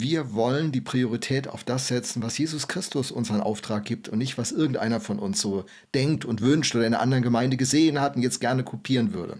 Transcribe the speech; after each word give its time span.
wir 0.00 0.32
wollen 0.32 0.72
die 0.72 0.80
Priorität 0.80 1.48
auf 1.48 1.64
das 1.64 1.88
setzen, 1.88 2.22
was 2.22 2.38
Jesus 2.38 2.68
Christus 2.68 3.10
unseren 3.10 3.40
Auftrag 3.40 3.84
gibt 3.84 4.08
und 4.08 4.18
nicht, 4.18 4.38
was 4.38 4.52
irgendeiner 4.52 5.00
von 5.00 5.18
uns 5.18 5.40
so 5.40 5.64
denkt 5.94 6.24
und 6.24 6.40
wünscht 6.40 6.74
oder 6.74 6.86
in 6.86 6.94
einer 6.94 7.02
anderen 7.02 7.22
Gemeinde 7.22 7.56
gesehen 7.56 8.00
hat 8.00 8.16
und 8.16 8.22
jetzt 8.22 8.40
gerne 8.40 8.64
kopieren 8.64 9.12
würde. 9.12 9.38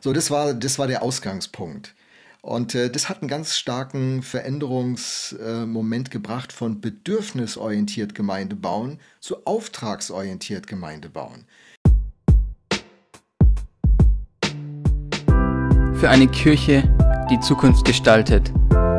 So, 0.00 0.12
das 0.12 0.30
war, 0.30 0.54
das 0.54 0.78
war 0.78 0.86
der 0.86 1.02
Ausgangspunkt. 1.02 1.94
Und 2.42 2.76
äh, 2.76 2.90
das 2.90 3.08
hat 3.08 3.22
einen 3.22 3.28
ganz 3.28 3.56
starken 3.56 4.22
Veränderungsmoment 4.22 6.08
äh, 6.08 6.10
gebracht 6.10 6.52
von 6.52 6.80
bedürfnisorientiert 6.80 8.14
Gemeinde 8.14 8.54
bauen 8.54 9.00
zu 9.20 9.44
auftragsorientiert 9.46 10.68
Gemeinde 10.68 11.08
bauen. 11.08 11.44
Für 15.94 16.08
eine 16.08 16.28
Kirche, 16.28 16.84
die 17.30 17.40
Zukunft 17.40 17.84
gestaltet. 17.84 18.52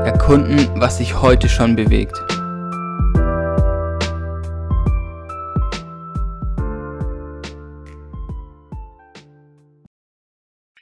Erkunden, 0.08 0.58
was 0.80 1.00
sich 1.00 1.22
heute 1.22 1.50
schon 1.50 1.76
bewegt. 1.76 2.16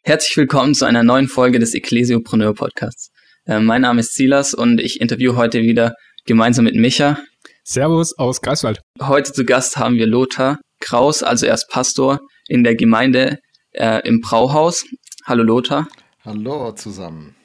Herzlich 0.03 0.37
willkommen 0.37 0.75
zu 0.75 0.85
einer 0.85 1.01
neuen 1.01 1.27
Folge 1.27 1.57
des 1.57 1.73
Ecclesiopreneur 1.73 2.53
Podcasts. 2.53 3.09
Äh, 3.47 3.61
mein 3.61 3.81
Name 3.81 4.01
ist 4.01 4.13
Silas 4.13 4.53
und 4.53 4.79
ich 4.79 5.01
interviewe 5.01 5.35
heute 5.35 5.63
wieder 5.63 5.95
gemeinsam 6.27 6.65
mit 6.65 6.75
Micha. 6.75 7.17
Servus 7.63 8.15
aus 8.19 8.41
Greifswald. 8.41 8.79
Heute 9.01 9.33
zu 9.33 9.43
Gast 9.43 9.77
haben 9.77 9.95
wir 9.95 10.05
Lothar 10.05 10.59
Kraus, 10.79 11.23
also 11.23 11.47
er 11.47 11.55
ist 11.55 11.67
Pastor 11.71 12.19
in 12.47 12.63
der 12.63 12.75
Gemeinde 12.75 13.39
äh, 13.71 14.07
im 14.07 14.21
Brauhaus. 14.21 14.85
Hallo 15.25 15.41
Lothar. 15.41 15.87
Hallo 16.23 16.73
zusammen. 16.73 17.35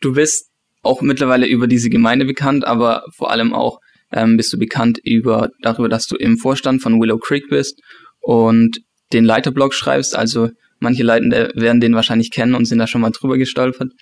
Du 0.00 0.14
bist 0.14 0.48
auch 0.86 1.02
mittlerweile 1.02 1.46
über 1.46 1.66
diese 1.66 1.90
Gemeinde 1.90 2.24
bekannt, 2.24 2.66
aber 2.66 3.04
vor 3.14 3.30
allem 3.30 3.52
auch 3.52 3.78
ähm, 4.12 4.36
bist 4.36 4.52
du 4.52 4.58
bekannt 4.58 4.98
über 5.02 5.50
darüber, 5.62 5.88
dass 5.88 6.06
du 6.06 6.16
im 6.16 6.38
Vorstand 6.38 6.82
von 6.82 7.00
Willow 7.00 7.18
Creek 7.18 7.48
bist 7.48 7.80
und 8.20 8.78
den 9.12 9.24
Leiterblog 9.24 9.74
schreibst. 9.74 10.16
Also 10.16 10.50
manche 10.78 11.02
Leitende 11.02 11.50
werden 11.54 11.80
den 11.80 11.94
wahrscheinlich 11.94 12.30
kennen 12.30 12.54
und 12.54 12.66
sind 12.66 12.78
da 12.78 12.86
schon 12.86 13.00
mal 13.00 13.10
drüber 13.10 13.38
gestolpert. 13.38 13.92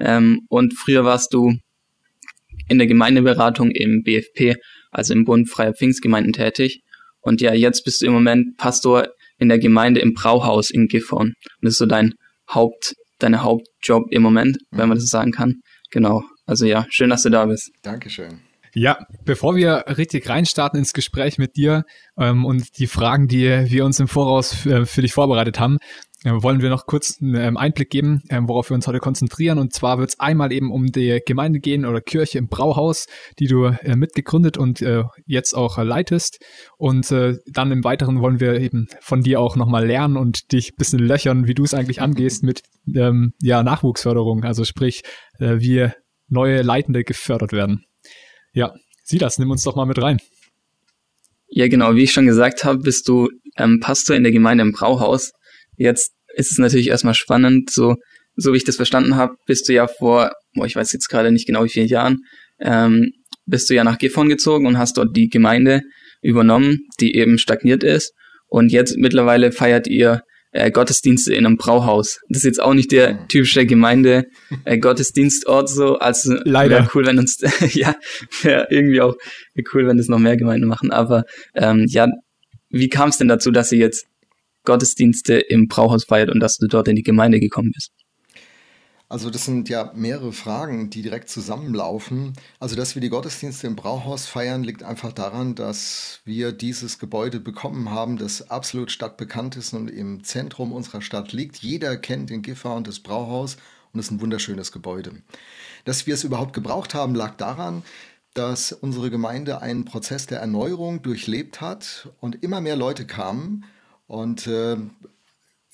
Ähm, 0.00 0.40
und 0.48 0.74
früher 0.74 1.04
warst 1.04 1.32
du 1.34 1.54
in 2.68 2.78
der 2.78 2.86
Gemeindeberatung 2.86 3.70
im 3.70 4.02
BFP, 4.02 4.56
also 4.90 5.12
im 5.12 5.24
Bund 5.24 5.50
Freier 5.50 5.74
Pfingstgemeinden 5.74 6.32
tätig. 6.32 6.80
Und 7.20 7.40
ja, 7.40 7.54
jetzt 7.54 7.84
bist 7.84 8.02
du 8.02 8.06
im 8.06 8.12
Moment 8.12 8.56
Pastor 8.56 9.08
in 9.38 9.48
der 9.48 9.58
Gemeinde 9.58 10.00
im 10.00 10.14
Brauhaus 10.14 10.70
in 10.70 10.86
Gifhorn. 10.86 11.34
Das 11.60 11.72
ist 11.72 11.78
so 11.78 11.86
dein 11.86 12.14
Haupt, 12.50 12.94
deine 13.18 13.42
Hauptjob 13.42 14.04
im 14.10 14.22
Moment, 14.22 14.58
wenn 14.70 14.88
man 14.88 14.98
das 14.98 15.08
sagen 15.08 15.32
kann. 15.32 15.60
Genau. 15.94 16.24
Also 16.44 16.66
ja, 16.66 16.86
schön, 16.90 17.08
dass 17.08 17.22
du 17.22 17.30
da 17.30 17.46
bist. 17.46 17.70
Dankeschön. 17.82 18.40
Ja, 18.74 19.06
bevor 19.24 19.54
wir 19.54 19.84
richtig 19.96 20.28
reinstarten 20.28 20.76
ins 20.76 20.92
Gespräch 20.92 21.38
mit 21.38 21.54
dir 21.54 21.84
ähm, 22.18 22.44
und 22.44 22.78
die 22.78 22.88
Fragen, 22.88 23.28
die 23.28 23.70
wir 23.70 23.84
uns 23.84 24.00
im 24.00 24.08
Voraus 24.08 24.66
äh, 24.66 24.86
für 24.86 25.02
dich 25.02 25.12
vorbereitet 25.12 25.60
haben, 25.60 25.78
wollen 26.24 26.62
wir 26.62 26.70
noch 26.70 26.86
kurz 26.86 27.20
einen 27.20 27.34
ähm, 27.34 27.56
Einblick 27.56 27.90
geben, 27.90 28.22
äh, 28.28 28.40
worauf 28.42 28.70
wir 28.70 28.74
uns 28.74 28.86
heute 28.86 28.98
konzentrieren. 28.98 29.58
Und 29.58 29.74
zwar 29.74 29.98
wird 29.98 30.10
es 30.10 30.20
einmal 30.20 30.52
eben 30.52 30.72
um 30.72 30.86
die 30.86 31.20
Gemeinde 31.24 31.60
gehen 31.60 31.84
oder 31.84 32.00
Kirche 32.00 32.38
im 32.38 32.48
Brauhaus, 32.48 33.06
die 33.38 33.46
du 33.46 33.64
äh, 33.64 33.94
mitgegründet 33.94 34.56
und 34.56 34.80
äh, 34.80 35.04
jetzt 35.26 35.54
auch 35.54 35.76
leitest. 35.76 36.42
Und 36.78 37.10
äh, 37.12 37.36
dann 37.46 37.72
im 37.72 37.84
Weiteren 37.84 38.20
wollen 38.20 38.40
wir 38.40 38.60
eben 38.60 38.86
von 39.00 39.20
dir 39.20 39.40
auch 39.40 39.56
nochmal 39.56 39.86
lernen 39.86 40.16
und 40.16 40.52
dich 40.52 40.72
ein 40.72 40.76
bisschen 40.78 41.00
löchern, 41.00 41.46
wie 41.46 41.54
du 41.54 41.64
es 41.64 41.74
eigentlich 41.74 42.00
angehst 42.00 42.42
mit 42.42 42.62
ähm, 42.94 43.32
ja, 43.42 43.62
Nachwuchsförderung. 43.62 44.44
Also 44.44 44.64
sprich, 44.64 45.02
äh, 45.38 45.58
wie 45.58 45.90
neue 46.28 46.62
Leitende 46.62 47.04
gefördert 47.04 47.52
werden. 47.52 47.84
Ja, 48.52 48.72
Silas, 49.02 49.38
nimm 49.38 49.50
uns 49.50 49.62
doch 49.62 49.76
mal 49.76 49.84
mit 49.84 50.00
rein. 50.00 50.18
Ja, 51.48 51.68
genau. 51.68 51.94
Wie 51.94 52.02
ich 52.02 52.12
schon 52.12 52.26
gesagt 52.26 52.64
habe, 52.64 52.78
bist 52.78 53.06
du 53.08 53.28
ähm, 53.58 53.78
Pastor 53.80 54.16
in 54.16 54.22
der 54.22 54.32
Gemeinde 54.32 54.62
im 54.62 54.72
Brauhaus. 54.72 55.32
Jetzt 55.76 56.13
ist 56.36 56.52
es 56.52 56.58
natürlich 56.58 56.88
erstmal 56.88 57.14
spannend, 57.14 57.70
so, 57.70 57.96
so 58.36 58.52
wie 58.52 58.56
ich 58.56 58.64
das 58.64 58.76
verstanden 58.76 59.16
habe, 59.16 59.34
bist 59.46 59.68
du 59.68 59.72
ja 59.72 59.86
vor, 59.86 60.32
boah, 60.54 60.66
ich 60.66 60.76
weiß 60.76 60.92
jetzt 60.92 61.08
gerade 61.08 61.32
nicht 61.32 61.46
genau 61.46 61.64
wie 61.64 61.70
vielen 61.70 61.88
Jahren, 61.88 62.18
ähm, 62.60 63.12
bist 63.46 63.68
du 63.68 63.74
ja 63.74 63.84
nach 63.84 63.98
Gifhorn 63.98 64.28
gezogen 64.28 64.66
und 64.66 64.78
hast 64.78 64.96
dort 64.96 65.16
die 65.16 65.28
Gemeinde 65.28 65.82
übernommen, 66.22 66.80
die 67.00 67.16
eben 67.16 67.38
stagniert 67.38 67.84
ist. 67.84 68.12
Und 68.46 68.72
jetzt 68.72 68.96
mittlerweile 68.96 69.52
feiert 69.52 69.86
ihr 69.86 70.22
äh, 70.54 70.70
Gottesdienste 70.70 71.34
in 71.34 71.44
einem 71.44 71.56
Brauhaus. 71.56 72.20
Das 72.28 72.38
ist 72.38 72.44
jetzt 72.44 72.62
auch 72.62 72.74
nicht 72.74 72.92
der 72.92 73.14
mhm. 73.14 73.28
typische 73.28 73.66
Gemeinde 73.66 74.24
äh, 74.64 74.78
Gottesdienstort 74.78 75.68
so. 75.68 75.98
Also 75.98 76.36
leider 76.44 76.88
cool, 76.94 77.06
wenn 77.06 77.18
uns 77.18 77.38
ja 77.74 77.94
wäre 78.42 78.68
irgendwie 78.70 79.00
auch 79.00 79.14
cool, 79.74 79.86
wenn 79.86 79.98
das 79.98 80.08
noch 80.08 80.18
mehr 80.18 80.36
Gemeinden 80.36 80.68
machen. 80.68 80.90
Aber 80.90 81.24
ähm, 81.54 81.86
ja, 81.88 82.08
wie 82.70 82.88
kam 82.88 83.10
es 83.10 83.18
denn 83.18 83.28
dazu, 83.28 83.50
dass 83.50 83.72
ihr 83.72 83.78
jetzt 83.78 84.06
Gottesdienste 84.64 85.34
im 85.34 85.68
Brauhaus 85.68 86.04
feiert 86.04 86.30
und 86.30 86.40
dass 86.40 86.56
du 86.56 86.66
dort 86.66 86.88
in 86.88 86.96
die 86.96 87.02
Gemeinde 87.02 87.40
gekommen 87.40 87.70
bist? 87.72 87.92
Also 89.08 89.30
das 89.30 89.44
sind 89.44 89.68
ja 89.68 89.92
mehrere 89.94 90.32
Fragen, 90.32 90.90
die 90.90 91.02
direkt 91.02 91.28
zusammenlaufen. 91.28 92.32
Also 92.58 92.74
dass 92.74 92.94
wir 92.96 93.02
die 93.02 93.10
Gottesdienste 93.10 93.66
im 93.66 93.76
Brauhaus 93.76 94.26
feiern, 94.26 94.64
liegt 94.64 94.82
einfach 94.82 95.12
daran, 95.12 95.54
dass 95.54 96.20
wir 96.24 96.52
dieses 96.52 96.98
Gebäude 96.98 97.38
bekommen 97.38 97.90
haben, 97.90 98.16
das 98.16 98.50
absolut 98.50 98.90
stadtbekannt 98.90 99.56
ist 99.56 99.74
und 99.74 99.88
im 99.88 100.24
Zentrum 100.24 100.72
unserer 100.72 101.02
Stadt 101.02 101.32
liegt. 101.32 101.58
Jeder 101.58 101.96
kennt 101.96 102.30
den 102.30 102.42
Giffer 102.42 102.74
und 102.74 102.88
das 102.88 102.98
Brauhaus 102.98 103.56
und 103.92 104.00
es 104.00 104.06
ist 104.06 104.12
ein 104.12 104.20
wunderschönes 104.20 104.72
Gebäude. 104.72 105.12
Dass 105.84 106.06
wir 106.06 106.14
es 106.14 106.24
überhaupt 106.24 106.54
gebraucht 106.54 106.94
haben, 106.94 107.14
lag 107.14 107.36
daran, 107.36 107.82
dass 108.32 108.72
unsere 108.72 109.10
Gemeinde 109.10 109.60
einen 109.62 109.84
Prozess 109.84 110.26
der 110.26 110.40
Erneuerung 110.40 111.02
durchlebt 111.02 111.60
hat 111.60 112.08
und 112.20 112.42
immer 112.42 112.60
mehr 112.60 112.74
Leute 112.74 113.06
kamen 113.06 113.64
und 114.06 114.46
äh, 114.46 114.76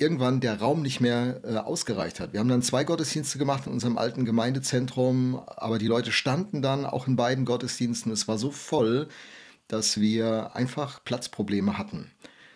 irgendwann 0.01 0.41
der 0.41 0.59
Raum 0.59 0.83
nicht 0.83 1.01
mehr 1.01 1.41
äh, 1.45 1.57
ausgereicht 1.57 2.21
hat. 2.21 2.33
Wir 2.33 2.41
haben 2.41 2.49
dann 2.49 2.63
zwei 2.63 2.85
Gottesdienste 2.85 3.39
gemacht 3.39 3.67
in 3.67 3.73
unserem 3.73 3.99
alten 3.99 4.25
Gemeindezentrum, 4.25 5.41
aber 5.47 5.79
die 5.79 5.87
Leute 5.87 6.11
standen 6.11 6.63
dann 6.63 6.87
auch 6.87 7.07
in 7.07 7.17
beiden 7.17 7.45
Gottesdiensten. 7.45 8.11
Es 8.11 8.27
war 8.27 8.39
so 8.39 8.51
voll, 8.51 9.09
dass 9.69 10.01
wir 10.01 10.57
einfach 10.57 11.05
Platzprobleme 11.05 11.77
hatten. 11.77 12.11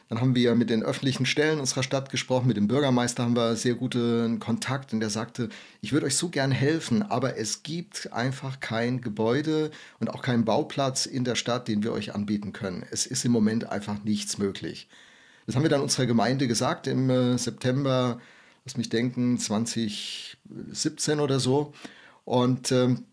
Dann 0.08 0.20
haben 0.20 0.34
wir 0.34 0.54
mit 0.54 0.70
den 0.70 0.82
öffentlichen 0.82 1.26
Stellen 1.26 1.60
unserer 1.60 1.82
Stadt 1.82 2.10
gesprochen, 2.10 2.46
mit 2.46 2.56
dem 2.56 2.68
Bürgermeister 2.68 3.22
haben 3.24 3.36
wir 3.36 3.56
sehr 3.56 3.74
guten 3.74 4.38
Kontakt 4.38 4.92
und 4.92 5.00
der 5.00 5.10
sagte, 5.10 5.48
ich 5.80 5.92
würde 5.92 6.06
euch 6.06 6.16
so 6.16 6.28
gern 6.28 6.50
helfen, 6.50 7.02
aber 7.02 7.38
es 7.38 7.62
gibt 7.62 8.12
einfach 8.12 8.60
kein 8.60 9.00
Gebäude 9.00 9.70
und 10.00 10.10
auch 10.10 10.22
keinen 10.22 10.44
Bauplatz 10.44 11.06
in 11.06 11.24
der 11.24 11.34
Stadt, 11.34 11.68
den 11.68 11.82
wir 11.82 11.92
euch 11.92 12.14
anbieten 12.14 12.52
können. 12.52 12.84
Es 12.90 13.06
ist 13.06 13.24
im 13.24 13.32
Moment 13.32 13.70
einfach 13.70 14.04
nichts 14.04 14.36
möglich. 14.38 14.88
Das 15.46 15.56
haben 15.56 15.62
wir 15.62 15.70
dann 15.70 15.82
unserer 15.82 16.06
Gemeinde 16.06 16.48
gesagt 16.48 16.86
im 16.86 17.10
äh, 17.10 17.36
September, 17.38 18.18
lass 18.64 18.76
mich 18.76 18.88
denken, 18.88 19.38
2017 19.38 21.20
oder 21.20 21.40
so. 21.40 21.72
Und, 22.24 22.72
ähm, 22.72 23.04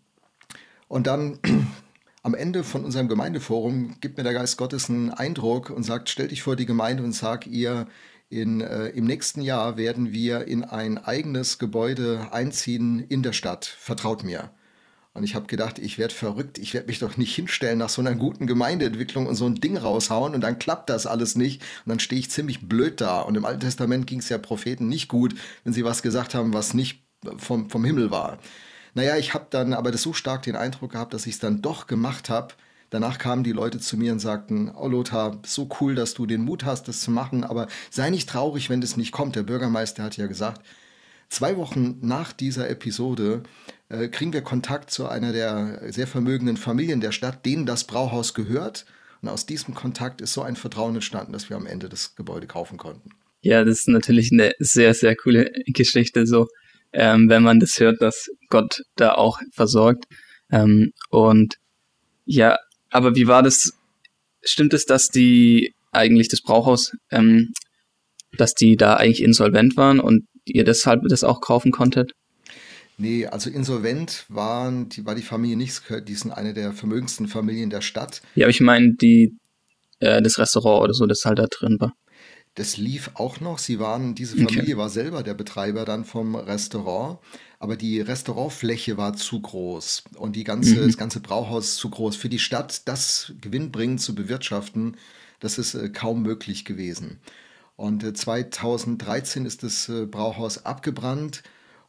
und 0.88 1.06
dann 1.06 1.38
am 2.22 2.34
Ende 2.34 2.64
von 2.64 2.84
unserem 2.84 3.08
Gemeindeforum 3.08 3.96
gibt 4.00 4.16
mir 4.16 4.24
der 4.24 4.32
Geist 4.32 4.56
Gottes 4.56 4.88
einen 4.88 5.10
Eindruck 5.10 5.70
und 5.70 5.82
sagt, 5.82 6.08
stell 6.08 6.28
dich 6.28 6.42
vor 6.42 6.56
die 6.56 6.66
Gemeinde 6.66 7.02
und 7.02 7.12
sag 7.12 7.46
ihr, 7.46 7.86
in, 8.32 8.62
äh, 8.62 8.88
im 8.88 9.04
nächsten 9.04 9.42
Jahr 9.42 9.76
werden 9.76 10.12
wir 10.12 10.48
in 10.48 10.64
ein 10.64 10.96
eigenes 10.96 11.58
Gebäude 11.58 12.28
einziehen 12.32 13.00
in 13.00 13.22
der 13.22 13.34
Stadt. 13.34 13.66
Vertraut 13.66 14.24
mir. 14.24 14.50
Und 15.14 15.24
ich 15.24 15.34
habe 15.34 15.46
gedacht, 15.46 15.78
ich 15.78 15.98
werde 15.98 16.14
verrückt, 16.14 16.56
ich 16.56 16.72
werde 16.72 16.86
mich 16.86 16.98
doch 16.98 17.18
nicht 17.18 17.34
hinstellen 17.34 17.78
nach 17.78 17.90
so 17.90 18.00
einer 18.00 18.14
guten 18.14 18.46
Gemeindeentwicklung 18.46 19.26
und 19.26 19.34
so 19.34 19.44
ein 19.44 19.56
Ding 19.56 19.76
raushauen 19.76 20.34
und 20.34 20.40
dann 20.40 20.58
klappt 20.58 20.88
das 20.88 21.06
alles 21.06 21.36
nicht 21.36 21.60
und 21.84 21.90
dann 21.90 22.00
stehe 22.00 22.18
ich 22.18 22.30
ziemlich 22.30 22.66
blöd 22.66 23.00
da. 23.00 23.20
Und 23.20 23.36
im 23.36 23.44
Alten 23.44 23.60
Testament 23.60 24.06
ging 24.06 24.20
es 24.20 24.30
ja 24.30 24.38
Propheten 24.38 24.88
nicht 24.88 25.08
gut, 25.08 25.34
wenn 25.64 25.74
sie 25.74 25.84
was 25.84 26.02
gesagt 26.02 26.34
haben, 26.34 26.54
was 26.54 26.72
nicht 26.72 27.04
vom, 27.36 27.68
vom 27.68 27.84
Himmel 27.84 28.10
war. 28.10 28.38
Naja, 28.94 29.16
ich 29.18 29.34
habe 29.34 29.46
dann 29.50 29.74
aber 29.74 29.90
das 29.90 30.02
so 30.02 30.14
stark 30.14 30.42
den 30.42 30.56
Eindruck 30.56 30.92
gehabt, 30.92 31.12
dass 31.12 31.26
ich 31.26 31.34
es 31.34 31.40
dann 31.40 31.60
doch 31.60 31.86
gemacht 31.86 32.30
habe. 32.30 32.54
Danach 32.88 33.18
kamen 33.18 33.44
die 33.44 33.52
Leute 33.52 33.80
zu 33.80 33.96
mir 33.96 34.12
und 34.12 34.18
sagten, 34.18 34.70
oh 34.74 34.88
Lothar, 34.88 35.38
so 35.44 35.68
cool, 35.80 35.94
dass 35.94 36.14
du 36.14 36.26
den 36.26 36.42
Mut 36.42 36.64
hast, 36.64 36.88
das 36.88 37.00
zu 37.00 37.10
machen, 37.10 37.44
aber 37.44 37.68
sei 37.90 38.10
nicht 38.10 38.28
traurig, 38.28 38.70
wenn 38.70 38.82
das 38.82 38.96
nicht 38.96 39.12
kommt. 39.12 39.36
Der 39.36 39.42
Bürgermeister 39.42 40.02
hat 40.02 40.16
ja 40.16 40.26
gesagt, 40.26 40.62
Zwei 41.32 41.56
Wochen 41.56 41.96
nach 42.02 42.30
dieser 42.34 42.68
Episode 42.68 43.42
äh, 43.92 44.08
kriegen 44.08 44.32
wir 44.32 44.40
Kontakt 44.40 44.90
zu 44.90 45.06
einer 45.06 45.32
der 45.32 45.92
sehr 45.92 46.06
vermögenden 46.06 46.56
Familien 46.56 47.00
der 47.00 47.12
Stadt, 47.12 47.44
denen 47.44 47.66
das 47.66 47.84
Brauhaus 47.84 48.32
gehört. 48.32 48.86
Und 49.20 49.28
aus 49.28 49.46
diesem 49.46 49.74
Kontakt 49.74 50.20
ist 50.20 50.32
so 50.32 50.42
ein 50.42 50.56
Vertrauen 50.56 50.94
entstanden, 50.94 51.32
dass 51.32 51.50
wir 51.50 51.56
am 51.56 51.66
Ende 51.66 51.88
das 51.88 52.16
Gebäude 52.16 52.46
kaufen 52.46 52.78
konnten. 52.78 53.10
Ja, 53.42 53.64
das 53.64 53.80
ist 53.80 53.88
natürlich 53.88 54.30
eine 54.32 54.52
sehr, 54.58 54.94
sehr 54.94 55.14
coole 55.14 55.50
Geschichte, 55.66 56.26
so 56.26 56.46
ähm, 56.92 57.28
wenn 57.28 57.42
man 57.42 57.60
das 57.60 57.78
hört, 57.78 58.00
dass 58.00 58.28
Gott 58.48 58.82
da 58.96 59.14
auch 59.14 59.38
versorgt. 59.52 60.04
Ähm, 60.50 60.92
und 61.10 61.56
ja, 62.24 62.56
aber 62.90 63.14
wie 63.14 63.26
war 63.26 63.42
das? 63.42 63.72
Stimmt 64.44 64.74
es, 64.74 64.86
dass 64.86 65.08
die 65.08 65.72
eigentlich 65.92 66.28
das 66.28 66.40
Brauhaus, 66.40 66.92
ähm, 67.10 67.52
dass 68.36 68.54
die 68.54 68.76
da 68.76 68.94
eigentlich 68.94 69.22
insolvent 69.22 69.76
waren 69.76 70.00
und 70.00 70.26
ihr 70.44 70.64
deshalb 70.64 71.02
das 71.08 71.22
auch 71.22 71.40
kaufen 71.40 71.70
konntet? 71.70 72.12
Nee, 73.02 73.26
also 73.26 73.50
insolvent 73.50 74.26
waren, 74.28 74.88
die, 74.88 75.04
war 75.04 75.16
die 75.16 75.22
Familie 75.22 75.56
nicht, 75.56 75.82
die 76.06 76.14
sind 76.14 76.30
eine 76.30 76.54
der 76.54 76.72
vermögendsten 76.72 77.26
Familien 77.26 77.68
der 77.68 77.80
Stadt. 77.80 78.22
Ja, 78.36 78.46
aber 78.46 78.50
ich 78.50 78.60
meine, 78.60 78.94
die, 78.94 79.36
äh, 79.98 80.22
das 80.22 80.38
Restaurant 80.38 80.84
oder 80.84 80.94
so, 80.94 81.06
das 81.06 81.24
halt 81.24 81.40
da 81.40 81.46
drin 81.48 81.78
war. 81.80 81.94
Das 82.54 82.76
lief 82.76 83.10
auch 83.14 83.40
noch. 83.40 83.58
Sie 83.58 83.80
waren, 83.80 84.14
diese 84.14 84.36
Familie 84.36 84.62
okay. 84.62 84.76
war 84.76 84.88
selber 84.88 85.24
der 85.24 85.34
Betreiber 85.34 85.84
dann 85.84 86.04
vom 86.04 86.36
Restaurant, 86.36 87.18
aber 87.58 87.74
die 87.74 88.00
Restaurantfläche 88.00 88.96
war 88.96 89.14
zu 89.14 89.40
groß 89.40 90.04
und 90.14 90.36
die 90.36 90.44
ganze, 90.44 90.76
mhm. 90.76 90.86
das 90.86 90.96
ganze 90.96 91.18
Brauhaus 91.18 91.74
zu 91.74 91.90
groß. 91.90 92.14
Für 92.14 92.28
die 92.28 92.38
Stadt 92.38 92.86
das 92.86 93.32
gewinnbringend 93.40 94.00
zu 94.00 94.14
bewirtschaften, 94.14 94.96
das 95.40 95.58
ist 95.58 95.74
äh, 95.74 95.88
kaum 95.88 96.22
möglich 96.22 96.64
gewesen. 96.64 97.18
Und 97.74 98.04
äh, 98.04 98.12
2013 98.12 99.44
ist 99.44 99.64
das 99.64 99.88
äh, 99.88 100.06
Brauhaus 100.06 100.64
abgebrannt 100.64 101.42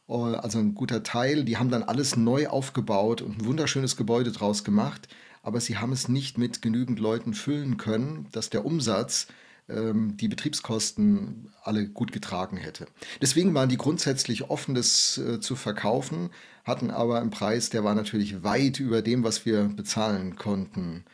also 0.06 0.58
ein 0.58 0.74
guter 0.74 1.02
Teil. 1.02 1.44
Die 1.44 1.56
haben 1.56 1.70
dann 1.70 1.82
alles 1.82 2.16
neu 2.16 2.48
aufgebaut 2.48 3.22
und 3.22 3.38
ein 3.38 3.46
wunderschönes 3.46 3.96
Gebäude 3.96 4.32
draus 4.32 4.64
gemacht, 4.64 5.08
aber 5.42 5.60
sie 5.60 5.78
haben 5.78 5.92
es 5.92 6.08
nicht 6.08 6.38
mit 6.38 6.62
genügend 6.62 6.98
Leuten 6.98 7.34
füllen 7.34 7.76
können, 7.76 8.28
dass 8.32 8.50
der 8.50 8.64
Umsatz 8.64 9.28
ähm, 9.68 10.16
die 10.16 10.28
Betriebskosten 10.28 11.50
alle 11.62 11.88
gut 11.88 12.12
getragen 12.12 12.56
hätte. 12.56 12.86
Deswegen 13.22 13.54
waren 13.54 13.68
die 13.68 13.78
grundsätzlich 13.78 14.50
offen, 14.50 14.74
das 14.74 15.18
äh, 15.18 15.40
zu 15.40 15.56
verkaufen, 15.56 16.30
hatten 16.64 16.90
aber 16.90 17.20
einen 17.20 17.30
Preis, 17.30 17.70
der 17.70 17.84
war 17.84 17.94
natürlich 17.94 18.42
weit 18.42 18.80
über 18.80 19.00
dem, 19.02 19.24
was 19.24 19.46
wir 19.46 19.64
bezahlen 19.64 20.36
konnten. 20.36 21.04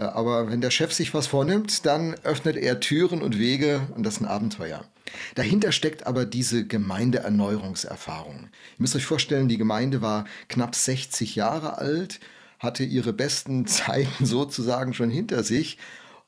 Aber 0.00 0.50
wenn 0.50 0.60
der 0.60 0.70
Chef 0.70 0.92
sich 0.92 1.12
was 1.14 1.26
vornimmt, 1.26 1.84
dann 1.86 2.14
öffnet 2.24 2.56
er 2.56 2.80
Türen 2.80 3.22
und 3.22 3.38
Wege 3.38 3.82
und 3.94 4.04
das 4.04 4.14
ist 4.14 4.20
ein 4.22 4.26
Abenteuer. 4.26 4.84
Dahinter 5.34 5.72
steckt 5.72 6.06
aber 6.06 6.24
diese 6.24 6.66
Gemeindeerneuerungserfahrung. 6.66 8.44
Ihr 8.44 8.78
müsst 8.78 8.96
euch 8.96 9.04
vorstellen, 9.04 9.48
die 9.48 9.58
Gemeinde 9.58 10.02
war 10.02 10.24
knapp 10.48 10.74
60 10.74 11.34
Jahre 11.34 11.78
alt, 11.78 12.20
hatte 12.58 12.84
ihre 12.84 13.12
besten 13.12 13.66
Zeiten 13.66 14.24
sozusagen 14.24 14.94
schon 14.94 15.10
hinter 15.10 15.44
sich 15.44 15.78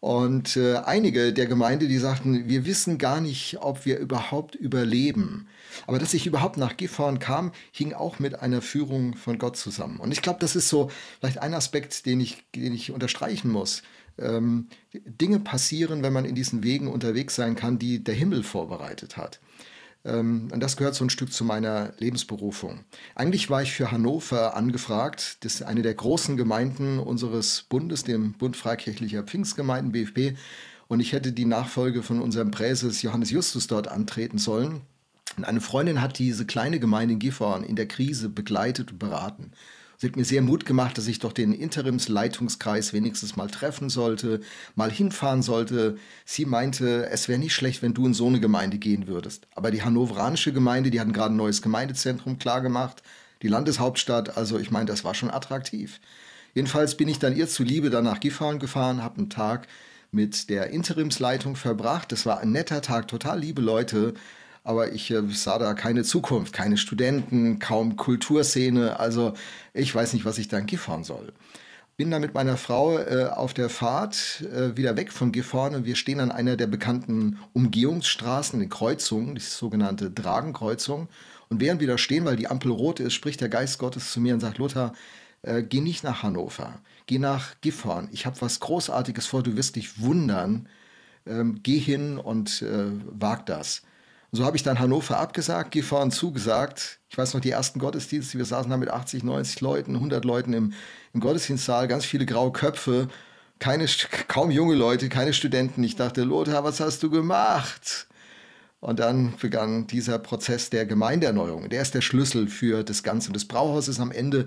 und 0.03 0.57
äh, 0.57 0.79
einige 0.79 1.33
der 1.33 1.47
Gemeinde, 1.47 1.87
die 1.87 1.99
sagten, 1.99 2.49
wir 2.49 2.67
wissen 2.67 2.99
gar 2.99 3.21
nicht, 3.21 3.59
ob 3.61 3.87
wir 3.87 4.01
überhaupt 4.01 4.57
überleben. 4.57 5.47
Aber 5.87 6.01
dass 6.01 6.13
ich 6.13 6.27
überhaupt 6.27 6.57
nach 6.57 6.77
Gifhorn 6.77 7.21
kam, 7.21 7.53
hing 7.71 7.93
auch 7.93 8.19
mit 8.19 8.41
einer 8.41 8.63
Führung 8.63 9.15
von 9.15 9.39
Gott 9.39 9.57
zusammen. 9.57 10.01
Und 10.01 10.11
ich 10.11 10.21
glaube, 10.21 10.41
das 10.41 10.57
ist 10.57 10.69
so 10.69 10.91
vielleicht 11.21 11.39
ein 11.39 11.55
Aspekt, 11.55 12.05
den 12.05 12.21
ich, 12.21 12.43
den 12.53 12.75
ich 12.75 12.91
unterstreichen 12.91 13.49
muss. 13.49 13.85
Ähm, 14.19 14.67
Dinge 14.93 15.39
passieren, 15.39 16.03
wenn 16.03 16.13
man 16.13 16.25
in 16.25 16.35
diesen 16.35 16.65
Wegen 16.65 16.89
unterwegs 16.89 17.37
sein 17.37 17.55
kann, 17.55 17.79
die 17.79 18.03
der 18.03 18.17
Himmel 18.17 18.43
vorbereitet 18.43 19.17
hat. 19.17 19.39
Ähm, 20.05 20.49
und 20.53 20.61
das 20.61 20.77
gehört 20.77 20.95
so 20.95 21.05
ein 21.05 21.11
Stück 21.11 21.33
zu 21.33 21.45
meiner 21.45 21.93
Lebensberufung. 21.99 22.81
Eigentlich 23.15 23.51
war 23.51 23.63
ich 23.63 23.73
für 23.73 23.91
Hannover 23.91 24.57
angefragt. 24.57 25.39
Das 25.45 25.55
ist 25.55 25.63
eine 25.63 25.83
der 25.83 25.95
großen 25.95 26.37
Gemeinden 26.37 26.99
unseres 26.99 27.63
Bundes, 27.69 28.05
dem 28.05 28.33
Bund 28.33 28.57
Freikirchlicher 28.57 29.23
Pfingstgemeinden, 29.23 29.93
BFP. 29.93 30.37
Und 30.89 31.01
ich 31.01 31.13
hätte 31.13 31.33
die 31.33 31.47
Nachfolge 31.47 32.03
von 32.03 32.21
unserem 32.21 32.51
Präses 32.51 33.03
Johannes 33.03 33.31
Justus 33.31 33.67
dort 33.67 33.89
antreten 33.89 34.39
sollen. 34.39 34.83
Und 35.37 35.45
eine 35.45 35.61
Freundin 35.61 36.03
hat 36.03 36.19
diese 36.19 36.45
kleine 36.45 36.79
Gemeinde 36.79 37.15
in 37.15 37.19
Gifhorn 37.19 37.65
in 37.65 37.77
der 37.77 37.89
Krise 37.89 38.29
begleitet 38.29 38.93
und 38.93 38.99
beraten. 38.99 39.53
Sie 40.03 40.09
hat 40.09 40.17
mir 40.17 40.25
sehr 40.25 40.43
Mut 40.43 40.67
gemacht, 40.67 40.99
dass 40.99 41.07
ich 41.07 41.21
doch 41.21 41.33
den 41.33 41.53
Interimsleitungskreis 41.53 42.93
wenigstens 42.93 43.37
mal 43.37 43.49
treffen 43.49 43.89
sollte, 43.89 44.41
mal 44.75 44.91
hinfahren 44.91 45.43
sollte. 45.43 45.97
Sie 46.25 46.45
meinte, 46.45 47.09
es 47.11 47.29
wäre 47.29 47.39
nicht 47.39 47.55
schlecht, 47.55 47.83
wenn 47.83 47.95
du 47.95 48.07
in 48.07 48.13
so 48.13 48.27
eine 48.27 48.41
Gemeinde 48.41 48.79
gehen 48.79 49.07
würdest. 49.07 49.47
Aber 49.55 49.71
die 49.71 49.85
hannoveranische 49.85 50.53
Gemeinde, 50.53 50.91
die 50.91 50.99
hatten 50.99 51.13
gerade 51.13 51.33
ein 51.33 51.37
neues 51.37 51.63
Gemeindezentrum 51.63 52.41
klargemacht, 52.41 53.05
die 53.43 53.47
Landeshauptstadt, 53.47 54.37
also 54.37 54.59
ich 54.59 54.73
meine, 54.73 54.87
das 54.87 55.05
war 55.05 55.15
schon 55.15 55.31
attraktiv. 55.31 56.01
Jedenfalls 56.53 56.97
bin 56.97 57.07
ich 57.07 57.21
dann 57.21 57.37
ihr 57.37 57.47
zuliebe 57.47 57.89
dann 57.89 58.03
nach 58.03 58.19
Gifhorn 58.19 58.59
gefahren, 58.59 59.05
habe 59.05 59.19
einen 59.19 59.31
Tag 59.31 59.69
mit 60.11 60.51
der 60.51 60.71
Interimsleitung 60.71 61.55
verbracht. 61.55 62.11
Das 62.11 62.27
war 62.27 62.41
ein 62.41 62.51
netter 62.51 62.83
Tag, 62.83 63.07
total 63.07 63.39
liebe 63.39 63.63
Leute 63.63 64.15
aber 64.65 64.93
ich 64.93 65.11
äh, 65.11 65.23
sah 65.29 65.59
da 65.59 65.75
keine 65.75 66.05
Zukunft, 66.05 66.53
keine 66.53 66.77
Studenten, 66.77 67.59
kaum 67.59 67.97
Kulturszene. 67.97 68.99
Also 68.99 69.35
ich 69.75 69.95
weiß 69.95 70.13
nicht, 70.13 70.25
was 70.25 70.39
ich 70.39 70.49
da 70.49 70.59
in 70.59 70.67
Gifhorn 70.67 71.05
soll. 71.05 71.33
Bin 71.97 72.11
dann 72.11 72.23
mit 72.23 72.35
meiner 72.35 72.57
Frau 72.57 72.99
äh, 72.99 73.27
auf 73.27 73.55
der 73.55 73.69
Fahrt 73.69 74.45
äh, 74.53 74.77
wieder 74.77 74.97
weg 74.97 75.13
von 75.13 75.31
Gifhorn 75.31 75.75
und 75.75 75.85
wir 75.85 75.97
stehen 75.97 76.21
an 76.21 76.33
einer 76.33 76.57
der 76.57 76.67
bekannten 76.67 77.39
Umgehungsstraßen, 77.53 78.59
den 78.61 78.71
Kreuzungen, 78.71 79.35
die 79.35 79.41
sogenannte 79.41 80.11
Dragenkreuzung. 80.11 81.09
Und 81.49 81.61
während 81.61 81.81
wir 81.81 81.89
da 81.89 81.99
stehen, 81.99 82.25
weil 82.25 82.37
die 82.37 82.49
Ampel 82.49 82.73
rot 82.73 82.99
ist, 82.99 83.13
spricht 83.13 83.41
der 83.43 83.51
Geist 83.51 83.79
Gottes 83.79 84.11
zu 84.11 84.21
mir 84.21 84.33
und 84.35 84.41
sagt, 84.41 84.59
Lothar, 84.59 84.95
äh, 85.43 85.63
geh 85.63 85.81
nicht 85.81 86.03
nach 86.03 86.23
Hannover, 86.23 86.81
geh 87.07 87.19
nach 87.19 87.61
Gifhorn. 87.61 88.09
Ich 88.13 88.25
habe 88.27 88.41
was 88.41 88.61
Großartiges 88.61 89.27
vor, 89.27 89.43
du 89.43 89.57
wirst 89.57 89.77
dich 89.77 90.01
wundern. 90.01 90.69
Ähm, 91.27 91.61
geh 91.63 91.79
hin 91.79 92.19
und 92.19 92.63
äh, 92.63 92.87
wag 93.05 93.45
das. 93.47 93.83
Und 94.33 94.39
so 94.39 94.47
habe 94.47 94.57
ich 94.57 94.63
dann 94.63 94.79
Hannover 94.79 95.19
abgesagt, 95.19 95.73
Gifhorn 95.73 96.11
zugesagt. 96.11 97.01
Ich 97.11 97.19
weiß 97.19 97.35
noch, 97.35 97.43
die 97.43 97.51
ersten 97.51 97.79
Gottesdienste, 97.79 98.39
wir 98.39 98.47
saßen 98.47 98.71
da 98.71 98.79
mit 98.79 98.89
80, 98.89 99.25
90 99.25 99.61
Leuten, 99.61 99.95
100 99.95 100.25
Leuten 100.25 100.55
im, 100.55 100.73
im 101.13 101.21
Gottesdienstsaal, 101.21 101.87
ganz 101.87 102.07
viele 102.07 102.25
graue 102.25 102.51
Köpfe, 102.51 103.09
keine, 103.59 103.87
kaum 104.29 104.51
junge 104.51 104.75
Leute, 104.75 105.11
keine 105.11 105.35
Studenten. 105.35 105.85
Ich 105.85 105.97
dachte, 105.97 106.23
Lothar, 106.25 106.65
was 106.65 106.81
hast 106.81 107.03
du 107.03 107.11
gemacht? 107.11 108.07
Und 108.81 109.01
dann 109.01 109.35
begann 109.39 109.87
dieser 109.87 110.19
Prozess 110.19 110.71
der 110.71 110.87
Gemeindeerneuerung. 110.87 111.69
Der 111.69 111.83
ist 111.83 111.95
der 111.95 112.01
Schlüssel 112.01 112.49
für 112.49 112.85
das 112.85 113.03
Ganze. 113.03 113.29
Und 113.29 113.35
das 113.35 113.45
Brauhaus 113.45 113.87
ist 113.87 114.01
am 114.01 114.13
Ende 114.13 114.47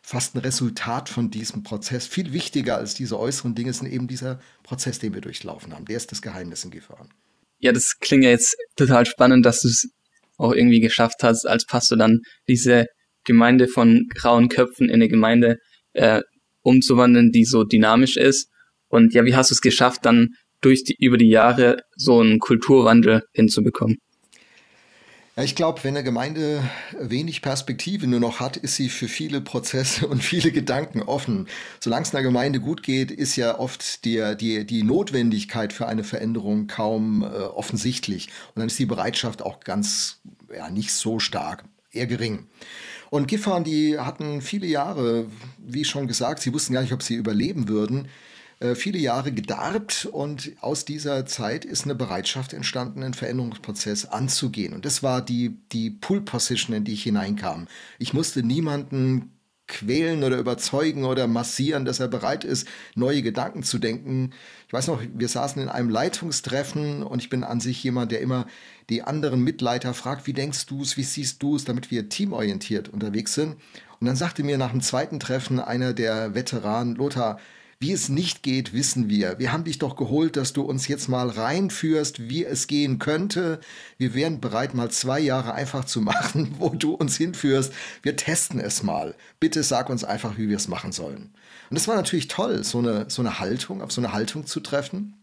fast 0.00 0.34
ein 0.34 0.38
Resultat 0.38 1.10
von 1.10 1.30
diesem 1.30 1.62
Prozess. 1.62 2.06
Viel 2.06 2.32
wichtiger 2.32 2.78
als 2.78 2.94
diese 2.94 3.18
äußeren 3.18 3.54
Dinge 3.54 3.74
sind 3.74 3.92
eben 3.92 4.08
dieser 4.08 4.40
Prozess, 4.62 4.98
den 4.98 5.12
wir 5.12 5.20
durchlaufen 5.20 5.74
haben. 5.74 5.84
Der 5.84 5.98
ist 5.98 6.10
das 6.10 6.22
Geheimnis 6.22 6.64
in 6.64 6.70
Gifhorn 6.70 7.10
ja, 7.58 7.72
das 7.72 7.98
klingt 8.00 8.24
ja 8.24 8.30
jetzt 8.30 8.56
total 8.76 9.06
spannend, 9.06 9.44
dass 9.46 9.60
du 9.60 9.68
es 9.68 9.88
auch 10.36 10.52
irgendwie 10.52 10.80
geschafft 10.80 11.22
hast, 11.22 11.46
als 11.46 11.66
Pastor 11.66 11.96
dann 11.96 12.20
diese 12.48 12.86
Gemeinde 13.24 13.68
von 13.68 14.06
grauen 14.14 14.48
Köpfen 14.48 14.88
in 14.88 14.96
eine 14.96 15.08
Gemeinde 15.08 15.56
äh, 15.94 16.22
umzuwandeln, 16.62 17.30
die 17.32 17.44
so 17.44 17.64
dynamisch 17.64 18.16
ist. 18.16 18.48
Und 18.88 19.14
ja, 19.14 19.24
wie 19.24 19.34
hast 19.34 19.50
du 19.50 19.54
es 19.54 19.60
geschafft, 19.60 20.04
dann 20.04 20.28
durch 20.60 20.84
die, 20.84 20.96
über 20.98 21.16
die 21.16 21.30
Jahre 21.30 21.78
so 21.96 22.20
einen 22.20 22.38
Kulturwandel 22.38 23.22
hinzubekommen? 23.32 23.96
Ja, 25.38 25.42
ich 25.42 25.54
glaube, 25.54 25.84
wenn 25.84 25.94
eine 25.94 26.02
Gemeinde 26.02 26.62
wenig 26.98 27.42
Perspektive 27.42 28.06
nur 28.06 28.20
noch 28.20 28.40
hat, 28.40 28.56
ist 28.56 28.76
sie 28.76 28.88
für 28.88 29.06
viele 29.06 29.42
Prozesse 29.42 30.06
und 30.06 30.24
viele 30.24 30.50
Gedanken 30.50 31.02
offen. 31.02 31.46
Solange 31.78 32.04
es 32.04 32.14
einer 32.14 32.22
Gemeinde 32.22 32.58
gut 32.58 32.82
geht, 32.82 33.10
ist 33.10 33.36
ja 33.36 33.58
oft 33.58 34.06
die, 34.06 34.34
die, 34.40 34.64
die 34.64 34.82
Notwendigkeit 34.82 35.74
für 35.74 35.88
eine 35.88 36.04
Veränderung 36.04 36.68
kaum 36.68 37.22
äh, 37.22 37.26
offensichtlich. 37.26 38.28
Und 38.54 38.60
dann 38.60 38.68
ist 38.68 38.78
die 38.78 38.86
Bereitschaft 38.86 39.42
auch 39.42 39.60
ganz, 39.60 40.20
ja, 40.56 40.70
nicht 40.70 40.90
so 40.90 41.18
stark, 41.18 41.64
eher 41.92 42.06
gering. 42.06 42.46
Und 43.10 43.28
Gifhorn, 43.28 43.62
die 43.62 43.98
hatten 43.98 44.40
viele 44.40 44.66
Jahre, 44.66 45.26
wie 45.58 45.84
schon 45.84 46.06
gesagt, 46.06 46.40
sie 46.40 46.54
wussten 46.54 46.72
gar 46.72 46.80
nicht, 46.80 46.94
ob 46.94 47.02
sie 47.02 47.14
überleben 47.14 47.68
würden, 47.68 48.08
viele 48.74 48.98
Jahre 48.98 49.32
gedarbt 49.32 50.06
und 50.10 50.52
aus 50.60 50.84
dieser 50.84 51.26
Zeit 51.26 51.64
ist 51.64 51.84
eine 51.84 51.94
Bereitschaft 51.94 52.54
entstanden, 52.54 53.02
einen 53.02 53.14
Veränderungsprozess 53.14 54.06
anzugehen. 54.06 54.72
Und 54.72 54.84
das 54.84 55.02
war 55.02 55.20
die, 55.20 55.58
die 55.72 55.90
Pool-Position, 55.90 56.74
in 56.74 56.84
die 56.84 56.94
ich 56.94 57.02
hineinkam. 57.02 57.68
Ich 57.98 58.14
musste 58.14 58.42
niemanden 58.42 59.36
quälen 59.66 60.22
oder 60.22 60.38
überzeugen 60.38 61.04
oder 61.04 61.26
massieren, 61.26 61.84
dass 61.84 62.00
er 62.00 62.08
bereit 62.08 62.44
ist, 62.44 62.68
neue 62.94 63.22
Gedanken 63.22 63.62
zu 63.62 63.78
denken. 63.78 64.32
Ich 64.68 64.72
weiß 64.72 64.86
noch, 64.86 65.02
wir 65.02 65.28
saßen 65.28 65.60
in 65.60 65.68
einem 65.68 65.90
Leitungstreffen 65.90 67.02
und 67.02 67.20
ich 67.20 67.28
bin 67.28 67.42
an 67.42 67.60
sich 67.60 67.82
jemand, 67.82 68.12
der 68.12 68.20
immer 68.20 68.46
die 68.90 69.02
anderen 69.02 69.42
Mitleiter 69.42 69.92
fragt, 69.92 70.26
wie 70.26 70.32
denkst 70.32 70.66
du 70.66 70.82
es, 70.82 70.96
wie 70.96 71.02
siehst 71.02 71.42
du 71.42 71.56
es, 71.56 71.64
damit 71.64 71.90
wir 71.90 72.08
teamorientiert 72.08 72.88
unterwegs 72.88 73.34
sind. 73.34 73.56
Und 73.98 74.06
dann 74.06 74.16
sagte 74.16 74.44
mir 74.44 74.56
nach 74.56 74.70
dem 74.70 74.82
zweiten 74.82 75.18
Treffen 75.18 75.58
einer 75.58 75.92
der 75.92 76.34
Veteranen, 76.34 76.94
Lothar, 76.94 77.40
wie 77.78 77.92
es 77.92 78.08
nicht 78.08 78.42
geht, 78.42 78.72
wissen 78.72 79.10
wir. 79.10 79.38
Wir 79.38 79.52
haben 79.52 79.64
dich 79.64 79.78
doch 79.78 79.96
geholt, 79.96 80.36
dass 80.36 80.54
du 80.54 80.62
uns 80.62 80.88
jetzt 80.88 81.08
mal 81.08 81.28
reinführst, 81.28 82.28
wie 82.30 82.44
es 82.44 82.66
gehen 82.68 82.98
könnte. 82.98 83.60
Wir 83.98 84.14
wären 84.14 84.40
bereit, 84.40 84.72
mal 84.72 84.90
zwei 84.90 85.20
Jahre 85.20 85.52
einfach 85.52 85.84
zu 85.84 86.00
machen, 86.02 86.54
wo 86.58 86.70
du 86.70 86.94
uns 86.94 87.16
hinführst. 87.16 87.72
Wir 88.02 88.16
testen 88.16 88.60
es 88.60 88.82
mal. 88.82 89.14
Bitte 89.40 89.62
sag 89.62 89.90
uns 89.90 90.04
einfach, 90.04 90.38
wie 90.38 90.48
wir 90.48 90.56
es 90.56 90.68
machen 90.68 90.92
sollen. 90.92 91.34
Und 91.68 91.76
es 91.76 91.86
war 91.86 91.96
natürlich 91.96 92.28
toll, 92.28 92.64
so 92.64 92.78
eine, 92.78 93.06
so 93.08 93.20
eine 93.20 93.40
Haltung, 93.40 93.82
auf 93.82 93.92
so 93.92 94.00
eine 94.00 94.12
Haltung 94.12 94.46
zu 94.46 94.60
treffen. 94.60 95.14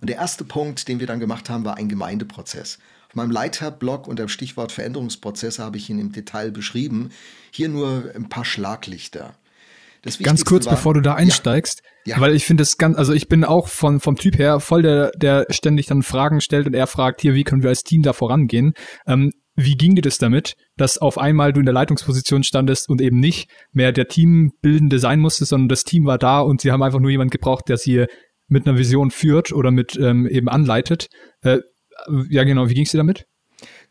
Und 0.00 0.10
der 0.10 0.16
erste 0.16 0.44
Punkt, 0.44 0.86
den 0.86 1.00
wir 1.00 1.06
dann 1.06 1.20
gemacht 1.20 1.48
haben, 1.50 1.64
war 1.64 1.76
ein 1.76 1.88
Gemeindeprozess. 1.88 2.78
Auf 3.08 3.16
meinem 3.16 3.30
Leiterblog 3.30 4.06
unter 4.06 4.24
dem 4.24 4.28
Stichwort 4.28 4.70
Veränderungsprozesse 4.70 5.62
habe 5.62 5.76
ich 5.76 5.88
ihn 5.88 5.98
im 5.98 6.12
Detail 6.12 6.50
beschrieben. 6.50 7.10
Hier 7.50 7.68
nur 7.68 8.12
ein 8.14 8.28
paar 8.28 8.44
Schlaglichter. 8.44 9.34
Ganz 10.22 10.44
kurz, 10.44 10.66
war, 10.66 10.74
bevor 10.74 10.94
du 10.94 11.00
da 11.00 11.14
einsteigst, 11.14 11.82
ja, 12.04 12.16
ja. 12.16 12.20
weil 12.20 12.34
ich 12.34 12.44
finde 12.44 12.62
es 12.62 12.76
ganz, 12.76 12.96
also 12.96 13.12
ich 13.12 13.28
bin 13.28 13.44
auch 13.44 13.68
von, 13.68 14.00
vom 14.00 14.16
Typ 14.16 14.38
her 14.38 14.60
voll 14.60 14.82
der, 14.82 15.10
der 15.12 15.46
ständig 15.50 15.86
dann 15.86 16.02
Fragen 16.02 16.40
stellt 16.40 16.66
und 16.66 16.74
er 16.74 16.86
fragt 16.86 17.22
hier, 17.22 17.34
wie 17.34 17.44
können 17.44 17.62
wir 17.62 17.70
als 17.70 17.84
Team 17.84 18.02
da 18.02 18.12
vorangehen. 18.12 18.74
Ähm, 19.06 19.32
wie 19.56 19.76
ging 19.76 19.94
dir 19.94 20.02
das 20.02 20.18
damit, 20.18 20.56
dass 20.76 20.98
auf 20.98 21.16
einmal 21.16 21.52
du 21.52 21.60
in 21.60 21.66
der 21.66 21.74
Leitungsposition 21.74 22.42
standest 22.42 22.88
und 22.88 23.00
eben 23.00 23.20
nicht 23.20 23.48
mehr 23.72 23.92
der 23.92 24.08
Teambildende 24.08 24.98
sein 24.98 25.20
musste, 25.20 25.44
sondern 25.44 25.68
das 25.68 25.84
Team 25.84 26.06
war 26.06 26.18
da 26.18 26.40
und 26.40 26.60
sie 26.60 26.72
haben 26.72 26.82
einfach 26.82 26.98
nur 26.98 27.10
jemanden 27.10 27.30
gebraucht, 27.30 27.68
der 27.68 27.76
sie 27.76 28.06
mit 28.48 28.66
einer 28.66 28.76
Vision 28.76 29.10
führt 29.10 29.52
oder 29.52 29.70
mit 29.70 29.96
ähm, 29.96 30.26
eben 30.26 30.48
anleitet. 30.48 31.08
Äh, 31.42 31.60
ja, 32.28 32.42
genau, 32.44 32.68
wie 32.68 32.74
ging 32.74 32.84
es 32.84 32.90
dir 32.90 32.98
damit? 32.98 33.26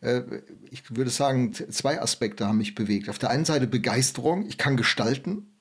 Äh, 0.02 0.22
ich 0.70 0.96
würde 0.96 1.10
sagen, 1.10 1.54
zwei 1.54 2.02
Aspekte 2.02 2.46
haben 2.46 2.58
mich 2.58 2.76
bewegt. 2.76 3.10
Auf 3.10 3.20
der 3.20 3.30
einen 3.30 3.46
Seite 3.46 3.68
Begeisterung, 3.68 4.46
ich 4.46 4.58
kann 4.58 4.78
gestalten, 4.78 5.53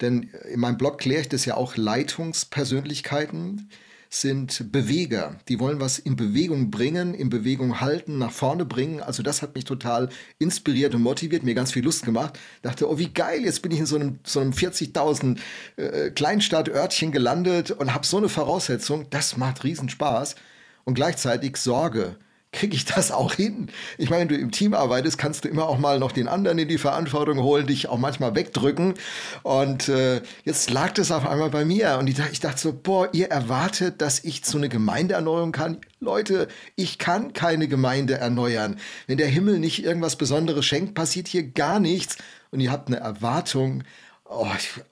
denn 0.00 0.30
in 0.52 0.60
meinem 0.60 0.78
Blog 0.78 0.98
kläre 0.98 1.22
ich 1.22 1.28
das 1.28 1.44
ja 1.44 1.56
auch 1.56 1.76
Leitungspersönlichkeiten 1.76 3.68
sind 4.10 4.72
Beweger. 4.72 5.38
Die 5.48 5.60
wollen 5.60 5.80
was 5.80 5.98
in 5.98 6.16
Bewegung 6.16 6.70
bringen, 6.70 7.14
in 7.14 7.28
Bewegung 7.28 7.80
halten, 7.80 8.18
nach 8.18 8.32
vorne 8.32 8.64
bringen. 8.64 9.00
Also 9.00 9.22
das 9.22 9.42
hat 9.42 9.54
mich 9.54 9.64
total 9.64 10.08
inspiriert 10.38 10.94
und 10.94 11.02
motiviert, 11.02 11.42
mir 11.42 11.54
ganz 11.54 11.72
viel 11.72 11.84
Lust 11.84 12.04
gemacht. 12.04 12.38
Dachte, 12.62 12.90
oh 12.90 12.98
wie 12.98 13.12
geil, 13.12 13.44
jetzt 13.44 13.60
bin 13.60 13.72
ich 13.72 13.80
in 13.80 13.86
so 13.86 13.96
einem, 13.96 14.18
so 14.24 14.40
einem 14.40 14.52
40.000 14.52 15.38
äh, 15.76 16.10
Kleinstadtörtchen 16.10 17.12
gelandet 17.12 17.70
und 17.70 17.92
habe 17.92 18.06
so 18.06 18.16
eine 18.16 18.28
Voraussetzung. 18.28 19.06
Das 19.10 19.36
macht 19.36 19.64
riesen 19.64 19.88
Spaß. 19.88 20.36
Und 20.84 20.94
gleichzeitig 20.94 21.58
Sorge 21.58 22.16
kriege 22.52 22.74
ich 22.74 22.84
das 22.84 23.12
auch 23.12 23.34
hin? 23.34 23.70
Ich 23.98 24.08
meine, 24.08 24.22
wenn 24.22 24.28
du 24.28 24.36
im 24.36 24.50
Team 24.50 24.74
arbeitest, 24.74 25.18
kannst 25.18 25.44
du 25.44 25.48
immer 25.48 25.68
auch 25.68 25.78
mal 25.78 25.98
noch 25.98 26.12
den 26.12 26.28
anderen 26.28 26.58
in 26.58 26.68
die 26.68 26.78
Verantwortung 26.78 27.40
holen, 27.42 27.66
dich 27.66 27.88
auch 27.88 27.98
manchmal 27.98 28.34
wegdrücken. 28.34 28.94
Und 29.42 29.88
äh, 29.88 30.22
jetzt 30.44 30.70
lag 30.70 30.92
das 30.92 31.10
auf 31.10 31.26
einmal 31.26 31.50
bei 31.50 31.64
mir. 31.64 31.98
Und 31.98 32.08
ich, 32.08 32.18
ich 32.32 32.40
dachte 32.40 32.60
so, 32.60 32.72
boah, 32.72 33.10
ihr 33.12 33.28
erwartet, 33.28 34.00
dass 34.00 34.24
ich 34.24 34.44
zu 34.44 34.58
einer 34.58 34.68
Gemeinde 34.68 35.14
erneuern 35.14 35.52
kann? 35.52 35.78
Leute, 36.00 36.48
ich 36.74 36.98
kann 36.98 37.32
keine 37.32 37.68
Gemeinde 37.68 38.14
erneuern. 38.14 38.78
Wenn 39.06 39.18
der 39.18 39.28
Himmel 39.28 39.58
nicht 39.58 39.84
irgendwas 39.84 40.16
Besonderes 40.16 40.64
schenkt, 40.64 40.94
passiert 40.94 41.28
hier 41.28 41.42
gar 41.42 41.80
nichts. 41.80 42.16
Und 42.50 42.60
ihr 42.60 42.72
habt 42.72 42.88
eine 42.88 42.98
Erwartung, 42.98 43.84
oh, 44.24 44.46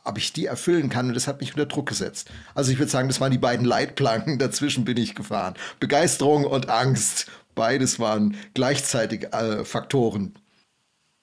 ob 0.04 0.18
ich 0.18 0.32
die 0.32 0.46
erfüllen 0.46 0.88
kann. 0.88 1.08
Und 1.08 1.14
das 1.14 1.26
hat 1.26 1.40
mich 1.40 1.52
unter 1.52 1.66
Druck 1.66 1.88
gesetzt. 1.88 2.30
Also 2.54 2.70
ich 2.72 2.78
würde 2.78 2.90
sagen, 2.90 3.08
das 3.08 3.20
waren 3.20 3.32
die 3.32 3.38
beiden 3.38 3.64
Leitplanken. 3.64 4.38
Dazwischen 4.38 4.84
bin 4.84 4.96
ich 4.96 5.14
gefahren. 5.14 5.54
Begeisterung 5.80 6.44
und 6.44 6.68
Angst. 6.68 7.30
Beides 7.56 7.98
waren 7.98 8.36
gleichzeitig 8.54 9.32
äh, 9.32 9.64
Faktoren. 9.64 10.38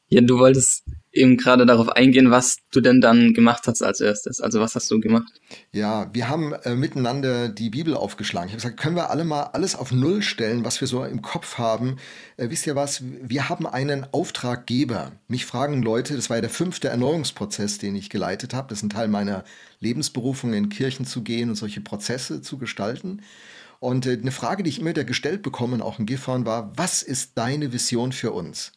Ja, 0.09 0.21
du 0.21 0.37
wolltest 0.37 0.83
eben 1.11 1.37
gerade 1.37 1.65
darauf 1.65 1.89
eingehen, 1.89 2.29
was 2.29 2.57
du 2.71 2.81
denn 2.81 3.01
dann 3.01 3.33
gemacht 3.33 3.63
hast 3.67 3.81
als 3.81 3.99
erstes. 3.99 4.41
Also 4.41 4.59
was 4.59 4.75
hast 4.75 4.89
du 4.91 4.99
gemacht? 4.99 5.31
Ja, 5.71 6.09
wir 6.13 6.27
haben 6.27 6.53
äh, 6.53 6.75
miteinander 6.75 7.49
die 7.49 7.69
Bibel 7.69 7.95
aufgeschlagen. 7.95 8.47
Ich 8.47 8.53
habe 8.53 8.61
gesagt, 8.61 8.79
können 8.79 8.95
wir 8.95 9.09
alle 9.09 9.23
mal 9.23 9.43
alles 9.53 9.75
auf 9.75 9.91
Null 9.91 10.21
stellen, 10.21 10.65
was 10.65 10.81
wir 10.81 10.87
so 10.87 11.03
im 11.03 11.21
Kopf 11.21 11.57
haben. 11.57 11.97
Äh, 12.37 12.49
wisst 12.49 12.67
ihr 12.67 12.75
was? 12.75 13.03
Wir 13.03 13.49
haben 13.49 13.65
einen 13.65 14.05
Auftraggeber. 14.11 15.13
Mich 15.27 15.45
fragen 15.45 15.81
Leute, 15.81 16.15
das 16.15 16.29
war 16.29 16.37
ja 16.37 16.41
der 16.41 16.49
fünfte 16.49 16.89
Erneuerungsprozess, 16.89 17.77
den 17.77 17.95
ich 17.95 18.09
geleitet 18.09 18.53
habe. 18.53 18.69
Das 18.69 18.79
ist 18.79 18.83
ein 18.83 18.89
Teil 18.89 19.07
meiner 19.07 19.43
Lebensberufung, 19.79 20.53
in 20.53 20.69
Kirchen 20.69 21.05
zu 21.05 21.21
gehen 21.21 21.49
und 21.49 21.55
solche 21.55 21.81
Prozesse 21.81 22.41
zu 22.41 22.57
gestalten. 22.57 23.21
Und 23.83 24.05
äh, 24.05 24.13
eine 24.13 24.31
Frage, 24.31 24.63
die 24.63 24.69
ich 24.69 24.79
immer 24.79 24.91
wieder 24.91 25.03
gestellt 25.03 25.41
bekomme, 25.41 25.83
auch 25.83 25.99
in 25.99 26.05
Gifhorn, 26.05 26.45
war, 26.45 26.71
was 26.77 27.03
ist 27.03 27.31
deine 27.35 27.73
Vision 27.73 28.13
für 28.13 28.31
uns? 28.31 28.71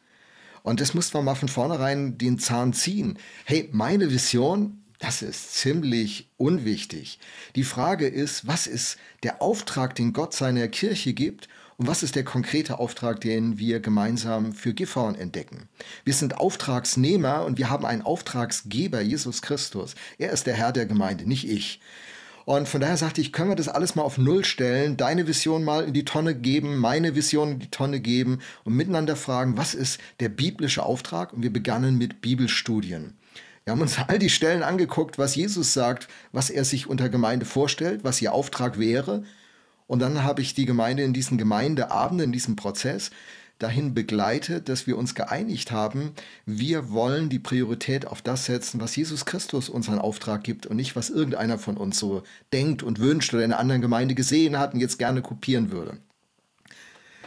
Und 0.65 0.81
das 0.81 0.95
muss 0.95 1.15
man 1.15 1.25
mal 1.25 1.37
von 1.37 1.49
vornherein 1.49 2.19
den 2.19 2.41
Zahn 2.41 2.73
ziehen. 2.73 3.17
Hey, 3.45 3.69
meine 3.71 4.11
Vision, 4.11 4.83
das 4.99 5.23
ist 5.23 5.55
ziemlich 5.55 6.29
unwichtig. 6.39 7.21
Die 7.55 7.63
Frage 7.63 8.09
ist, 8.09 8.49
was 8.49 8.67
ist 8.67 8.97
der 9.23 9.41
Auftrag, 9.41 9.95
den 9.95 10.13
Gott 10.13 10.35
seiner 10.35 10.67
Kirche 10.67 11.13
gibt 11.13 11.49
und 11.77 11.87
was 11.87 12.03
ist 12.03 12.17
der 12.17 12.25
konkrete 12.25 12.81
Auftrag, 12.81 13.21
den 13.21 13.59
wir 13.61 13.79
gemeinsam 13.79 14.53
für 14.53 14.75
Gifhorn 14.75 15.15
entdecken? 15.15 15.69
Wir 16.03 16.15
sind 16.15 16.39
Auftragsnehmer 16.39 17.45
und 17.45 17.59
wir 17.59 17.71
haben 17.71 17.87
einen 17.87 18.03
Auftragsgeber, 18.03 19.03
Jesus 19.03 19.41
Christus. 19.41 19.95
Er 20.19 20.33
ist 20.33 20.49
der 20.49 20.55
Herr 20.55 20.73
der 20.73 20.87
Gemeinde, 20.87 21.29
nicht 21.29 21.49
ich. 21.49 21.81
Und 22.47 22.69
von 22.69 22.81
daher 22.81 22.97
sagte 22.97 23.21
ich, 23.21 23.33
können 23.33 23.49
wir 23.49 23.57
das 23.57 23.67
alles 23.67 23.97
mal 23.97 24.05
auf 24.05 24.19
Null 24.19 24.45
stellen, 24.45 24.97
deine 24.97 25.27
Vision 25.27 25.65
mal 25.65 25.83
in 25.83 25.93
die 25.93 26.05
Tonne 26.05 26.33
geben, 26.33 26.77
meine 26.77 27.17
Vision 27.17 27.51
in 27.51 27.59
die 27.59 27.73
Tonne 27.73 27.99
geben 27.99 28.39
und 28.63 28.77
miteinander 28.77 29.17
fragen, 29.17 29.57
was 29.57 29.75
ist 29.75 29.99
der 30.21 30.29
biblische 30.29 30.85
Auftrag? 30.85 31.33
Und 31.33 31.43
wir 31.43 31.53
begannen 31.53 31.99
mit 31.99 32.21
Bibelstudien. 32.21 33.15
Wir 33.65 33.73
haben 33.73 33.81
uns 33.81 33.99
all 34.07 34.21
die 34.21 34.31
Stellen 34.31 34.63
angeguckt, 34.63 35.19
was 35.19 35.35
Jesus 35.35 35.73
sagt, 35.73 36.07
was 36.31 36.49
er 36.49 36.65
sich 36.65 36.87
unter 36.87 37.09
Gemeinde 37.09 37.47
vorstellt, 37.47 38.05
was 38.05 38.23
ihr 38.23 38.33
Auftrag 38.33 38.79
wäre. 38.79 39.25
Und 39.89 39.99
dann 39.99 40.23
habe 40.23 40.41
ich 40.41 40.55
die 40.55 40.67
Gemeinde 40.67 41.03
in 41.03 41.13
diesen 41.13 41.39
Gemeindeabenden, 41.39 42.27
in 42.27 42.33
diesem 42.33 42.55
Prozess 42.55 43.11
dahin 43.59 43.95
begleitet, 43.95 44.69
dass 44.69 44.87
wir 44.87 44.99
uns 44.99 45.15
geeinigt 45.15 45.71
haben, 45.71 46.13
wir 46.45 46.91
wollen 46.91 47.29
die 47.29 47.39
Priorität 47.39 48.07
auf 48.07 48.21
das 48.21 48.45
setzen, 48.45 48.81
was 48.81 48.97
Jesus 48.97 49.25
Christus 49.25 49.69
unseren 49.69 49.99
Auftrag 49.99 50.45
gibt 50.45 50.67
und 50.67 50.77
nicht, 50.77 50.97
was 50.97 51.11
irgendeiner 51.11 51.59
von 51.59 51.77
uns 51.77 51.99
so 51.99 52.23
denkt 52.53 52.83
und 52.83 52.99
wünscht 52.99 53.33
oder 53.33 53.45
in 53.45 53.53
einer 53.53 53.61
anderen 53.61 53.83
Gemeinde 53.83 54.15
gesehen 54.15 54.59
hat 54.59 54.75
und 54.75 54.81
jetzt 54.81 54.99
gerne 54.99 55.23
kopieren 55.23 55.71
würde. 55.71 55.99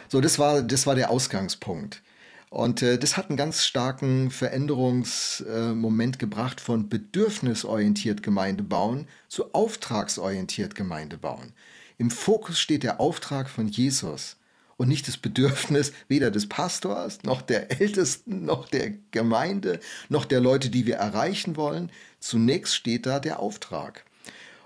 So, 0.08 0.20
das 0.20 0.38
war, 0.38 0.62
das 0.62 0.86
war 0.86 0.94
der 0.94 1.10
Ausgangspunkt. 1.10 2.02
Und 2.48 2.82
äh, 2.82 2.98
das 2.98 3.16
hat 3.16 3.28
einen 3.28 3.36
ganz 3.36 3.64
starken 3.64 4.32
Veränderungsmoment 4.32 6.16
äh, 6.16 6.18
gebracht 6.18 6.60
von 6.60 6.88
bedürfnisorientiert 6.88 8.24
Gemeinde 8.24 8.64
bauen 8.64 9.06
zu 9.28 9.54
auftragsorientiert 9.54 10.74
Gemeinde 10.74 11.16
bauen. 11.16 11.52
Im 11.96 12.10
Fokus 12.10 12.58
steht 12.58 12.82
der 12.82 12.98
Auftrag 13.00 13.48
von 13.48 13.68
Jesus 13.68 14.36
und 14.80 14.88
nicht 14.88 15.08
das 15.08 15.18
Bedürfnis 15.18 15.92
weder 16.08 16.30
des 16.30 16.48
Pastors 16.48 17.22
noch 17.22 17.42
der 17.42 17.82
Ältesten 17.82 18.46
noch 18.46 18.66
der 18.66 18.94
Gemeinde 19.10 19.78
noch 20.08 20.24
der 20.24 20.40
Leute, 20.40 20.70
die 20.70 20.86
wir 20.86 20.96
erreichen 20.96 21.56
wollen. 21.56 21.92
Zunächst 22.18 22.74
steht 22.74 23.04
da 23.04 23.20
der 23.20 23.40
Auftrag. 23.40 24.06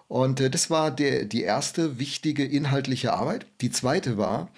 Und 0.06 0.40
äh, 0.40 0.50
das 0.50 0.71
war 0.71 0.92
der, 0.92 1.25
die 1.25 1.42
erste 1.42 1.99
wichtige 1.99 2.44
inhaltliche 2.44 3.12
Arbeit. 3.12 3.47
Die 3.61 3.73
zweite 3.73 4.16
war 4.16 4.50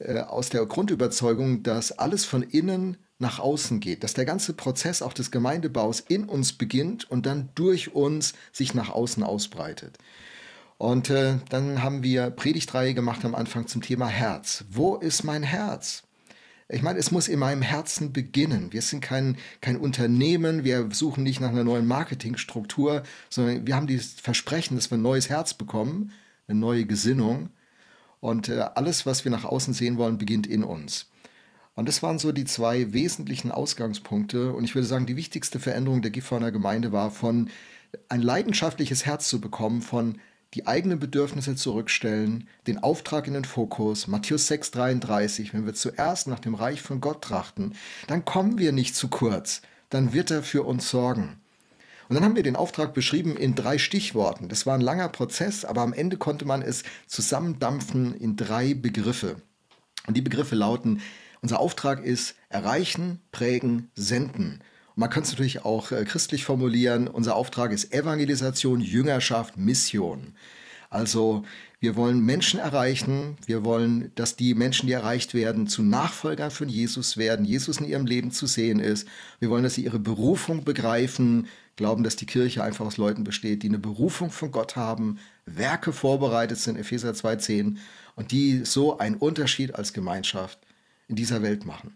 äh, 0.00 0.18
aus 0.18 0.48
der 0.48 0.66
Grundüberzeugung, 0.66 1.62
dass 1.62 1.92
alles 1.92 2.24
von 2.24 2.42
innen 2.42 2.96
nach 3.20 3.38
außen 3.38 3.78
geht, 3.78 4.02
dass 4.02 4.14
der 4.14 4.24
ganze 4.24 4.54
Prozess 4.54 5.02
auch 5.02 5.12
des 5.12 5.30
Gemeindebaus 5.30 6.00
in 6.00 6.24
uns 6.24 6.52
beginnt 6.52 7.08
und 7.08 7.26
dann 7.26 7.50
durch 7.54 7.94
uns 7.94 8.34
sich 8.50 8.74
nach 8.74 8.90
außen 8.90 9.22
ausbreitet. 9.22 9.98
Und 10.78 11.08
äh, 11.10 11.38
dann 11.48 11.82
haben 11.82 12.02
wir 12.02 12.30
Predigtreihe 12.30 12.94
gemacht 12.94 13.24
am 13.24 13.34
Anfang 13.34 13.66
zum 13.66 13.80
Thema 13.80 14.08
Herz. 14.08 14.64
Wo 14.70 14.96
ist 14.96 15.24
mein 15.24 15.42
Herz? 15.42 16.02
Ich 16.68 16.82
meine, 16.82 16.98
es 16.98 17.12
muss 17.12 17.28
in 17.28 17.38
meinem 17.38 17.62
Herzen 17.62 18.12
beginnen. 18.12 18.72
Wir 18.72 18.82
sind 18.82 19.00
kein, 19.00 19.36
kein 19.60 19.76
Unternehmen, 19.76 20.64
wir 20.64 20.88
suchen 20.90 21.22
nicht 21.22 21.40
nach 21.40 21.50
einer 21.50 21.62
neuen 21.62 21.86
Marketingstruktur, 21.86 23.04
sondern 23.30 23.66
wir 23.66 23.76
haben 23.76 23.86
dieses 23.86 24.14
Versprechen, 24.14 24.76
dass 24.76 24.90
wir 24.90 24.98
ein 24.98 25.02
neues 25.02 25.28
Herz 25.28 25.54
bekommen, 25.54 26.12
eine 26.48 26.58
neue 26.58 26.84
Gesinnung. 26.84 27.50
Und 28.20 28.48
äh, 28.48 28.66
alles, 28.74 29.06
was 29.06 29.24
wir 29.24 29.30
nach 29.30 29.44
außen 29.44 29.74
sehen 29.74 29.96
wollen, 29.96 30.18
beginnt 30.18 30.46
in 30.46 30.64
uns. 30.64 31.06
Und 31.74 31.88
das 31.88 32.02
waren 32.02 32.18
so 32.18 32.32
die 32.32 32.46
zwei 32.46 32.92
wesentlichen 32.92 33.52
Ausgangspunkte. 33.52 34.52
Und 34.52 34.64
ich 34.64 34.74
würde 34.74 34.88
sagen, 34.88 35.06
die 35.06 35.16
wichtigste 35.16 35.60
Veränderung 35.60 36.02
der 36.02 36.10
Gifhorner 36.10 36.50
Gemeinde 36.50 36.90
war 36.90 37.10
von 37.10 37.48
ein 38.08 38.22
leidenschaftliches 38.22 39.06
Herz 39.06 39.28
zu 39.28 39.40
bekommen, 39.40 39.82
von 39.82 40.18
die 40.56 40.66
eigenen 40.66 40.98
Bedürfnisse 40.98 41.54
zurückstellen, 41.54 42.48
den 42.66 42.82
Auftrag 42.82 43.26
in 43.26 43.34
den 43.34 43.44
Fokus, 43.44 44.06
Matthäus 44.06 44.50
6,33, 44.50 45.52
wenn 45.52 45.66
wir 45.66 45.74
zuerst 45.74 46.28
nach 46.28 46.40
dem 46.40 46.54
Reich 46.54 46.80
von 46.80 47.02
Gott 47.02 47.22
trachten, 47.22 47.74
dann 48.06 48.24
kommen 48.24 48.56
wir 48.56 48.72
nicht 48.72 48.96
zu 48.96 49.08
kurz, 49.08 49.60
dann 49.90 50.14
wird 50.14 50.30
er 50.30 50.42
für 50.42 50.62
uns 50.62 50.88
sorgen. 50.88 51.38
Und 52.08 52.14
dann 52.14 52.24
haben 52.24 52.36
wir 52.36 52.42
den 52.42 52.56
Auftrag 52.56 52.94
beschrieben 52.94 53.36
in 53.36 53.54
drei 53.54 53.76
Stichworten. 53.76 54.48
Das 54.48 54.64
war 54.64 54.74
ein 54.74 54.80
langer 54.80 55.10
Prozess, 55.10 55.66
aber 55.66 55.82
am 55.82 55.92
Ende 55.92 56.16
konnte 56.16 56.46
man 56.46 56.62
es 56.62 56.84
zusammendampfen 57.06 58.14
in 58.14 58.36
drei 58.36 58.72
Begriffe. 58.72 59.36
Und 60.06 60.16
die 60.16 60.22
Begriffe 60.22 60.54
lauten, 60.54 61.02
unser 61.42 61.60
Auftrag 61.60 62.02
ist 62.02 62.34
erreichen, 62.48 63.20
prägen, 63.30 63.90
senden. 63.94 64.60
Man 64.98 65.10
kann 65.10 65.24
es 65.24 65.30
natürlich 65.30 65.64
auch 65.64 65.92
äh, 65.92 66.04
christlich 66.04 66.44
formulieren. 66.44 67.06
Unser 67.06 67.36
Auftrag 67.36 67.70
ist 67.70 67.92
Evangelisation, 67.92 68.80
Jüngerschaft, 68.80 69.58
Mission. 69.58 70.32
Also 70.88 71.44
wir 71.80 71.96
wollen 71.96 72.20
Menschen 72.20 72.58
erreichen. 72.58 73.36
Wir 73.44 73.62
wollen, 73.62 74.10
dass 74.14 74.36
die 74.36 74.54
Menschen, 74.54 74.86
die 74.86 74.94
erreicht 74.94 75.34
werden, 75.34 75.66
zu 75.66 75.82
Nachfolgern 75.82 76.50
von 76.50 76.70
Jesus 76.70 77.18
werden, 77.18 77.44
Jesus 77.44 77.76
in 77.76 77.84
ihrem 77.84 78.06
Leben 78.06 78.30
zu 78.30 78.46
sehen 78.46 78.80
ist. 78.80 79.06
Wir 79.38 79.50
wollen, 79.50 79.64
dass 79.64 79.74
sie 79.74 79.84
ihre 79.84 79.98
Berufung 79.98 80.64
begreifen, 80.64 81.46
glauben, 81.76 82.02
dass 82.02 82.16
die 82.16 82.24
Kirche 82.24 82.64
einfach 82.64 82.86
aus 82.86 82.96
Leuten 82.96 83.22
besteht, 83.22 83.62
die 83.62 83.68
eine 83.68 83.78
Berufung 83.78 84.30
von 84.30 84.50
Gott 84.50 84.76
haben, 84.76 85.18
Werke 85.44 85.92
vorbereitet 85.92 86.56
sind, 86.56 86.78
Epheser 86.78 87.10
2.10, 87.10 87.76
und 88.14 88.32
die 88.32 88.64
so 88.64 88.96
einen 88.96 89.16
Unterschied 89.16 89.74
als 89.74 89.92
Gemeinschaft 89.92 90.58
in 91.06 91.16
dieser 91.16 91.42
Welt 91.42 91.66
machen. 91.66 91.94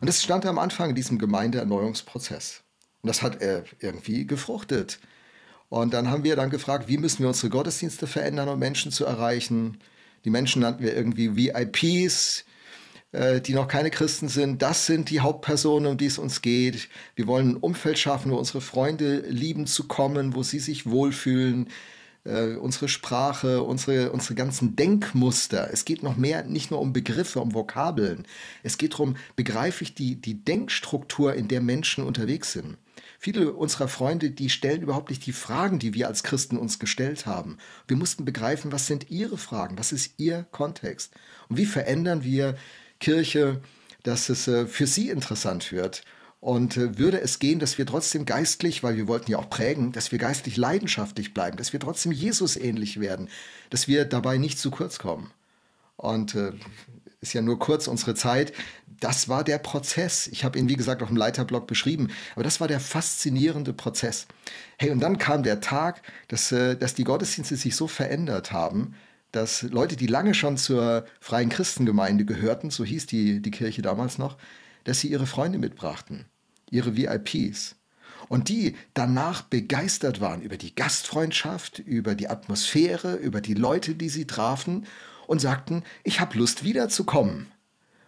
Und 0.00 0.08
das 0.08 0.22
stand 0.22 0.46
am 0.46 0.58
Anfang 0.58 0.90
in 0.90 0.96
diesem 0.96 1.18
Gemeindeerneuerungsprozess. 1.18 2.62
Und 3.02 3.08
das 3.08 3.22
hat 3.22 3.40
äh, 3.42 3.64
irgendwie 3.80 4.26
gefruchtet. 4.26 4.98
Und 5.68 5.94
dann 5.94 6.10
haben 6.10 6.24
wir 6.24 6.36
dann 6.36 6.50
gefragt, 6.50 6.88
wie 6.88 6.98
müssen 6.98 7.20
wir 7.20 7.28
unsere 7.28 7.50
Gottesdienste 7.50 8.06
verändern, 8.06 8.48
um 8.48 8.58
Menschen 8.58 8.92
zu 8.92 9.04
erreichen. 9.04 9.78
Die 10.24 10.30
Menschen 10.30 10.62
nannten 10.62 10.82
wir 10.82 10.94
irgendwie 10.96 11.36
VIPs. 11.36 12.44
äh, 13.12 13.40
die 13.40 13.54
noch 13.54 13.68
keine 13.68 13.90
Christen 13.90 14.28
sind, 14.28 14.62
das 14.62 14.86
sind 14.86 15.10
die 15.10 15.20
Hauptpersonen, 15.20 15.92
um 15.92 15.98
die 15.98 16.06
es 16.06 16.18
uns 16.18 16.42
geht. 16.42 16.88
Wir 17.16 17.26
wollen 17.26 17.52
ein 17.52 17.56
Umfeld 17.56 17.98
schaffen, 17.98 18.30
wo 18.30 18.36
unsere 18.36 18.60
Freunde 18.60 19.20
lieben 19.28 19.66
zu 19.66 19.88
kommen, 19.88 20.34
wo 20.34 20.42
sie 20.42 20.60
sich 20.60 20.88
wohlfühlen, 20.88 21.68
äh, 22.24 22.54
unsere 22.54 22.88
Sprache, 22.88 23.62
unsere, 23.62 24.12
unsere 24.12 24.34
ganzen 24.34 24.76
Denkmuster. 24.76 25.70
Es 25.72 25.84
geht 25.84 26.02
noch 26.02 26.16
mehr, 26.16 26.44
nicht 26.44 26.70
nur 26.70 26.80
um 26.80 26.92
Begriffe, 26.92 27.40
um 27.40 27.54
Vokabeln. 27.54 28.26
Es 28.62 28.78
geht 28.78 28.92
darum, 28.92 29.16
begreife 29.36 29.84
ich 29.84 29.94
die, 29.94 30.20
die 30.20 30.44
Denkstruktur, 30.44 31.34
in 31.34 31.48
der 31.48 31.60
Menschen 31.60 32.04
unterwegs 32.04 32.52
sind. 32.52 32.76
Viele 33.18 33.52
unserer 33.52 33.88
Freunde, 33.88 34.30
die 34.30 34.48
stellen 34.48 34.82
überhaupt 34.82 35.10
nicht 35.10 35.26
die 35.26 35.32
Fragen, 35.32 35.78
die 35.78 35.92
wir 35.94 36.08
als 36.08 36.22
Christen 36.22 36.56
uns 36.56 36.78
gestellt 36.78 37.26
haben. 37.26 37.58
Wir 37.86 37.96
mussten 37.96 38.24
begreifen, 38.24 38.72
was 38.72 38.86
sind 38.86 39.10
ihre 39.10 39.36
Fragen, 39.36 39.78
was 39.78 39.92
ist 39.92 40.14
ihr 40.18 40.46
Kontext 40.52 41.12
und 41.48 41.56
wie 41.58 41.66
verändern 41.66 42.24
wir 42.24 42.56
Kirche, 42.98 43.60
dass 44.02 44.28
es 44.28 44.48
äh, 44.48 44.66
für 44.66 44.86
sie 44.86 45.10
interessant 45.10 45.72
wird. 45.72 46.02
Und 46.40 46.78
äh, 46.78 46.98
würde 46.98 47.20
es 47.20 47.38
gehen, 47.38 47.58
dass 47.58 47.76
wir 47.76 47.84
trotzdem 47.84 48.24
geistlich, 48.24 48.82
weil 48.82 48.96
wir 48.96 49.08
wollten 49.08 49.30
ja 49.30 49.38
auch 49.38 49.50
prägen, 49.50 49.92
dass 49.92 50.10
wir 50.10 50.18
geistlich 50.18 50.56
leidenschaftlich 50.56 51.34
bleiben, 51.34 51.58
dass 51.58 51.72
wir 51.74 51.80
trotzdem 51.80 52.12
Jesus 52.12 52.56
ähnlich 52.56 52.98
werden, 52.98 53.28
dass 53.68 53.88
wir 53.88 54.06
dabei 54.06 54.38
nicht 54.38 54.58
zu 54.58 54.70
kurz 54.70 54.98
kommen. 54.98 55.30
Und 55.96 56.34
äh, 56.34 56.52
ist 57.20 57.34
ja 57.34 57.42
nur 57.42 57.58
kurz 57.58 57.86
unsere 57.86 58.14
Zeit. 58.14 58.54
Das 59.00 59.28
war 59.28 59.44
der 59.44 59.58
Prozess. 59.58 60.26
Ich 60.28 60.44
habe 60.44 60.58
ihn, 60.58 60.68
wie 60.68 60.76
gesagt, 60.76 61.02
auf 61.02 61.08
dem 61.08 61.16
Leiterblock 61.16 61.66
beschrieben. 61.66 62.08
Aber 62.34 62.44
das 62.44 62.60
war 62.60 62.68
der 62.68 62.80
faszinierende 62.80 63.74
Prozess. 63.74 64.26
Hey, 64.78 64.90
und 64.90 65.00
dann 65.00 65.18
kam 65.18 65.42
der 65.42 65.60
Tag, 65.60 66.00
dass, 66.28 66.52
äh, 66.52 66.76
dass 66.76 66.94
die 66.94 67.04
Gottesdienste 67.04 67.56
sich 67.56 67.76
so 67.76 67.86
verändert 67.86 68.52
haben, 68.52 68.94
dass 69.32 69.62
Leute, 69.62 69.96
die 69.96 70.06
lange 70.06 70.34
schon 70.34 70.56
zur 70.56 71.04
Freien 71.20 71.50
Christengemeinde 71.50 72.24
gehörten, 72.24 72.70
so 72.70 72.84
hieß 72.84 73.06
die, 73.06 73.40
die 73.40 73.50
Kirche 73.50 73.82
damals 73.82 74.18
noch, 74.18 74.38
dass 74.84 75.00
sie 75.00 75.08
ihre 75.08 75.26
Freunde 75.26 75.58
mitbrachten, 75.58 76.26
ihre 76.70 76.96
VIPs. 76.96 77.76
Und 78.28 78.48
die 78.48 78.76
danach 78.94 79.42
begeistert 79.42 80.20
waren 80.20 80.42
über 80.42 80.56
die 80.56 80.74
Gastfreundschaft, 80.74 81.78
über 81.80 82.14
die 82.14 82.28
Atmosphäre, 82.28 83.16
über 83.16 83.40
die 83.40 83.54
Leute, 83.54 83.94
die 83.94 84.08
sie 84.08 84.26
trafen 84.26 84.86
und 85.26 85.40
sagten, 85.40 85.84
ich 86.04 86.20
habe 86.20 86.38
Lust 86.38 86.64
wiederzukommen. 86.64 87.50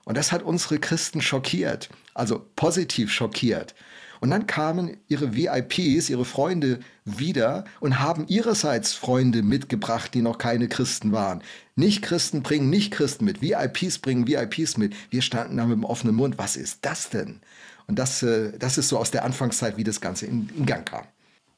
Und 0.04 0.16
das 0.16 0.32
hat 0.32 0.42
unsere 0.42 0.78
Christen 0.78 1.22
schockiert, 1.22 1.88
also 2.14 2.44
positiv 2.56 3.12
schockiert. 3.12 3.74
Und 4.22 4.30
dann 4.30 4.46
kamen 4.46 4.98
ihre 5.08 5.34
VIPs, 5.34 6.08
ihre 6.08 6.24
Freunde 6.24 6.78
wieder 7.04 7.64
und 7.80 7.98
haben 7.98 8.24
ihrerseits 8.28 8.92
Freunde 8.92 9.42
mitgebracht, 9.42 10.14
die 10.14 10.22
noch 10.22 10.38
keine 10.38 10.68
Christen 10.68 11.10
waren. 11.10 11.42
Nicht-Christen 11.74 12.44
bringen 12.44 12.70
Nicht-Christen 12.70 13.24
mit, 13.24 13.42
VIPs 13.42 13.98
bringen 13.98 14.28
VIPs 14.28 14.76
mit. 14.76 14.94
Wir 15.10 15.22
standen 15.22 15.56
da 15.56 15.66
mit 15.66 15.76
dem 15.76 15.82
offenen 15.82 16.14
Mund. 16.14 16.38
Was 16.38 16.54
ist 16.54 16.78
das 16.82 17.10
denn? 17.10 17.40
Und 17.88 17.98
das, 17.98 18.22
äh, 18.22 18.56
das 18.60 18.78
ist 18.78 18.90
so 18.90 18.96
aus 18.96 19.10
der 19.10 19.24
Anfangszeit, 19.24 19.76
wie 19.76 19.82
das 19.82 20.00
Ganze 20.00 20.26
in, 20.26 20.48
in 20.56 20.66
Gang 20.66 20.88
kam 20.88 21.02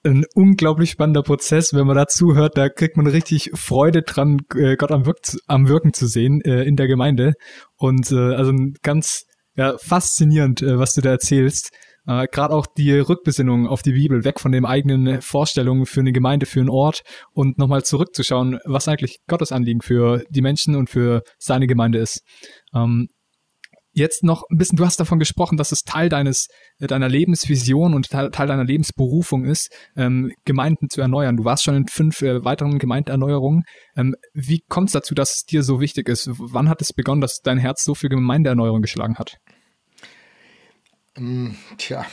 ein 0.07 0.25
unglaublich 0.35 0.91
spannender 0.91 1.23
Prozess. 1.23 1.73
Wenn 1.73 1.87
man 1.87 1.97
dazu 1.97 2.35
hört, 2.35 2.59
da 2.59 2.69
kriegt 2.69 2.99
man 2.99 3.07
richtig 3.07 3.51
Freude 3.55 4.03
dran, 4.03 4.43
äh, 4.55 4.77
Gott 4.77 4.91
am, 4.91 5.07
Wirk 5.07 5.19
am 5.47 5.67
Wirken 5.69 5.95
zu 5.95 6.07
sehen 6.07 6.43
äh, 6.43 6.63
in 6.65 6.77
der 6.77 6.89
Gemeinde. 6.89 7.33
Und 7.77 8.13
äh, 8.13 8.35
also 8.35 8.53
ganz 8.83 9.25
ja, 9.57 9.79
faszinierend, 9.79 10.61
äh, 10.63 10.79
was 10.79 10.93
du 10.93 11.01
da 11.01 11.11
erzählst. 11.11 11.71
Äh, 12.07 12.27
Gerade 12.31 12.55
auch 12.55 12.67
die 12.67 12.93
Rückbesinnung 12.93 13.67
auf 13.67 13.83
die 13.83 13.93
Bibel, 13.93 14.25
weg 14.25 14.41
von 14.41 14.53
den 14.53 14.65
eigenen 14.65 15.21
Vorstellungen 15.23 15.87
für 15.87 16.01
eine 16.01 16.13
Gemeinde, 16.13 16.47
für 16.47 16.61
einen 16.61 16.71
Ort 16.71 17.03
und 17.33 17.59
nochmal 17.59 17.85
zurückzuschauen, 17.85 18.59
was 18.65 18.89
eigentlich 18.89 19.19
Gottes 19.27 19.53
Anliegen 19.53 19.81
für 19.81 20.25
die 20.29 20.43
Menschen 20.43 20.77
und 20.77 20.91
für 20.91 21.23
seine 21.39 21.67
Gemeinde 21.67 21.99
ist. 21.99 22.23
Ähm, 22.75 23.09
jetzt 23.95 24.25
noch 24.25 24.43
ein 24.51 24.59
bisschen, 24.59 24.77
du 24.77 24.85
hast 24.85 25.01
davon 25.01 25.19
gesprochen, 25.19 25.57
dass 25.57 25.73
es 25.73 25.83
Teil 25.83 26.09
deines, 26.09 26.49
deiner 26.79 27.09
Lebensvision 27.09 27.95
und 27.95 28.11
Teil, 28.11 28.31
Teil 28.31 28.49
deiner 28.49 28.65
Lebensberufung 28.65 29.45
ist, 29.45 29.71
ähm, 29.97 30.33
Gemeinden 30.45 30.91
zu 30.91 31.01
erneuern. 31.01 31.37
Du 31.37 31.45
warst 31.45 31.65
schon 31.65 31.77
in 31.77 31.87
fünf 31.87 32.21
äh, 32.23 32.45
weiteren 32.45 32.79
Gemeindeerneuerungen. 32.79 33.63
Ähm, 33.97 34.15
wie 34.35 34.61
kommt 34.69 34.89
es 34.89 34.93
dazu, 34.93 35.15
dass 35.15 35.37
es 35.37 35.45
dir 35.45 35.63
so 35.63 35.81
wichtig 35.81 36.09
ist? 36.09 36.29
Wann 36.33 36.69
hat 36.69 36.83
es 36.83 36.93
begonnen, 36.93 37.21
dass 37.21 37.41
dein 37.41 37.59
Herz 37.59 37.85
so 37.85 37.95
viel 37.95 38.11
Gemeindeerneuerung 38.11 38.83
geschlagen 38.83 39.17
hat? 39.17 39.39
Mm, 41.17 41.51
tja, 41.79 42.05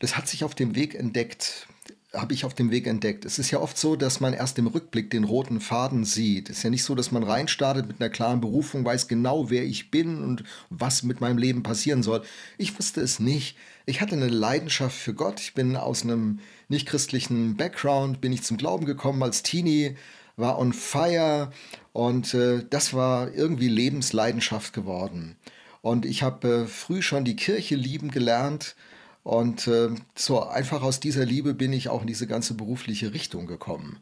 das 0.00 0.16
hat 0.16 0.28
sich 0.28 0.42
auf 0.44 0.54
dem 0.54 0.74
Weg 0.74 0.94
entdeckt, 0.94 1.68
habe 2.12 2.32
ich 2.32 2.44
auf 2.44 2.54
dem 2.54 2.70
Weg 2.70 2.86
entdeckt. 2.86 3.24
Es 3.24 3.38
ist 3.38 3.50
ja 3.50 3.60
oft 3.60 3.78
so, 3.78 3.94
dass 3.94 4.20
man 4.20 4.32
erst 4.32 4.58
im 4.58 4.66
Rückblick 4.66 5.10
den 5.10 5.24
roten 5.24 5.60
Faden 5.60 6.04
sieht. 6.04 6.50
Es 6.50 6.58
ist 6.58 6.62
ja 6.64 6.70
nicht 6.70 6.82
so, 6.82 6.94
dass 6.94 7.12
man 7.12 7.22
reinstartet 7.22 7.86
mit 7.86 8.00
einer 8.00 8.10
klaren 8.10 8.40
Berufung, 8.40 8.84
weiß 8.84 9.06
genau, 9.06 9.50
wer 9.50 9.64
ich 9.64 9.90
bin 9.90 10.22
und 10.24 10.42
was 10.70 11.02
mit 11.02 11.20
meinem 11.20 11.38
Leben 11.38 11.62
passieren 11.62 12.02
soll. 12.02 12.22
Ich 12.56 12.76
wusste 12.78 13.00
es 13.00 13.20
nicht. 13.20 13.56
Ich 13.86 14.00
hatte 14.00 14.16
eine 14.16 14.28
Leidenschaft 14.28 14.96
für 14.96 15.14
Gott. 15.14 15.40
Ich 15.40 15.54
bin 15.54 15.76
aus 15.76 16.02
einem 16.02 16.40
nichtchristlichen 16.68 17.56
Background, 17.56 18.20
bin 18.20 18.32
ich 18.32 18.42
zum 18.42 18.56
Glauben 18.56 18.86
gekommen 18.86 19.22
als 19.22 19.42
Teenie, 19.42 19.96
war 20.36 20.58
on 20.58 20.72
fire 20.72 21.52
und 21.92 22.34
äh, 22.34 22.64
das 22.68 22.94
war 22.94 23.32
irgendwie 23.34 23.68
Lebensleidenschaft 23.68 24.72
geworden. 24.72 25.36
Und 25.80 26.06
ich 26.06 26.22
habe 26.22 26.48
äh, 26.48 26.66
früh 26.66 27.02
schon 27.02 27.24
die 27.24 27.36
Kirche 27.36 27.76
lieben 27.76 28.10
gelernt. 28.10 28.76
Und 29.22 29.66
äh, 29.66 29.90
so 30.14 30.42
einfach 30.42 30.82
aus 30.82 31.00
dieser 31.00 31.24
Liebe 31.24 31.54
bin 31.54 31.72
ich 31.72 31.88
auch 31.88 32.00
in 32.00 32.06
diese 32.06 32.26
ganze 32.26 32.54
berufliche 32.54 33.12
Richtung 33.12 33.46
gekommen. 33.46 33.98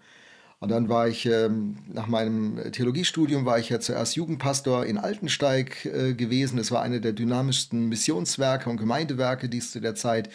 Und 0.58 0.70
dann 0.70 0.88
war 0.88 1.06
ich 1.06 1.26
ähm, 1.26 1.76
nach 1.92 2.06
meinem 2.06 2.72
Theologiestudium 2.72 3.44
war 3.44 3.58
ich 3.58 3.68
ja 3.68 3.78
zuerst 3.78 4.16
Jugendpastor 4.16 4.86
in 4.86 4.96
Altensteig 4.96 5.84
äh, 5.84 6.14
gewesen. 6.14 6.58
Es 6.58 6.70
war 6.70 6.80
eine 6.82 7.00
der 7.00 7.12
dynamischsten 7.12 7.88
Missionswerke 7.88 8.70
und 8.70 8.78
Gemeindewerke, 8.78 9.50
die 9.50 9.58
es 9.58 9.70
zu 9.70 9.80
der 9.80 9.94
Zeit 9.94 10.30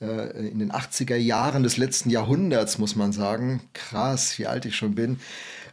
äh, 0.00 0.48
in 0.48 0.58
den 0.58 0.72
80er 0.72 1.14
Jahren 1.14 1.62
des 1.62 1.76
letzten 1.76 2.10
Jahrhunderts, 2.10 2.78
muss 2.78 2.96
man 2.96 3.12
sagen. 3.12 3.60
Krass, 3.72 4.36
wie 4.38 4.48
alt 4.48 4.64
ich 4.64 4.74
schon 4.74 4.96
bin. 4.96 5.20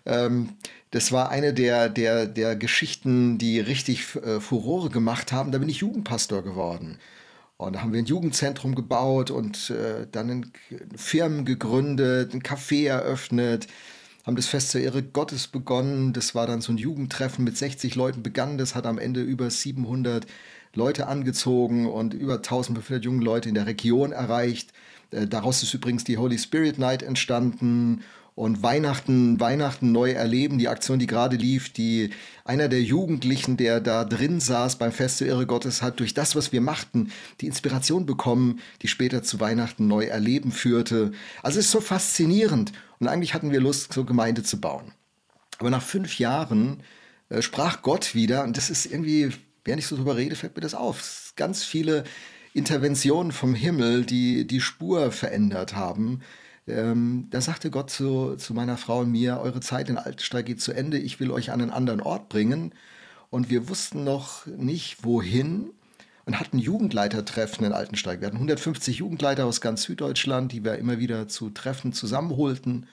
Ähm, 0.05 0.49
das 0.91 1.11
war 1.11 1.29
eine 1.29 1.53
der, 1.53 1.89
der, 1.89 2.25
der 2.25 2.55
Geschichten, 2.55 3.37
die 3.37 3.59
richtig 3.59 4.15
äh, 4.15 4.39
Furore 4.39 4.89
gemacht 4.89 5.31
haben. 5.31 5.51
Da 5.51 5.59
bin 5.59 5.69
ich 5.69 5.77
Jugendpastor 5.77 6.43
geworden. 6.43 6.97
Und 7.57 7.73
da 7.73 7.81
haben 7.81 7.91
wir 7.91 7.99
ein 7.99 8.05
Jugendzentrum 8.05 8.73
gebaut 8.73 9.31
und 9.31 9.69
äh, 9.69 10.07
dann 10.11 10.51
Firmen 10.95 11.45
gegründet, 11.45 12.33
ein 12.33 12.41
Café 12.41 12.87
eröffnet, 12.87 13.67
haben 14.25 14.37
das 14.37 14.47
Fest 14.47 14.71
zur 14.71 14.81
Ehre 14.81 15.03
Gottes 15.03 15.47
begonnen. 15.47 16.13
Das 16.13 16.33
war 16.33 16.47
dann 16.47 16.61
so 16.61 16.71
ein 16.71 16.77
Jugendtreffen 16.77 17.43
mit 17.43 17.57
60 17.57 17.95
Leuten 17.95 18.23
begann. 18.23 18.57
Das 18.57 18.75
hat 18.75 18.85
am 18.85 18.97
Ende 18.97 19.21
über 19.21 19.49
700 19.49 20.25
Leute 20.73 21.07
angezogen 21.07 21.85
und 21.87 22.13
über 22.13 22.35
1500 22.35 23.03
junge 23.03 23.25
Leute 23.25 23.49
in 23.49 23.55
der 23.55 23.65
Region 23.65 24.11
erreicht. 24.11 24.71
Äh, 25.11 25.27
daraus 25.27 25.61
ist 25.61 25.73
übrigens 25.73 26.03
die 26.03 26.17
Holy 26.17 26.39
Spirit 26.39 26.79
Night 26.79 27.03
entstanden 27.03 28.03
und 28.39 28.63
Weihnachten, 28.63 29.37
Weihnachten 29.41 29.91
neu 29.91 30.11
erleben, 30.11 30.59
die 30.59 30.69
Aktion, 30.69 30.97
die 30.97 31.07
gerade 31.07 31.35
lief, 31.35 31.73
die 31.73 32.11
einer 32.45 32.69
der 32.69 32.81
Jugendlichen, 32.81 33.57
der 33.57 33.81
da 33.81 34.05
drin 34.05 34.39
saß 34.39 34.77
beim 34.77 34.93
Fest 34.93 35.17
zur 35.17 35.27
Ehre 35.27 35.45
Gottes, 35.45 35.81
hat 35.81 35.99
durch 35.99 36.13
das, 36.13 36.37
was 36.37 36.53
wir 36.53 36.61
machten, 36.61 37.11
die 37.41 37.47
Inspiration 37.47 38.05
bekommen, 38.05 38.61
die 38.81 38.87
später 38.87 39.23
zu 39.23 39.41
Weihnachten 39.41 39.87
neu 39.87 40.05
erleben 40.05 40.53
führte. 40.53 41.11
Also 41.43 41.59
es 41.59 41.65
ist 41.65 41.71
so 41.71 41.81
faszinierend. 41.81 42.71
Und 42.99 43.09
eigentlich 43.09 43.33
hatten 43.33 43.51
wir 43.51 43.59
Lust, 43.59 43.91
so 43.91 44.05
Gemeinde 44.05 44.41
zu 44.41 44.61
bauen. 44.61 44.93
Aber 45.57 45.69
nach 45.69 45.83
fünf 45.83 46.17
Jahren 46.17 46.81
äh, 47.27 47.41
sprach 47.41 47.81
Gott 47.81 48.15
wieder, 48.15 48.45
und 48.45 48.55
das 48.55 48.69
ist 48.69 48.85
irgendwie, 48.85 49.31
während 49.65 49.81
ich 49.81 49.87
so 49.87 49.97
drüber 49.97 50.15
rede, 50.15 50.37
fällt 50.37 50.55
mir 50.55 50.61
das 50.61 50.75
auf. 50.75 51.33
Ganz 51.35 51.65
viele 51.65 52.05
Interventionen 52.53 53.33
vom 53.33 53.53
Himmel, 53.53 54.05
die 54.05 54.47
die 54.47 54.61
Spur 54.61 55.11
verändert 55.11 55.75
haben 55.75 56.21
ähm, 56.69 57.27
da 57.31 57.41
sagte 57.41 57.69
Gott 57.69 57.89
zu, 57.89 58.35
zu 58.35 58.53
meiner 58.53 58.77
Frau 58.77 58.99
und 58.99 59.11
mir, 59.11 59.39
eure 59.39 59.59
Zeit 59.59 59.89
in 59.89 59.97
Altensteig 59.97 60.45
geht 60.45 60.61
zu 60.61 60.71
Ende, 60.71 60.97
ich 60.97 61.19
will 61.19 61.31
euch 61.31 61.51
an 61.51 61.61
einen 61.61 61.71
anderen 61.71 62.01
Ort 62.01 62.29
bringen. 62.29 62.73
Und 63.29 63.49
wir 63.49 63.69
wussten 63.69 64.03
noch 64.03 64.45
nicht, 64.47 65.03
wohin 65.03 65.71
und 66.25 66.39
hatten 66.39 66.59
Jugendleitertreffen 66.59 67.65
in 67.65 67.73
Altensteig. 67.73 68.21
Wir 68.21 68.27
hatten 68.27 68.37
150 68.37 68.97
Jugendleiter 68.97 69.45
aus 69.45 69.61
ganz 69.61 69.83
Süddeutschland, 69.83 70.51
die 70.51 70.63
wir 70.63 70.77
immer 70.77 70.99
wieder 70.99 71.27
zu 71.27 71.49
Treffen 71.49 71.91
zusammenholten. 71.91 72.87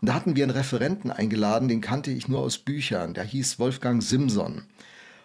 Und 0.00 0.08
da 0.08 0.14
hatten 0.14 0.36
wir 0.36 0.44
einen 0.44 0.56
Referenten 0.56 1.10
eingeladen, 1.10 1.68
den 1.68 1.80
kannte 1.80 2.10
ich 2.10 2.28
nur 2.28 2.40
aus 2.40 2.58
Büchern. 2.58 3.14
Der 3.14 3.24
hieß 3.24 3.58
Wolfgang 3.58 4.02
Simson. 4.02 4.62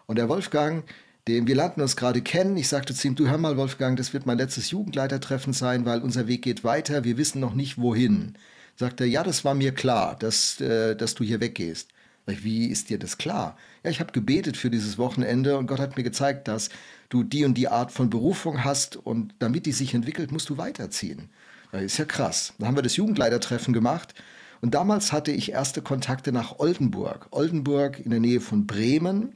Und 0.08 0.18
der 0.18 0.28
Wolfgang, 0.28 0.84
den 1.28 1.48
wir 1.48 1.56
lernten 1.56 1.82
uns 1.82 1.96
gerade 1.96 2.22
kennen. 2.22 2.58
Ich 2.58 2.68
sagte 2.68 2.94
zu 2.94 3.08
ihm, 3.08 3.16
du 3.16 3.28
hör 3.28 3.38
mal, 3.38 3.58
Wolfgang, 3.58 3.98
das 3.98 4.14
wird 4.14 4.26
mein 4.26 4.38
letztes 4.38 4.72
Jugendleitertreffen 4.72 5.54
sein, 5.54 5.86
weil 5.86 6.02
unser 6.02 6.28
Weg 6.28 6.42
geht 6.42 6.64
weiter, 6.64 7.04
wir 7.04 7.18
wissen 7.18 7.40
noch 7.40 7.54
nicht 7.54 7.78
wohin. 7.78 8.36
Sagt 8.76 9.02
er, 9.02 9.08
ja, 9.08 9.24
das 9.24 9.46
war 9.46 9.54
mir 9.54 9.74
klar, 9.74 10.16
dass, 10.18 10.60
äh, 10.62 10.96
dass 10.96 11.14
du 11.14 11.24
hier 11.24 11.40
weggehst. 11.40 11.90
Ich, 12.28 12.44
wie 12.44 12.68
ist 12.68 12.90
dir 12.90 13.00
das 13.00 13.18
klar? 13.18 13.58
Ja, 13.84 13.92
ich 13.92 14.00
habe 14.00 14.12
gebetet 14.12 14.58
für 14.58 14.70
dieses 14.70 14.98
Wochenende 14.98 15.58
und 15.58 15.68
Gott 15.68 15.80
hat 15.80 15.98
mir 15.98 16.04
gezeigt, 16.04 16.48
dass 16.48 16.70
du 17.10 17.24
die 17.24 17.46
und 17.46 17.56
die 17.56 17.68
Art 17.68 17.92
von 17.92 18.10
Berufung 18.10 18.64
hast 18.64 18.96
und 18.96 19.34
damit 19.40 19.66
die 19.66 19.72
sich 19.72 19.94
entwickelt, 19.94 20.32
musst 20.32 20.50
du 20.50 20.58
weiterziehen. 20.58 21.30
Das 21.72 21.84
ist 21.84 21.98
ja 21.98 22.06
krass. 22.06 22.54
Dann 22.58 22.68
haben 22.68 22.78
wir 22.78 22.84
das 22.84 22.96
Jugendleitertreffen 22.96 23.74
gemacht 23.74 24.14
und 24.62 24.74
damals 24.74 25.12
hatte 25.12 25.32
ich 25.32 25.52
erste 25.52 25.82
Kontakte 25.82 26.32
nach 26.32 26.60
Oldenburg. 26.60 27.28
Oldenburg 27.32 28.00
in 28.00 28.12
der 28.12 28.20
Nähe 28.20 28.42
von 28.42 28.68
Bremen 28.68 29.34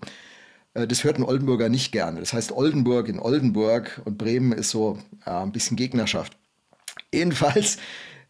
das 0.75 1.03
hört 1.03 1.17
ein 1.17 1.23
Oldenburger 1.23 1.69
nicht 1.69 1.91
gerne. 1.91 2.19
Das 2.19 2.33
heißt 2.33 2.51
Oldenburg 2.51 3.07
in 3.07 3.19
Oldenburg 3.19 4.01
und 4.03 4.17
Bremen 4.17 4.51
ist 4.51 4.69
so 4.69 4.99
ja, 5.25 5.41
ein 5.41 5.51
bisschen 5.51 5.77
Gegnerschaft. 5.77 6.38
Jedenfalls 7.13 7.77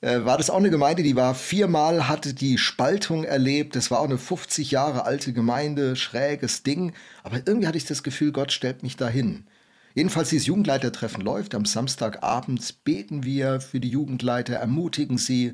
äh, 0.01 0.23
war 0.23 0.37
das 0.37 0.51
auch 0.51 0.57
eine 0.57 0.69
Gemeinde, 0.69 1.01
die 1.01 1.15
war 1.15 1.33
viermal, 1.33 2.07
hatte 2.07 2.35
die 2.35 2.59
Spaltung 2.59 3.23
erlebt. 3.23 3.75
Das 3.75 3.89
war 3.89 3.99
auch 3.99 4.05
eine 4.05 4.19
50 4.19 4.69
Jahre 4.69 5.05
alte 5.05 5.33
Gemeinde, 5.33 5.95
schräges 5.95 6.61
Ding. 6.61 6.93
Aber 7.23 7.37
irgendwie 7.45 7.67
hatte 7.67 7.77
ich 7.77 7.85
das 7.85 8.03
Gefühl, 8.03 8.31
Gott 8.31 8.51
stellt 8.51 8.83
mich 8.83 8.95
dahin. 8.95 9.47
Jedenfalls 9.95 10.29
dieses 10.29 10.45
Jugendleitertreffen 10.45 11.23
läuft. 11.23 11.55
Am 11.55 11.65
Samstagabends 11.65 12.73
beten 12.73 13.23
wir 13.23 13.59
für 13.61 13.79
die 13.79 13.89
Jugendleiter, 13.89 14.55
ermutigen 14.55 15.17
sie. 15.17 15.53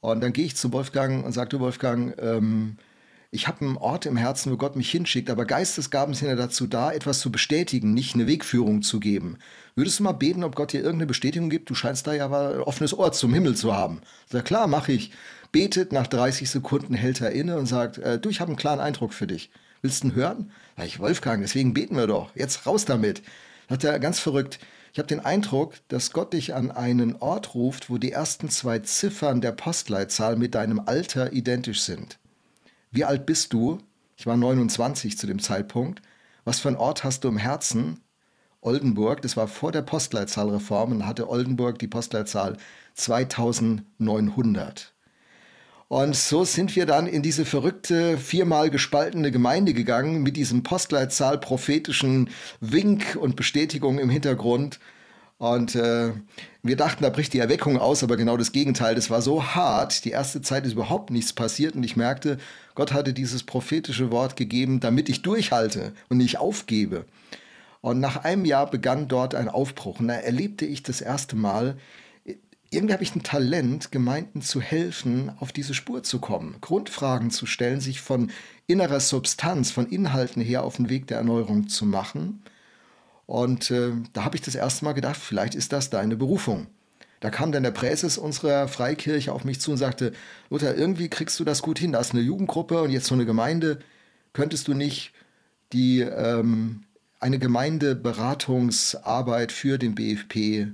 Und 0.00 0.22
dann 0.22 0.32
gehe 0.32 0.46
ich 0.46 0.56
zu 0.56 0.72
Wolfgang 0.72 1.24
und 1.24 1.32
sagte, 1.32 1.60
Wolfgang, 1.60 2.16
ähm, 2.20 2.78
ich 3.32 3.46
habe 3.46 3.64
einen 3.64 3.76
Ort 3.76 4.06
im 4.06 4.16
Herzen, 4.16 4.50
wo 4.50 4.56
Gott 4.56 4.74
mich 4.74 4.90
hinschickt, 4.90 5.30
aber 5.30 5.44
Geistesgaben 5.44 6.14
sind 6.14 6.28
ja 6.28 6.34
dazu 6.34 6.66
da, 6.66 6.90
etwas 6.90 7.20
zu 7.20 7.30
bestätigen, 7.30 7.94
nicht 7.94 8.14
eine 8.14 8.26
Wegführung 8.26 8.82
zu 8.82 8.98
geben. 8.98 9.38
Würdest 9.76 10.00
du 10.00 10.02
mal 10.02 10.12
beten, 10.12 10.42
ob 10.42 10.56
Gott 10.56 10.72
dir 10.72 10.80
irgendeine 10.80 11.06
Bestätigung 11.06 11.48
gibt? 11.48 11.70
Du 11.70 11.76
scheinst 11.76 12.08
da 12.08 12.12
ja 12.12 12.24
aber 12.24 12.54
ein 12.54 12.60
offenes 12.60 12.92
Ohr 12.92 13.12
zum 13.12 13.32
Himmel 13.32 13.54
zu 13.54 13.72
haben. 13.72 14.00
Sag, 14.28 14.46
klar, 14.46 14.66
mache 14.66 14.92
ich. 14.92 15.12
Betet, 15.52 15.92
nach 15.92 16.08
30 16.08 16.50
Sekunden 16.50 16.94
hält 16.94 17.20
er 17.20 17.30
inne 17.30 17.56
und 17.56 17.66
sagt, 17.66 17.98
äh, 17.98 18.18
du, 18.18 18.30
ich 18.30 18.40
habe 18.40 18.48
einen 18.48 18.58
klaren 18.58 18.80
Eindruck 18.80 19.14
für 19.14 19.28
dich. 19.28 19.50
Willst 19.80 20.02
du 20.02 20.08
ihn 20.08 20.14
hören? 20.16 20.50
Sag 20.76 20.86
ich, 20.86 20.98
Wolfgang, 20.98 21.40
deswegen 21.40 21.72
beten 21.72 21.96
wir 21.96 22.08
doch. 22.08 22.34
Jetzt 22.34 22.66
raus 22.66 22.84
damit. 22.84 23.22
Hat 23.68 23.84
er 23.84 24.00
ganz 24.00 24.18
verrückt. 24.18 24.58
Ich 24.92 24.98
habe 24.98 25.06
den 25.06 25.20
Eindruck, 25.20 25.74
dass 25.86 26.12
Gott 26.12 26.32
dich 26.32 26.54
an 26.54 26.72
einen 26.72 27.14
Ort 27.16 27.54
ruft, 27.54 27.90
wo 27.90 27.98
die 27.98 28.10
ersten 28.10 28.48
zwei 28.48 28.80
Ziffern 28.80 29.40
der 29.40 29.52
Postleitzahl 29.52 30.34
mit 30.34 30.56
deinem 30.56 30.80
Alter 30.80 31.32
identisch 31.32 31.82
sind. 31.82 32.18
Wie 32.90 33.04
alt 33.04 33.24
bist 33.24 33.52
du? 33.52 33.78
Ich 34.16 34.26
war 34.26 34.36
29 34.36 35.16
zu 35.16 35.28
dem 35.28 35.38
Zeitpunkt. 35.38 36.02
Was 36.44 36.58
für 36.60 36.68
einen 36.68 36.76
Ort 36.76 37.04
hast 37.04 37.22
du 37.24 37.28
im 37.28 37.36
Herzen? 37.36 38.00
Oldenburg, 38.62 39.22
das 39.22 39.36
war 39.36 39.46
vor 39.48 39.70
der 39.72 39.82
Postleitzahlreform 39.82 40.92
und 40.92 41.06
hatte 41.06 41.30
Oldenburg 41.30 41.78
die 41.78 41.86
Postleitzahl 41.86 42.56
2900. 42.94 44.92
Und 45.88 46.14
so 46.14 46.44
sind 46.44 46.76
wir 46.76 46.86
dann 46.86 47.06
in 47.06 47.22
diese 47.22 47.44
verrückte, 47.44 48.18
viermal 48.18 48.70
gespaltene 48.70 49.30
Gemeinde 49.30 49.72
gegangen 49.72 50.22
mit 50.22 50.36
diesem 50.36 50.62
Postleitzahl 50.62 51.38
prophetischen 51.38 52.30
Wink 52.60 53.16
und 53.18 53.36
Bestätigung 53.36 53.98
im 53.98 54.10
Hintergrund. 54.10 54.78
Und 55.38 55.74
äh, 55.74 56.12
wir 56.62 56.76
dachten, 56.76 57.02
da 57.02 57.08
bricht 57.08 57.32
die 57.32 57.38
Erweckung 57.38 57.78
aus, 57.78 58.02
aber 58.02 58.18
genau 58.18 58.36
das 58.36 58.52
Gegenteil. 58.52 58.94
Das 58.94 59.08
war 59.08 59.22
so 59.22 59.42
hart. 59.42 60.04
Die 60.04 60.10
erste 60.10 60.42
Zeit 60.42 60.66
ist 60.66 60.74
überhaupt 60.74 61.10
nichts 61.10 61.32
passiert 61.32 61.74
und 61.74 61.82
ich 61.82 61.96
merkte, 61.96 62.36
Gott 62.80 62.94
hatte 62.94 63.12
dieses 63.12 63.42
prophetische 63.42 64.10
Wort 64.10 64.36
gegeben, 64.36 64.80
damit 64.80 65.10
ich 65.10 65.20
durchhalte 65.20 65.92
und 66.08 66.16
nicht 66.16 66.38
aufgebe. 66.38 67.04
Und 67.82 68.00
nach 68.00 68.24
einem 68.24 68.46
Jahr 68.46 68.70
begann 68.70 69.06
dort 69.06 69.34
ein 69.34 69.50
Aufbruch. 69.50 70.00
Und 70.00 70.08
da 70.08 70.14
erlebte 70.14 70.64
ich 70.64 70.82
das 70.82 71.02
erste 71.02 71.36
Mal, 71.36 71.76
irgendwie 72.70 72.94
habe 72.94 73.02
ich 73.02 73.14
ein 73.14 73.22
Talent, 73.22 73.92
Gemeinden 73.92 74.40
zu 74.40 74.62
helfen, 74.62 75.30
auf 75.40 75.52
diese 75.52 75.74
Spur 75.74 76.02
zu 76.04 76.20
kommen, 76.20 76.56
Grundfragen 76.62 77.30
zu 77.30 77.44
stellen, 77.44 77.82
sich 77.82 78.00
von 78.00 78.30
innerer 78.66 79.00
Substanz, 79.00 79.70
von 79.70 79.86
Inhalten 79.86 80.40
her 80.40 80.64
auf 80.64 80.76
den 80.76 80.88
Weg 80.88 81.06
der 81.06 81.18
Erneuerung 81.18 81.68
zu 81.68 81.84
machen 81.84 82.42
und 83.30 83.70
äh, 83.70 83.92
da 84.12 84.24
habe 84.24 84.34
ich 84.34 84.42
das 84.42 84.56
erste 84.56 84.84
Mal 84.84 84.92
gedacht, 84.92 85.16
vielleicht 85.16 85.54
ist 85.54 85.72
das 85.72 85.88
deine 85.88 86.16
Berufung. 86.16 86.66
Da 87.20 87.30
kam 87.30 87.52
dann 87.52 87.62
der 87.62 87.70
Präses 87.70 88.18
unserer 88.18 88.66
Freikirche 88.66 89.32
auf 89.32 89.44
mich 89.44 89.60
zu 89.60 89.70
und 89.72 89.76
sagte, 89.76 90.12
Luther, 90.48 90.74
irgendwie 90.74 91.10
kriegst 91.10 91.38
du 91.38 91.44
das 91.44 91.60
gut 91.60 91.78
hin. 91.78 91.92
Da 91.92 92.00
ist 92.00 92.12
eine 92.12 92.22
Jugendgruppe 92.22 92.80
und 92.82 92.90
jetzt 92.90 93.06
so 93.06 93.14
eine 93.14 93.26
Gemeinde. 93.26 93.80
Könntest 94.32 94.68
du 94.68 94.74
nicht 94.74 95.12
die, 95.72 96.00
ähm, 96.00 96.84
eine 97.20 97.38
Gemeindeberatungsarbeit 97.38 99.52
für 99.52 99.76
den 99.76 99.94
BFP 99.94 100.68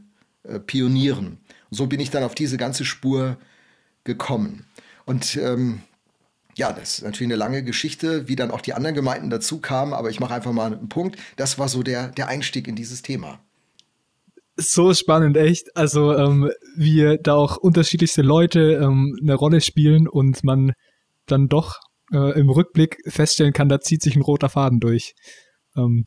äh, 0.45 0.61
pionieren? 0.65 1.39
Und 1.71 1.77
so 1.77 1.89
bin 1.89 1.99
ich 1.99 2.11
dann 2.11 2.23
auf 2.23 2.37
diese 2.37 2.59
ganze 2.59 2.85
Spur 2.85 3.39
gekommen. 4.05 4.67
Und 5.05 5.35
ähm, 5.37 5.81
ja, 6.57 6.73
das 6.73 6.99
ist 6.99 7.05
natürlich 7.05 7.33
eine 7.33 7.37
lange 7.37 7.65
Geschichte, 7.65 8.29
wie 8.29 8.37
dann 8.37 8.53
auch 8.53 8.61
die 8.61 8.73
anderen 8.73 8.95
Gemeinden 8.95 9.31
dazu 9.31 9.61
kamen, 9.61 9.93
aber 9.93 10.11
ich 10.11 10.21
mache 10.21 10.35
einfach 10.35 10.53
mal 10.53 10.73
einen 10.73 10.89
Punkt. 10.89 11.19
Das 11.37 11.59
war 11.59 11.69
so 11.69 11.83
der, 11.83 12.09
der 12.09 12.29
Einstieg 12.29 12.69
in 12.69 12.77
dieses 12.77 13.03
Thema. 13.03 13.41
So 14.57 14.95
spannend, 14.95 15.37
echt. 15.37 15.77
Also, 15.77 16.15
ähm, 16.15 16.51
wie 16.77 17.19
da 17.23 17.35
auch 17.35 17.57
unterschiedlichste 17.57 18.23
Leute 18.23 18.81
ähm, 18.83 19.17
eine 19.21 19.35
Rolle 19.35 19.61
spielen 19.61 20.09
und 20.09 20.45
man 20.45 20.73
dann 21.27 21.49
doch 21.49 21.77
äh, 22.13 22.39
im 22.39 22.49
Rückblick 22.49 22.99
feststellen 23.07 23.53
kann, 23.53 23.69
da 23.69 23.81
zieht 23.81 24.03
sich 24.03 24.17
ein 24.17 24.23
roter 24.23 24.49
Faden 24.49 24.81
durch. 24.81 25.13
Ähm, 25.77 26.07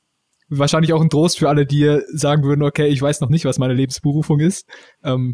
wahrscheinlich 0.49 0.93
auch 0.93 1.01
ein 1.01 1.09
Trost 1.09 1.37
für 1.37 1.49
alle, 1.49 1.65
die 1.65 1.99
sagen 2.11 2.43
würden, 2.43 2.63
okay, 2.63 2.87
ich 2.87 3.01
weiß 3.01 3.21
noch 3.21 3.29
nicht, 3.29 3.45
was 3.45 3.59
meine 3.59 3.73
Lebensberufung 3.73 4.39
ist. 4.39 4.65
Ähm, 5.03 5.33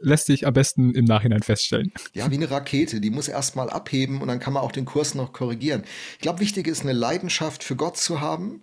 lässt 0.00 0.26
sich 0.26 0.46
am 0.46 0.52
besten 0.52 0.94
im 0.94 1.04
Nachhinein 1.04 1.42
feststellen. 1.42 1.92
Ja, 2.14 2.30
wie 2.30 2.36
eine 2.36 2.50
Rakete, 2.50 3.00
die 3.00 3.10
muss 3.10 3.28
erstmal 3.28 3.70
abheben 3.70 4.20
und 4.20 4.28
dann 4.28 4.40
kann 4.40 4.52
man 4.52 4.62
auch 4.62 4.72
den 4.72 4.84
Kurs 4.84 5.14
noch 5.14 5.32
korrigieren. 5.32 5.84
Ich 6.14 6.20
glaube, 6.20 6.40
wichtig 6.40 6.66
ist, 6.66 6.82
eine 6.82 6.92
Leidenschaft 6.92 7.64
für 7.64 7.76
Gott 7.76 7.96
zu 7.96 8.20
haben, 8.20 8.62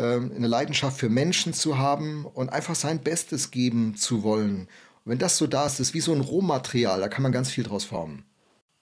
eine 0.00 0.46
Leidenschaft 0.46 0.98
für 0.98 1.08
Menschen 1.08 1.52
zu 1.52 1.78
haben 1.78 2.24
und 2.24 2.50
einfach 2.50 2.74
sein 2.74 3.02
Bestes 3.02 3.50
geben 3.50 3.94
zu 3.96 4.22
wollen. 4.22 4.68
Und 5.04 5.12
wenn 5.12 5.18
das 5.18 5.36
so 5.36 5.46
da 5.46 5.66
ist, 5.66 5.80
ist 5.80 5.94
wie 5.94 6.00
so 6.00 6.14
ein 6.14 6.20
Rohmaterial, 6.20 7.00
da 7.00 7.08
kann 7.08 7.22
man 7.22 7.32
ganz 7.32 7.50
viel 7.50 7.64
draus 7.64 7.84
formen. 7.84 8.24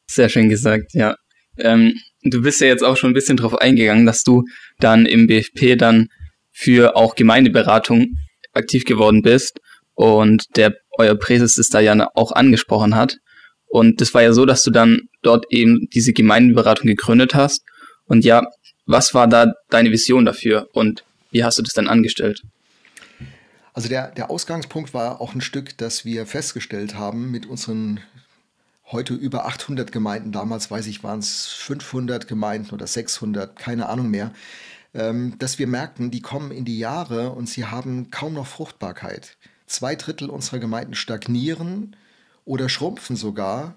Sehr 0.09 0.29
schön 0.29 0.49
gesagt, 0.49 0.92
ja. 0.92 1.16
Ähm, 1.59 1.94
du 2.23 2.42
bist 2.42 2.61
ja 2.61 2.68
jetzt 2.68 2.85
auch 2.85 2.96
schon 2.96 3.11
ein 3.11 3.14
bisschen 3.14 3.37
drauf 3.37 3.57
eingegangen, 3.57 4.07
dass 4.07 4.23
du 4.23 4.44
dann 4.79 5.07
im 5.07 5.27
BFP 5.27 5.77
dann 5.77 6.09
für 6.53 6.96
auch 6.96 7.14
Gemeindeberatung 7.14 8.16
aktiv 8.53 8.85
geworden 8.85 9.23
bist 9.23 9.59
und 9.94 10.44
der 10.57 10.75
euer 10.99 11.14
Präses 11.14 11.57
es 11.57 11.68
da 11.68 11.81
ja 11.81 12.09
auch 12.14 12.33
angesprochen 12.33 12.94
hat. 12.94 13.16
Und 13.66 14.01
das 14.01 14.14
war 14.14 14.23
ja 14.23 14.33
so, 14.33 14.46
dass 14.46 14.62
du 14.62 14.70
dann 14.70 15.03
dort 15.23 15.46
eben 15.51 15.88
diese 15.92 16.12
Gemeindenberatung 16.12 16.87
gegründet 16.87 17.35
hast. 17.35 17.62
Und 18.05 18.25
ja, 18.25 18.42
was 18.90 19.14
war 19.14 19.29
da 19.29 19.53
deine 19.68 19.90
Vision 19.90 20.24
dafür 20.24 20.68
und 20.72 21.05
wie 21.31 21.44
hast 21.44 21.59
du 21.59 21.62
das 21.62 21.74
dann 21.74 21.88
angestellt? 21.88 22.42
Also 23.72 23.88
der, 23.88 24.11
der 24.11 24.31
Ausgangspunkt 24.31 24.94
war 24.94 25.20
auch 25.20 25.35
ein 25.35 25.40
Stück, 25.40 25.79
dass 25.79 26.05
wir 26.05 26.26
festgestellt 26.26 26.96
haben 26.96 27.31
mit 27.31 27.46
unseren 27.46 28.00
heute 28.92 29.14
über 29.14 29.46
800 29.46 29.92
Gemeinden, 29.92 30.33
damals 30.33 30.70
weiß 30.70 30.88
ich, 30.88 31.05
waren 31.05 31.20
es 31.20 31.46
500 31.46 32.26
Gemeinden 32.26 32.74
oder 32.74 32.87
600, 32.87 33.57
keine 33.57 33.88
Ahnung 33.88 34.11
mehr, 34.11 34.33
ähm, 34.94 35.37
dass 35.38 35.61
wir 35.61 35.68
merkten, 35.68 36.11
die 36.11 36.20
kommen 36.20 36.50
in 36.50 36.64
die 36.64 36.79
Jahre 36.79 37.31
und 37.31 37.48
sie 37.48 37.66
haben 37.66 38.11
kaum 38.11 38.35
noch 38.35 38.48
Fruchtbarkeit. 38.48 39.37
Zwei 39.66 39.94
Drittel 39.94 40.29
unserer 40.29 40.59
Gemeinden 40.59 40.94
stagnieren 40.94 41.94
oder 42.44 42.68
schrumpfen 42.68 43.14
sogar. 43.14 43.76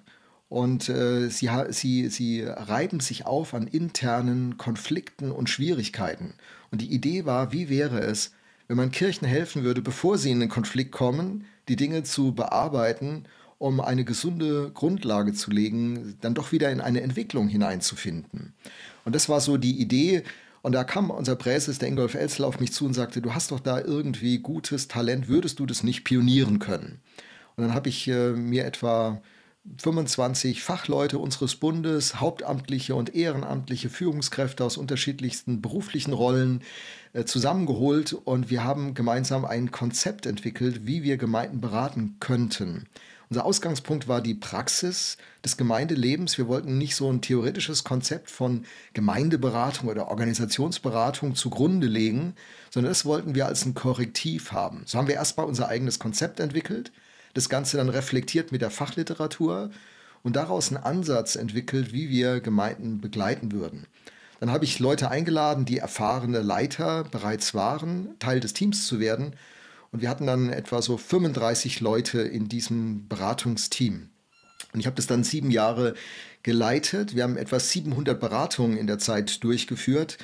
Und 0.53 0.87
äh, 0.87 1.29
sie, 1.29 1.49
sie, 1.69 2.09
sie 2.09 2.43
reiben 2.43 2.99
sich 2.99 3.25
auf 3.25 3.55
an 3.55 3.65
internen 3.65 4.55
Konflikten 4.59 5.31
und 5.31 5.49
Schwierigkeiten. 5.49 6.35
Und 6.69 6.81
die 6.81 6.93
Idee 6.93 7.25
war, 7.25 7.51
wie 7.51 7.69
wäre 7.69 8.01
es, 8.01 8.33
wenn 8.67 8.77
man 8.77 8.91
Kirchen 8.91 9.27
helfen 9.27 9.63
würde, 9.63 9.81
bevor 9.81 10.19
sie 10.19 10.29
in 10.29 10.39
den 10.39 10.49
Konflikt 10.49 10.91
kommen, 10.91 11.45
die 11.69 11.75
Dinge 11.75 12.03
zu 12.03 12.35
bearbeiten, 12.35 13.23
um 13.57 13.81
eine 13.81 14.05
gesunde 14.05 14.69
Grundlage 14.71 15.33
zu 15.33 15.49
legen, 15.49 16.19
dann 16.21 16.35
doch 16.35 16.51
wieder 16.51 16.69
in 16.69 16.81
eine 16.81 17.01
Entwicklung 17.01 17.47
hineinzufinden. 17.47 18.53
Und 19.05 19.15
das 19.15 19.29
war 19.29 19.41
so 19.41 19.57
die 19.57 19.81
Idee, 19.81 20.21
und 20.61 20.73
da 20.73 20.83
kam 20.83 21.09
unser 21.09 21.35
Präses, 21.35 21.79
der 21.79 21.89
Ingolf 21.89 22.13
Elzel, 22.13 22.45
auf 22.45 22.59
mich 22.59 22.73
zu 22.73 22.85
und 22.85 22.93
sagte, 22.93 23.23
du 23.23 23.33
hast 23.33 23.49
doch 23.49 23.59
da 23.59 23.81
irgendwie 23.81 24.37
gutes 24.37 24.87
Talent, 24.87 25.27
würdest 25.27 25.57
du 25.57 25.65
das 25.65 25.81
nicht 25.81 26.03
pionieren 26.03 26.59
können? 26.59 26.99
Und 27.55 27.63
dann 27.63 27.73
habe 27.73 27.89
ich 27.89 28.07
äh, 28.07 28.33
mir 28.33 28.65
etwa 28.65 29.19
25 29.77 30.61
Fachleute 30.61 31.19
unseres 31.19 31.55
Bundes, 31.55 32.19
hauptamtliche 32.19 32.95
und 32.95 33.15
ehrenamtliche 33.15 33.89
Führungskräfte 33.89 34.63
aus 34.63 34.75
unterschiedlichsten 34.75 35.61
beruflichen 35.61 36.13
Rollen 36.13 36.61
äh, 37.13 37.23
zusammengeholt 37.23 38.13
und 38.13 38.49
wir 38.49 38.63
haben 38.63 38.93
gemeinsam 38.93 39.45
ein 39.45 39.71
Konzept 39.71 40.25
entwickelt, 40.25 40.85
wie 40.85 41.03
wir 41.03 41.17
Gemeinden 41.17 41.61
beraten 41.61 42.17
könnten. 42.19 42.87
Unser 43.29 43.45
Ausgangspunkt 43.45 44.07
war 44.07 44.21
die 44.21 44.35
Praxis 44.35 45.17
des 45.43 45.57
Gemeindelebens. 45.57 46.37
Wir 46.37 46.47
wollten 46.47 46.77
nicht 46.77 46.95
so 46.95 47.09
ein 47.09 47.21
theoretisches 47.21 47.83
Konzept 47.83 48.29
von 48.29 48.65
Gemeindeberatung 48.93 49.89
oder 49.89 50.09
Organisationsberatung 50.09 51.35
zugrunde 51.35 51.87
legen, 51.87 52.35
sondern 52.69 52.91
das 52.91 53.05
wollten 53.05 53.33
wir 53.33 53.47
als 53.47 53.65
ein 53.65 53.73
Korrektiv 53.73 54.51
haben. 54.51 54.83
So 54.85 54.97
haben 54.97 55.07
wir 55.07 55.15
erstmal 55.15 55.47
unser 55.47 55.69
eigenes 55.69 55.99
Konzept 55.99 56.39
entwickelt, 56.41 56.91
das 57.33 57.49
Ganze 57.49 57.77
dann 57.77 57.89
reflektiert 57.89 58.51
mit 58.51 58.61
der 58.61 58.71
Fachliteratur 58.71 59.71
und 60.21 60.35
daraus 60.35 60.69
einen 60.69 60.83
Ansatz 60.83 61.35
entwickelt, 61.35 61.93
wie 61.93 62.09
wir 62.09 62.39
Gemeinden 62.39 63.01
begleiten 63.01 63.51
würden. 63.51 63.87
Dann 64.39 64.51
habe 64.51 64.65
ich 64.65 64.79
Leute 64.79 65.09
eingeladen, 65.09 65.65
die 65.65 65.77
erfahrene 65.77 66.41
Leiter 66.41 67.05
bereits 67.05 67.53
waren, 67.53 68.17
Teil 68.19 68.39
des 68.39 68.53
Teams 68.53 68.85
zu 68.87 68.99
werden 68.99 69.35
und 69.91 70.01
wir 70.01 70.09
hatten 70.09 70.25
dann 70.25 70.49
etwa 70.49 70.81
so 70.81 70.97
35 70.97 71.79
Leute 71.79 72.21
in 72.21 72.49
diesem 72.49 73.07
Beratungsteam. 73.07 74.09
Und 74.73 74.79
ich 74.79 74.87
habe 74.87 74.95
das 74.95 75.05
dann 75.05 75.23
sieben 75.23 75.51
Jahre 75.51 75.93
geleitet. 76.41 77.15
Wir 77.15 77.23
haben 77.23 77.37
etwa 77.37 77.59
700 77.59 78.19
Beratungen 78.19 78.75
in 78.75 78.87
der 78.87 78.97
Zeit 78.97 79.43
durchgeführt. 79.43 80.17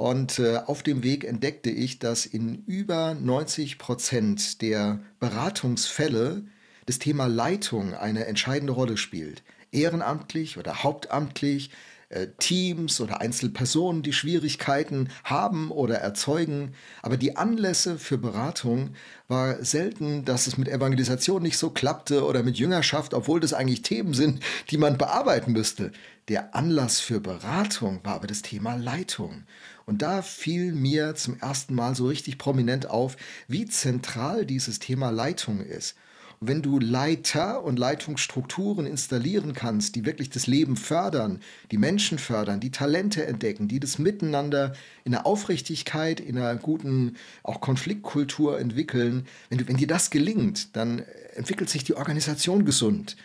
Und 0.00 0.38
äh, 0.38 0.56
auf 0.64 0.82
dem 0.82 1.02
Weg 1.02 1.24
entdeckte 1.24 1.68
ich, 1.68 1.98
dass 1.98 2.24
in 2.24 2.64
über 2.64 3.12
90 3.12 3.76
Prozent 3.76 4.62
der 4.62 5.00
Beratungsfälle 5.18 6.44
das 6.86 6.98
Thema 6.98 7.26
Leitung 7.26 7.92
eine 7.92 8.24
entscheidende 8.24 8.72
Rolle 8.72 8.96
spielt. 8.96 9.42
Ehrenamtlich 9.72 10.56
oder 10.56 10.84
hauptamtlich, 10.84 11.70
äh, 12.08 12.28
Teams 12.38 12.98
oder 13.02 13.20
Einzelpersonen, 13.20 14.02
die 14.02 14.14
Schwierigkeiten 14.14 15.10
haben 15.22 15.70
oder 15.70 15.96
erzeugen. 15.96 16.72
Aber 17.02 17.18
die 17.18 17.36
Anlässe 17.36 17.98
für 17.98 18.16
Beratung 18.16 18.94
war 19.28 19.62
selten, 19.62 20.24
dass 20.24 20.46
es 20.46 20.56
mit 20.56 20.68
Evangelisation 20.68 21.42
nicht 21.42 21.58
so 21.58 21.68
klappte 21.68 22.24
oder 22.24 22.42
mit 22.42 22.56
Jüngerschaft, 22.56 23.12
obwohl 23.12 23.40
das 23.40 23.52
eigentlich 23.52 23.82
Themen 23.82 24.14
sind, 24.14 24.40
die 24.70 24.78
man 24.78 24.96
bearbeiten 24.96 25.52
müsste. 25.52 25.92
Der 26.28 26.54
Anlass 26.54 27.00
für 27.00 27.20
Beratung 27.20 28.00
war 28.02 28.14
aber 28.14 28.26
das 28.26 28.42
Thema 28.42 28.76
Leitung. 28.76 29.44
Und 29.86 30.02
da 30.02 30.22
fiel 30.22 30.72
mir 30.72 31.14
zum 31.14 31.38
ersten 31.40 31.74
Mal 31.74 31.94
so 31.94 32.06
richtig 32.06 32.38
prominent 32.38 32.88
auf, 32.88 33.16
wie 33.48 33.66
zentral 33.66 34.46
dieses 34.46 34.78
Thema 34.78 35.10
Leitung 35.10 35.60
ist 35.60 35.96
wenn 36.42 36.62
du 36.62 36.78
Leiter 36.78 37.62
und 37.62 37.78
Leitungsstrukturen 37.78 38.86
installieren 38.86 39.52
kannst, 39.52 39.94
die 39.94 40.06
wirklich 40.06 40.30
das 40.30 40.46
Leben 40.46 40.76
fördern, 40.76 41.40
die 41.70 41.76
Menschen 41.76 42.18
fördern, 42.18 42.60
die 42.60 42.70
Talente 42.70 43.26
entdecken, 43.26 43.68
die 43.68 43.78
das 43.78 43.98
Miteinander 43.98 44.72
in 45.04 45.12
der 45.12 45.26
Aufrichtigkeit, 45.26 46.18
in 46.18 46.38
einer 46.38 46.56
guten 46.56 47.16
auch 47.42 47.60
Konfliktkultur 47.60 48.58
entwickeln, 48.58 49.26
wenn, 49.50 49.58
du, 49.58 49.68
wenn 49.68 49.76
dir 49.76 49.86
das 49.86 50.08
gelingt, 50.08 50.74
dann 50.76 51.04
entwickelt 51.34 51.68
sich 51.68 51.84
die 51.84 51.94
Organisation 51.94 52.64
gesund. 52.64 53.16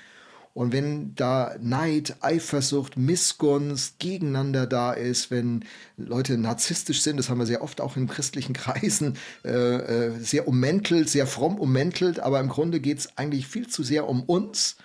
Und 0.55 0.71
wenn 0.71 1.13
da 1.15 1.53
Neid, 1.59 2.15
Eifersucht, 2.21 2.95
Missgunst 2.95 3.99
gegeneinander 3.99 4.65
da 4.65 4.93
ist, 4.93 5.29
wenn 5.29 5.65
Leute 5.97 6.37
narzisstisch 6.37 7.01
sind, 7.01 7.17
das 7.17 7.29
haben 7.29 7.39
wir 7.39 7.45
sehr 7.45 7.61
oft 7.61 7.81
auch 7.81 7.97
in 7.97 8.07
christlichen 8.07 8.53
Kreisen, 8.53 9.17
äh, 9.43 9.49
äh, 9.49 10.11
sehr 10.17 10.47
ummäntelt, 10.47 11.09
sehr 11.09 11.27
fromm 11.27 11.59
ummäntelt, 11.59 12.21
aber 12.21 12.39
im 12.39 12.47
Grunde 12.47 12.79
geht 12.79 12.99
es 12.99 13.17
eigentlich 13.17 13.47
viel 13.47 13.67
zu 13.67 13.83
sehr 13.83 14.07
um 14.07 14.23
uns. 14.23 14.77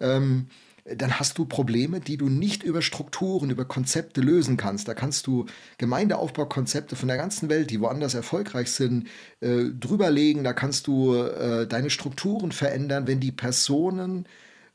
Ähm, 0.00 0.46
dann 0.86 1.20
hast 1.20 1.36
du 1.36 1.44
Probleme, 1.44 2.00
die 2.00 2.16
du 2.16 2.30
nicht 2.30 2.62
über 2.62 2.80
Strukturen, 2.80 3.50
über 3.50 3.66
Konzepte 3.66 4.22
lösen 4.22 4.56
kannst. 4.56 4.88
Da 4.88 4.94
kannst 4.94 5.26
du 5.26 5.44
Gemeindeaufbaukonzepte 5.76 6.96
von 6.96 7.08
der 7.08 7.18
ganzen 7.18 7.50
Welt, 7.50 7.68
die 7.68 7.80
woanders 7.80 8.14
erfolgreich 8.14 8.70
sind, 8.70 9.08
äh, 9.40 9.64
drüberlegen. 9.78 10.44
Da 10.44 10.54
kannst 10.54 10.86
du 10.86 11.14
äh, 11.14 11.66
deine 11.66 11.90
Strukturen 11.90 12.52
verändern, 12.52 13.06
wenn 13.06 13.20
die 13.20 13.32
Personen 13.32 14.26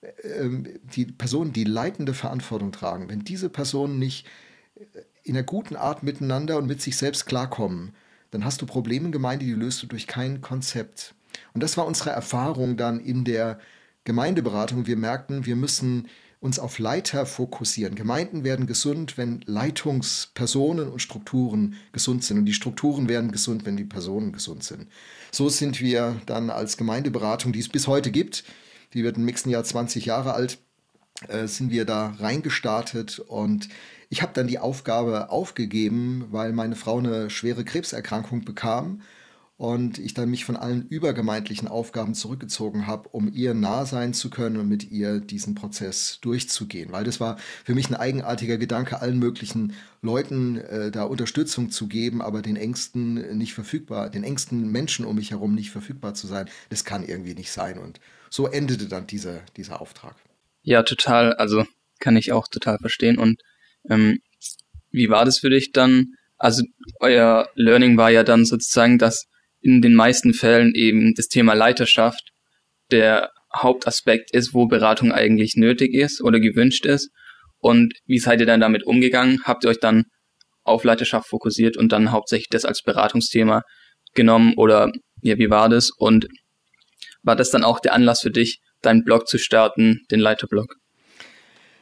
die 0.02 1.06
Personen, 1.06 1.52
die 1.52 1.66
leitende 1.66 2.14
Verantwortung 2.14 2.72
tragen, 2.72 3.10
wenn 3.10 3.24
diese 3.24 3.50
Personen 3.50 4.00
nicht 4.00 4.28
äh, 4.76 4.84
in 5.24 5.36
einer 5.36 5.44
guten 5.44 5.76
Art 5.76 6.04
miteinander 6.04 6.58
und 6.58 6.68
mit 6.68 6.82
sich 6.82 6.98
selbst 6.98 7.26
klarkommen, 7.26 7.94
dann 8.32 8.46
hast 8.46 8.62
du 8.62 8.66
Probleme 8.66 9.08
in 9.08 9.12
Gemeinde, 9.12 9.46
die 9.46 9.54
löst 9.54 9.84
du 9.84 9.88
durch 9.88 10.08
kein 10.08 10.42
Konzept. 10.42 11.14
Und 11.54 11.62
das 11.62 11.78
war 11.78 11.86
unsere 11.86 12.12
Erfahrung 12.12 12.78
dann 12.78 13.00
in 13.00 13.26
der 13.26 13.60
Gemeindeberatung. 14.06 14.88
Wir 14.88 14.98
merkten, 14.98 15.46
wir 15.46 15.56
müssen 15.56 16.08
uns 16.40 16.58
auf 16.58 16.80
Leiter 16.80 17.26
fokussieren. 17.26 17.96
Gemeinden 17.96 18.44
werden 18.44 18.66
gesund, 18.66 19.18
wenn 19.18 19.42
Leitungspersonen 19.46 20.88
und 20.88 21.02
Strukturen 21.02 21.76
gesund 21.92 22.24
sind. 22.24 22.38
Und 22.38 22.46
die 22.46 22.54
Strukturen 22.54 23.10
werden 23.10 23.32
gesund, 23.32 23.66
wenn 23.66 23.76
die 23.76 23.84
Personen 23.84 24.32
gesund 24.32 24.64
sind. 24.64 24.88
So 25.32 25.50
sind 25.50 25.82
wir 25.82 26.22
dann 26.26 26.50
als 26.50 26.78
Gemeindeberatung, 26.78 27.52
die 27.52 27.60
es 27.60 27.70
bis 27.70 27.88
heute 27.88 28.10
gibt, 28.10 28.46
die 28.94 29.04
wird 29.04 29.18
im 29.18 29.26
nächsten 29.26 29.50
Jahr 29.50 29.64
20 29.64 30.06
Jahre 30.06 30.34
alt, 30.34 30.60
äh, 31.28 31.48
sind 31.48 31.72
wir 31.72 31.86
da 31.86 32.16
reingestartet 32.20 33.20
und 33.20 33.70
ich 34.10 34.22
habe 34.22 34.34
dann 34.34 34.48
die 34.48 34.60
Aufgabe 34.60 35.30
aufgegeben, 35.30 36.26
weil 36.32 36.54
meine 36.54 36.76
Frau 36.76 36.98
eine 36.98 37.30
schwere 37.30 37.64
Krebserkrankung 37.64 38.44
bekam 38.44 39.02
und 39.60 40.00
ich 40.00 40.14
dann 40.14 40.30
mich 40.30 40.46
von 40.46 40.56
allen 40.56 40.88
übergemeindlichen 40.88 41.68
Aufgaben 41.68 42.16
zurückgezogen 42.16 42.88
habe, 42.88 43.10
um 43.10 43.32
ihr 43.32 43.54
nah 43.54 43.86
sein 43.86 44.14
zu 44.14 44.30
können 44.30 44.56
und 44.56 44.70
mit 44.70 44.90
ihr 44.90 45.20
diesen 45.20 45.54
Prozess 45.54 46.20
durchzugehen. 46.22 46.94
Weil 46.94 47.04
das 47.04 47.20
war 47.20 47.38
für 47.66 47.76
mich 47.76 47.90
ein 47.90 47.96
eigenartiger 47.96 48.58
Gedanke, 48.58 49.02
allen 49.02 49.20
möglichen 49.20 49.74
Leuten 50.02 50.58
äh, 50.58 50.92
da 50.92 51.04
Unterstützung 51.04 51.72
zu 51.72 51.88
geben, 51.88 52.22
aber 52.22 52.42
den 52.42 52.56
engsten 52.56 53.38
nicht 53.38 53.54
verfügbar, 53.54 54.10
den 54.10 54.24
engsten 54.24 54.72
Menschen 54.72 55.06
um 55.06 55.18
mich 55.18 55.32
herum 55.32 55.54
nicht 55.54 55.72
verfügbar 55.72 56.14
zu 56.14 56.26
sein. 56.26 56.50
Das 56.70 56.86
kann 56.86 57.06
irgendwie 57.06 57.36
nicht 57.36 57.52
sein 57.52 57.78
und 57.78 58.00
so 58.30 58.48
endete 58.48 58.88
dann 58.88 59.08
dieser, 59.08 59.42
dieser 59.58 59.82
Auftrag. 59.82 60.16
Ja, 60.62 60.84
total. 60.84 61.34
Also 61.34 61.66
kann 62.00 62.18
ich 62.18 62.32
auch 62.32 62.48
total 62.48 62.78
verstehen. 62.80 63.18
Und 63.18 63.42
ähm, 63.90 64.20
wie 64.92 65.10
war 65.10 65.26
das 65.26 65.40
für 65.40 65.50
dich 65.50 65.72
dann? 65.72 66.14
Also 66.38 66.64
euer 67.00 67.50
Learning 67.56 67.98
war 67.98 68.10
ja 68.10 68.24
dann 68.24 68.46
sozusagen, 68.46 68.98
dass 68.98 69.26
in 69.62 69.82
den 69.82 69.94
meisten 69.94 70.34
Fällen 70.34 70.74
eben 70.74 71.14
das 71.16 71.28
Thema 71.28 71.54
Leiterschaft 71.54 72.32
der 72.92 73.32
Hauptaspekt 73.56 74.34
ist, 74.34 74.54
wo 74.54 74.68
Beratung 74.68 75.12
eigentlich 75.12 75.56
nötig 75.56 75.94
ist 75.94 76.22
oder 76.22 76.40
gewünscht 76.40 76.86
ist. 76.86 77.10
Und 77.58 77.94
wie 78.06 78.20
seid 78.20 78.40
ihr 78.40 78.46
dann 78.46 78.62
damit 78.62 78.86
umgegangen? 78.86 79.42
Habt 79.44 79.66
ihr 79.66 79.70
euch 79.70 79.80
dann 79.80 80.06
auf 80.64 80.84
Leiterschaft 80.84 81.28
fokussiert 81.28 81.78
und 81.78 81.92
dann 81.92 82.12
hauptsächlich 82.12 82.50
das 82.50 82.64
als 82.64 82.84
Beratungsthema 82.84 83.64
genommen 84.14 84.54
oder 84.56 84.92
ja, 85.22 85.38
wie 85.38 85.50
war 85.50 85.68
das? 85.68 85.90
Und 85.98 86.28
war 87.24 87.36
das 87.36 87.50
dann 87.50 87.64
auch 87.64 87.80
der 87.80 87.94
Anlass 87.94 88.22
für 88.22 88.32
dich, 88.32 88.62
deinen 88.82 89.04
Blog 89.04 89.28
zu 89.28 89.38
starten, 89.38 90.02
den 90.12 90.20
Leiterblog? 90.20 90.76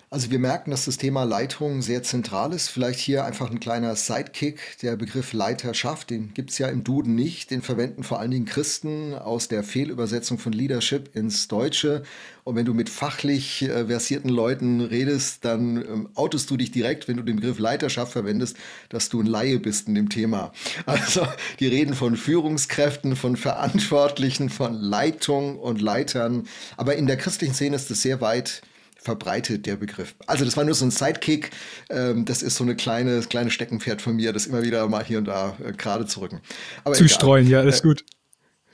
Also 0.09 0.31
wir 0.31 0.39
merken, 0.39 0.71
dass 0.71 0.85
das 0.85 0.95
Thema 0.95 1.25
Leitung 1.25 1.81
sehr 1.81 2.01
zentral 2.01 2.53
ist. 2.53 2.69
Vielleicht 2.69 2.97
hier 2.97 3.25
einfach 3.25 3.51
ein 3.51 3.59
kleiner 3.59 3.93
Sidekick. 3.97 4.77
Der 4.81 4.95
Begriff 4.95 5.33
Leiterschaft, 5.33 6.11
den 6.11 6.33
gibt 6.33 6.51
es 6.51 6.59
ja 6.59 6.69
im 6.69 6.85
Duden 6.85 7.13
nicht. 7.13 7.51
Den 7.51 7.61
verwenden 7.61 8.03
vor 8.03 8.21
allen 8.21 8.31
Dingen 8.31 8.45
Christen 8.45 9.13
aus 9.13 9.49
der 9.49 9.65
Fehlübersetzung 9.65 10.39
von 10.39 10.53
Leadership 10.53 11.13
ins 11.13 11.49
Deutsche. 11.49 12.03
Und 12.45 12.55
wenn 12.55 12.63
du 12.63 12.73
mit 12.73 12.89
fachlich 12.89 13.63
äh, 13.63 13.87
versierten 13.87 14.29
Leuten 14.29 14.79
redest, 14.79 15.43
dann 15.43 15.75
ähm, 15.75 16.09
outest 16.15 16.49
du 16.49 16.55
dich 16.55 16.71
direkt, 16.71 17.09
wenn 17.09 17.17
du 17.17 17.23
den 17.23 17.35
Begriff 17.35 17.59
Leiterschaft 17.59 18.13
verwendest, 18.13 18.55
dass 18.87 19.09
du 19.09 19.19
ein 19.19 19.25
Laie 19.25 19.59
bist 19.59 19.89
in 19.89 19.95
dem 19.95 20.07
Thema. 20.07 20.53
Also 20.85 21.27
die 21.59 21.67
reden 21.67 21.93
von 21.93 22.15
Führungskräften, 22.15 23.17
von 23.17 23.35
Verantwortlichen, 23.35 24.49
von 24.49 24.73
Leitung 24.73 25.59
und 25.59 25.81
Leitern. 25.81 26.47
Aber 26.77 26.95
in 26.95 27.07
der 27.07 27.17
christlichen 27.17 27.53
Szene 27.53 27.75
ist 27.75 27.91
es 27.91 28.03
sehr 28.03 28.21
weit 28.21 28.61
verbreitet, 28.99 29.65
der 29.65 29.75
Begriff. 29.75 30.15
Also 30.25 30.45
das 30.45 30.57
war 30.57 30.63
nur 30.63 30.73
so 30.73 30.85
ein 30.85 30.91
Sidekick. 30.91 31.51
Ähm, 31.89 32.25
das 32.25 32.41
ist 32.41 32.55
so 32.55 32.63
eine 32.63 32.75
kleine, 32.75 33.21
kleine 33.21 33.51
Steckenpferd 33.51 34.01
von 34.01 34.15
mir, 34.15 34.33
das 34.33 34.45
immer 34.45 34.63
wieder 34.63 34.87
mal 34.87 35.03
hier 35.03 35.17
und 35.17 35.25
da 35.25 35.57
äh, 35.63 35.71
gerade 35.71 36.05
zu 36.05 36.21
rücken. 36.21 36.41
Aber 36.83 36.95
zu 36.95 37.05
egal. 37.05 37.43
ja, 37.43 37.61
ist 37.61 37.83
gut. 37.83 38.03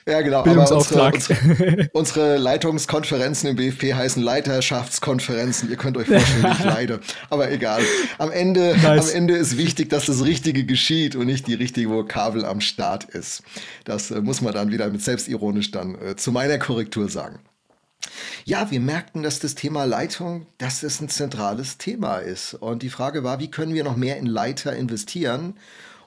Ja, 0.06 0.20
genau. 0.20 0.40
Aber 0.40 0.70
unsere, 0.70 1.10
unsere, 1.12 1.88
unsere, 1.92 2.36
Leitungskonferenzen 2.36 3.48
im 3.48 3.56
BFP 3.56 3.94
heißen 3.94 4.22
Leiterschaftskonferenzen. 4.22 5.70
Ihr 5.70 5.76
könnt 5.76 5.96
euch 5.96 6.08
vorstellen, 6.08 6.46
ich 6.52 6.64
leide. 6.64 7.00
Aber 7.30 7.50
egal. 7.50 7.80
Am 8.18 8.30
Ende, 8.30 8.76
nice. 8.82 9.10
am 9.10 9.16
Ende 9.16 9.34
ist 9.34 9.56
wichtig, 9.56 9.88
dass 9.88 10.04
das 10.04 10.22
Richtige 10.24 10.64
geschieht 10.64 11.16
und 11.16 11.26
nicht 11.26 11.46
die 11.46 11.54
richtige 11.54 11.88
Vokabel 11.88 12.44
am 12.44 12.60
Start 12.60 13.04
ist. 13.04 13.42
Das 13.84 14.10
äh, 14.10 14.20
muss 14.20 14.42
man 14.42 14.52
dann 14.52 14.70
wieder 14.70 14.90
mit 14.90 15.02
selbstironisch 15.02 15.70
dann 15.70 15.94
äh, 15.94 16.16
zu 16.16 16.32
meiner 16.32 16.58
Korrektur 16.58 17.08
sagen. 17.08 17.40
Ja, 18.44 18.70
wir 18.70 18.80
merkten, 18.80 19.22
dass 19.22 19.38
das 19.38 19.54
Thema 19.54 19.84
Leitung, 19.84 20.46
dass 20.58 20.80
das 20.80 21.00
ein 21.00 21.08
zentrales 21.08 21.78
Thema 21.78 22.18
ist. 22.18 22.54
Und 22.54 22.82
die 22.82 22.90
Frage 22.90 23.24
war, 23.24 23.40
wie 23.40 23.50
können 23.50 23.74
wir 23.74 23.84
noch 23.84 23.96
mehr 23.96 24.18
in 24.18 24.26
Leiter 24.26 24.74
investieren? 24.74 25.54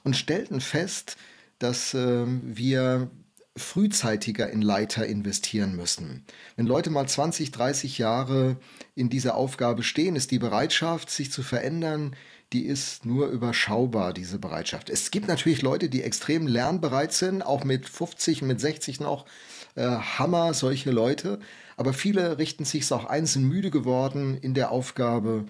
Und 0.04 0.16
stellten 0.16 0.60
fest, 0.60 1.16
dass 1.58 1.94
äh, 1.94 2.24
wir 2.26 3.10
frühzeitiger 3.58 4.48
in 4.50 4.62
Leiter 4.62 5.06
investieren 5.06 5.74
müssen. 5.74 6.24
Wenn 6.56 6.66
Leute 6.66 6.90
mal 6.90 7.06
20, 7.06 7.50
30 7.50 7.98
Jahre 7.98 8.56
in 8.94 9.10
dieser 9.10 9.34
Aufgabe 9.34 9.82
stehen, 9.82 10.16
ist 10.16 10.30
die 10.30 10.38
Bereitschaft, 10.38 11.10
sich 11.10 11.32
zu 11.32 11.42
verändern, 11.42 12.14
die 12.52 12.64
ist 12.64 13.04
nur 13.04 13.28
überschaubar, 13.28 14.14
diese 14.14 14.38
Bereitschaft. 14.38 14.88
Es 14.88 15.10
gibt 15.10 15.28
natürlich 15.28 15.60
Leute, 15.60 15.90
die 15.90 16.02
extrem 16.02 16.46
lernbereit 16.46 17.12
sind, 17.12 17.42
auch 17.42 17.64
mit 17.64 17.88
50, 17.88 18.42
mit 18.42 18.60
60 18.60 19.00
noch. 19.00 19.26
Äh, 19.74 19.82
Hammer, 19.82 20.54
solche 20.54 20.90
Leute. 20.90 21.40
Aber 21.78 21.92
viele 21.92 22.38
richten 22.38 22.64
sich 22.64 22.92
auch 22.92 23.04
ein, 23.04 23.24
sind 23.24 23.44
müde 23.44 23.70
geworden 23.70 24.36
in 24.36 24.52
der 24.52 24.72
Aufgabe 24.72 25.46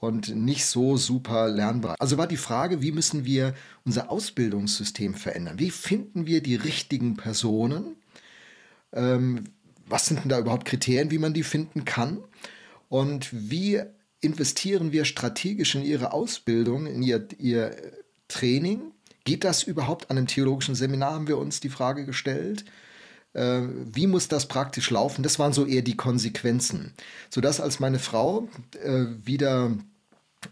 und 0.00 0.34
nicht 0.34 0.66
so 0.66 0.96
super 0.96 1.48
lernbereit. 1.48 2.00
Also 2.00 2.18
war 2.18 2.26
die 2.26 2.36
Frage, 2.36 2.82
wie 2.82 2.90
müssen 2.90 3.24
wir 3.24 3.54
unser 3.84 4.10
Ausbildungssystem 4.10 5.14
verändern? 5.14 5.60
Wie 5.60 5.70
finden 5.70 6.26
wir 6.26 6.42
die 6.42 6.56
richtigen 6.56 7.16
Personen? 7.16 7.94
Ähm, 8.92 9.44
was 9.86 10.06
sind 10.06 10.24
denn 10.24 10.30
da 10.30 10.40
überhaupt 10.40 10.64
Kriterien, 10.64 11.12
wie 11.12 11.18
man 11.18 11.32
die 11.32 11.44
finden 11.44 11.84
kann? 11.84 12.18
Und 12.88 13.28
wie 13.32 13.80
investieren 14.20 14.90
wir 14.90 15.04
strategisch 15.04 15.76
in 15.76 15.84
ihre 15.84 16.12
Ausbildung, 16.12 16.86
in 16.86 17.04
ihr, 17.04 17.28
ihr 17.38 17.76
Training? 18.26 18.80
Geht 19.22 19.44
das 19.44 19.62
überhaupt 19.62 20.10
an 20.10 20.18
einem 20.18 20.26
theologischen 20.26 20.74
Seminar, 20.74 21.12
haben 21.12 21.28
wir 21.28 21.38
uns 21.38 21.60
die 21.60 21.68
Frage 21.68 22.04
gestellt. 22.04 22.64
Äh, 23.34 23.62
wie 23.92 24.06
muss 24.06 24.28
das 24.28 24.46
praktisch 24.46 24.90
laufen? 24.90 25.22
Das 25.22 25.38
waren 25.38 25.52
so 25.52 25.66
eher 25.66 25.82
die 25.82 25.96
Konsequenzen. 25.96 26.92
Sodass 27.30 27.60
als 27.60 27.80
meine 27.80 27.98
Frau 27.98 28.48
äh, 28.82 29.06
wieder 29.24 29.72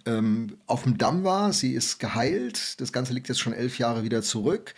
ähm, 0.06 0.56
auf 0.66 0.84
dem 0.84 0.98
Damm 0.98 1.24
war. 1.24 1.52
Sie 1.52 1.72
ist 1.72 1.98
geheilt. 1.98 2.80
Das 2.80 2.92
Ganze 2.92 3.12
liegt 3.12 3.28
jetzt 3.28 3.40
schon 3.40 3.52
elf 3.52 3.78
Jahre 3.78 4.02
wieder 4.02 4.22
zurück. 4.22 4.74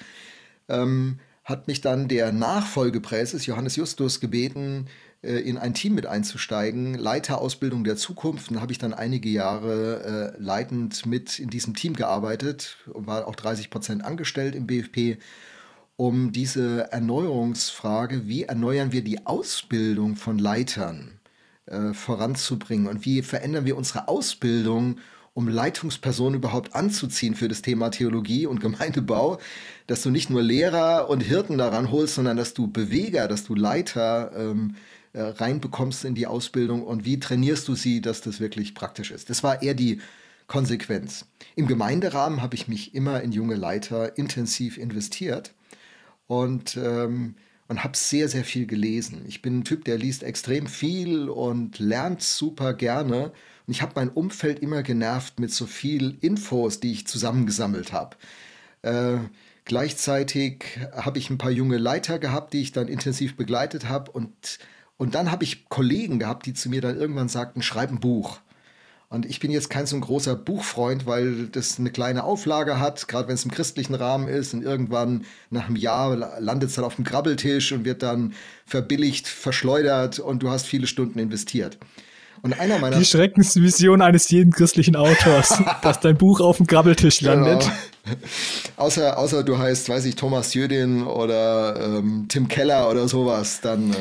Ähm, 0.69 1.19
hat 1.45 1.67
mich 1.67 1.81
dann 1.81 2.09
der 2.09 2.33
Nachfolgepräses 2.33 3.47
Johannes 3.47 3.77
Justus 3.77 4.21
gebeten, 4.21 4.87
äh, 5.23 5.39
in 5.39 5.59
ein 5.59 5.75
Team 5.75 5.95
mit 5.95 6.07
einzusteigen, 6.07 6.95
Leiterausbildung 6.95 7.85
der 7.85 7.97
Zukunft. 7.97 8.51
Und 8.51 8.61
habe 8.61 8.73
ich 8.73 8.79
dann 8.79 8.95
einige 8.95 9.29
Jahre 9.29 10.35
äh, 10.37 10.43
leitend 10.43 11.05
mit 11.07 11.39
in 11.39 11.51
diesem 11.51 11.75
Team 11.75 11.95
gearbeitet 11.95 12.79
und 12.93 13.07
war 13.07 13.27
auch 13.27 13.37
30 13.37 13.71
Prozent 13.71 14.05
angestellt 14.05 14.55
im 14.55 14.67
BFP, 14.67 15.19
um 16.03 16.33
diese 16.33 16.91
Erneuerungsfrage, 16.91 18.27
wie 18.27 18.43
erneuern 18.43 18.91
wir 18.91 19.05
die 19.05 19.25
Ausbildung 19.25 20.17
von 20.17 20.37
Leitern, 20.37 21.21
äh, 21.67 21.95
voranzubringen 21.95 22.89
und 22.89 23.07
wie 23.07 23.23
verändern 23.23 23.67
wir 23.67 23.77
unsere 23.77 24.09
Ausbildung, 24.09 24.97
um 25.33 25.47
Leitungspersonen 25.47 26.35
überhaupt 26.35 26.75
anzuziehen 26.75 27.37
für 27.37 27.47
das 27.47 27.63
Thema 27.63 27.91
Theologie 27.91 28.47
und 28.47 28.59
Gemeindebau, 28.61 29.39
dass 29.87 30.03
du 30.03 30.11
nicht 30.11 30.29
nur 30.29 30.43
Lehrer 30.43 31.09
und 31.09 31.21
Hirten 31.21 31.57
daran 31.57 31.93
holst, 31.93 32.17
sondern 32.17 32.37
dass 32.37 32.53
du 32.53 32.67
Beweger, 32.67 33.29
dass 33.29 33.45
du 33.45 33.55
Leiter 33.55 34.33
ähm, 34.37 34.75
äh, 35.13 35.23
reinbekommst 35.23 36.05
in 36.05 36.17
die 36.17 36.27
Ausbildung 36.27 36.83
und 36.83 37.05
wie 37.05 37.21
trainierst 37.21 37.69
du 37.69 37.77
sie, 37.77 38.01
dass 38.01 38.23
das 38.23 38.41
wirklich 38.41 38.75
praktisch 38.75 39.13
ist. 39.13 39.31
Das 39.31 39.45
war 39.45 39.63
eher 39.63 39.75
die 39.75 40.01
Konsequenz. 40.49 41.27
Im 41.55 41.69
Gemeinderahmen 41.69 42.43
habe 42.43 42.57
ich 42.57 42.67
mich 42.67 42.93
immer 42.93 43.21
in 43.21 43.31
junge 43.31 43.55
Leiter 43.55 44.19
intensiv 44.19 44.79
investiert 44.79 45.55
und, 46.33 46.79
ähm, 46.79 47.35
und 47.69 47.85
habe 47.85 47.95
sehr, 47.95 48.27
sehr 48.27 48.45
viel 48.45 48.67
gelesen. 48.67 49.25
Ich 49.29 49.43
bin 49.43 49.59
ein 49.59 49.65
Typ, 49.65 49.85
der 49.85 49.99
liest 49.99 50.23
extrem 50.23 50.67
viel 50.67 51.29
und 51.29 51.79
lernt 51.79 52.23
super 52.23 52.73
gerne. 52.73 53.33
Und 53.67 53.75
ich 53.75 53.83
habe 53.83 53.93
mein 53.97 54.09
Umfeld 54.09 54.61
immer 54.61 54.83
genervt 54.83 55.39
mit 55.39 55.53
so 55.53 55.67
viel 55.67 56.17
Infos, 56.23 56.81
die 56.81 56.93
ich 56.93 57.07
zusammengesammelt 57.07 57.93
habe. 57.93 58.17
Äh, 58.81 59.19
gleichzeitig 59.67 60.65
habe 60.93 61.19
ich 61.19 61.29
ein 61.29 61.37
paar 61.37 61.51
junge 61.51 61.77
Leiter 61.77 62.19
gehabt, 62.19 62.55
die 62.55 62.63
ich 62.63 62.73
dann 62.73 62.89
intensiv 62.89 63.37
begleitet 63.37 63.89
habe 63.89 64.11
und 64.11 64.59
und 64.99 65.17
dann 65.17 65.33
habe 65.33 65.43
ich 65.43 65.69
Kollegen 65.69 66.21
gehabt, 66.21 66.47
die 66.47 66.55
zu 66.55 66.69
mir 66.69 66.81
dann 66.81 66.97
irgendwann 66.97 67.29
sagten, 67.29 67.61
schreib 67.61 67.91
ein 67.91 67.99
Buch. 67.99 68.39
Und 69.13 69.27
ich 69.27 69.41
bin 69.41 69.51
jetzt 69.51 69.69
kein 69.69 69.85
so 69.85 69.95
ein 69.95 70.01
großer 70.01 70.35
Buchfreund, 70.35 71.05
weil 71.05 71.47
das 71.49 71.79
eine 71.79 71.91
kleine 71.91 72.25
Auflage 72.25 72.81
hat, 72.81 73.09
gerade 73.09 73.29
wenn 73.29 73.35
es 73.35 73.45
im 73.45 73.51
christlichen 73.51 73.95
Rahmen 73.95 74.27
ist. 74.27 74.55
Und 74.55 74.63
irgendwann 74.63 75.27
nach 75.51 75.67
einem 75.67 75.77
Jahr 75.77 76.17
landet 76.41 76.71
es 76.71 76.77
dann 76.77 76.87
auf 76.87 76.95
dem 76.95 77.05
Grabbeltisch 77.05 77.73
und 77.73 77.85
wird 77.85 78.03
dann 78.03 78.33
verbilligt, 78.65 79.29
verschleudert 79.29 80.19
und 80.19 80.43
du 80.43 80.49
hast 80.49 80.67
viele 80.67 80.87
Stunden 80.87 81.19
investiert. 81.19 81.77
Und 82.41 82.59
einer 82.59 82.79
meiner 82.79 82.99
Die 82.99 83.05
Schreckensvision 83.05 84.01
eines 84.01 84.31
jeden 84.31 84.51
christlichen 84.51 84.97
Autors, 84.97 85.63
dass 85.83 86.01
dein 86.01 86.17
Buch 86.17 86.41
auf 86.41 86.57
dem 86.57 86.67
Grabbeltisch 86.67 87.19
genau. 87.19 87.35
landet. 87.35 87.71
Genau. 88.05 88.17
außer, 88.79 89.19
außer 89.19 89.45
du 89.45 89.59
heißt, 89.59 89.91
weiß 89.91 90.07
ich, 90.07 90.17
Thomas 90.17 90.55
Jödin 90.55 91.03
oder 91.03 91.99
ähm, 91.99 92.29
Tim 92.29 92.49
Keller 92.49 92.89
oder 92.91 93.07
sowas, 93.09 93.61
dann. 93.61 93.91
Äh, 93.91 93.97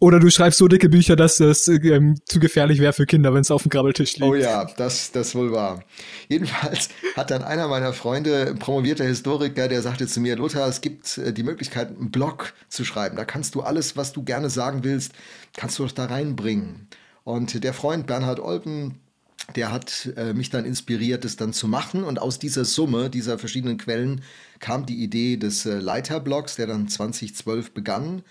oder 0.00 0.18
du 0.18 0.30
schreibst 0.30 0.58
so 0.58 0.66
dicke 0.66 0.88
Bücher, 0.88 1.14
dass 1.14 1.36
das 1.36 1.68
ähm, 1.68 2.18
zu 2.24 2.40
gefährlich 2.40 2.80
wäre 2.80 2.94
für 2.94 3.04
Kinder, 3.04 3.34
wenn 3.34 3.42
es 3.42 3.50
auf 3.50 3.62
dem 3.62 3.68
Grabbeltisch 3.68 4.16
liegt. 4.16 4.24
Oh 4.24 4.34
ja, 4.34 4.64
das, 4.64 5.12
das 5.12 5.34
wohl 5.34 5.52
wahr. 5.52 5.84
Jedenfalls 6.28 6.88
hat 7.16 7.30
dann 7.30 7.44
einer 7.44 7.68
meiner 7.68 7.92
Freunde, 7.92 8.54
promovierter 8.58 9.04
Historiker, 9.04 9.68
der 9.68 9.82
sagte 9.82 10.06
zu 10.06 10.20
mir, 10.20 10.36
Lothar, 10.36 10.66
es 10.68 10.80
gibt 10.80 11.18
äh, 11.18 11.34
die 11.34 11.42
Möglichkeit, 11.42 11.88
einen 11.88 12.10
Blog 12.10 12.54
zu 12.70 12.86
schreiben. 12.86 13.16
Da 13.16 13.26
kannst 13.26 13.54
du 13.54 13.60
alles, 13.60 13.94
was 13.94 14.12
du 14.12 14.22
gerne 14.22 14.48
sagen 14.48 14.84
willst, 14.84 15.12
kannst 15.54 15.78
du 15.78 15.86
da 15.86 16.06
reinbringen. 16.06 16.88
Und 17.22 17.62
der 17.62 17.74
Freund 17.74 18.06
Bernhard 18.06 18.40
Olpen, 18.40 18.94
der 19.54 19.70
hat 19.70 20.10
äh, 20.16 20.32
mich 20.32 20.48
dann 20.48 20.64
inspiriert, 20.64 21.26
das 21.26 21.36
dann 21.36 21.52
zu 21.52 21.68
machen. 21.68 22.04
Und 22.04 22.18
aus 22.18 22.38
dieser 22.38 22.64
Summe, 22.64 23.10
dieser 23.10 23.38
verschiedenen 23.38 23.76
Quellen, 23.76 24.22
kam 24.60 24.86
die 24.86 25.02
Idee 25.02 25.36
des 25.36 25.66
äh, 25.66 25.78
Leiterblogs, 25.78 26.56
der 26.56 26.68
dann 26.68 26.88
2012 26.88 27.72
begann 27.72 28.22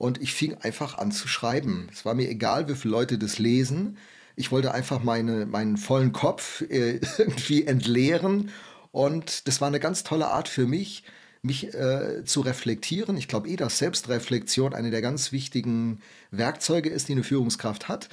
und 0.00 0.22
ich 0.22 0.32
fing 0.32 0.54
einfach 0.62 0.96
an 0.96 1.12
zu 1.12 1.28
schreiben. 1.28 1.86
Es 1.92 2.06
war 2.06 2.14
mir 2.14 2.30
egal, 2.30 2.70
wie 2.70 2.74
viele 2.74 2.92
Leute 2.92 3.18
das 3.18 3.38
lesen. 3.38 3.98
Ich 4.34 4.50
wollte 4.50 4.72
einfach 4.72 5.02
meine, 5.02 5.44
meinen 5.44 5.76
vollen 5.76 6.12
Kopf 6.12 6.62
äh, 6.62 7.00
irgendwie 7.18 7.66
entleeren. 7.66 8.48
Und 8.92 9.46
das 9.46 9.60
war 9.60 9.68
eine 9.68 9.78
ganz 9.78 10.02
tolle 10.02 10.28
Art 10.28 10.48
für 10.48 10.66
mich, 10.66 11.04
mich 11.42 11.74
äh, 11.74 12.24
zu 12.24 12.40
reflektieren. 12.40 13.18
Ich 13.18 13.28
glaube 13.28 13.50
eh, 13.50 13.56
dass 13.56 13.76
Selbstreflexion 13.76 14.72
eine 14.72 14.90
der 14.90 15.02
ganz 15.02 15.32
wichtigen 15.32 16.00
Werkzeuge 16.30 16.88
ist, 16.88 17.08
die 17.08 17.12
eine 17.12 17.22
Führungskraft 17.22 17.88
hat. 17.88 18.08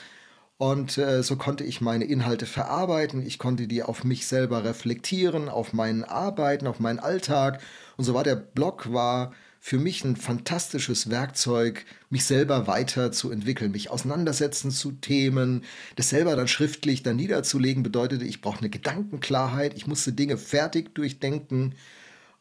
Und 0.57 0.97
äh, 0.97 1.23
so 1.23 1.37
konnte 1.37 1.63
ich 1.63 1.79
meine 1.79 2.03
Inhalte 2.03 2.47
verarbeiten, 2.47 3.25
ich 3.25 3.39
konnte 3.39 3.65
die 3.65 3.83
auf 3.83 4.03
mich 4.03 4.27
selber 4.27 4.65
reflektieren, 4.65 5.47
auf 5.47 5.71
meinen 5.71 6.03
Arbeiten, 6.03 6.67
auf 6.67 6.81
meinen 6.81 6.99
Alltag. 6.99 7.61
Und 7.95 8.03
so 8.03 8.13
war 8.13 8.25
der 8.25 8.35
Blog 8.35 8.91
war 8.91 9.31
für 9.67 9.79
mich 9.79 10.05
ein 10.05 10.15
fantastisches 10.15 11.09
Werkzeug, 11.09 11.83
mich 12.09 12.23
selber 12.23 12.67
weiterzuentwickeln, 12.67 13.73
mich 13.73 13.89
auseinandersetzen 13.89 14.71
zu 14.71 14.93
Themen, 14.93 15.65
das 15.97 16.07
selber 16.07 16.37
dann 16.37 16.47
schriftlich 16.47 17.03
dann 17.03 17.17
niederzulegen, 17.17 17.83
bedeutete, 17.83 18.23
ich 18.23 18.39
brauche 18.39 18.59
eine 18.59 18.69
Gedankenklarheit, 18.69 19.75
ich 19.75 19.85
musste 19.85 20.13
Dinge 20.13 20.37
fertig 20.37 20.95
durchdenken. 20.95 21.75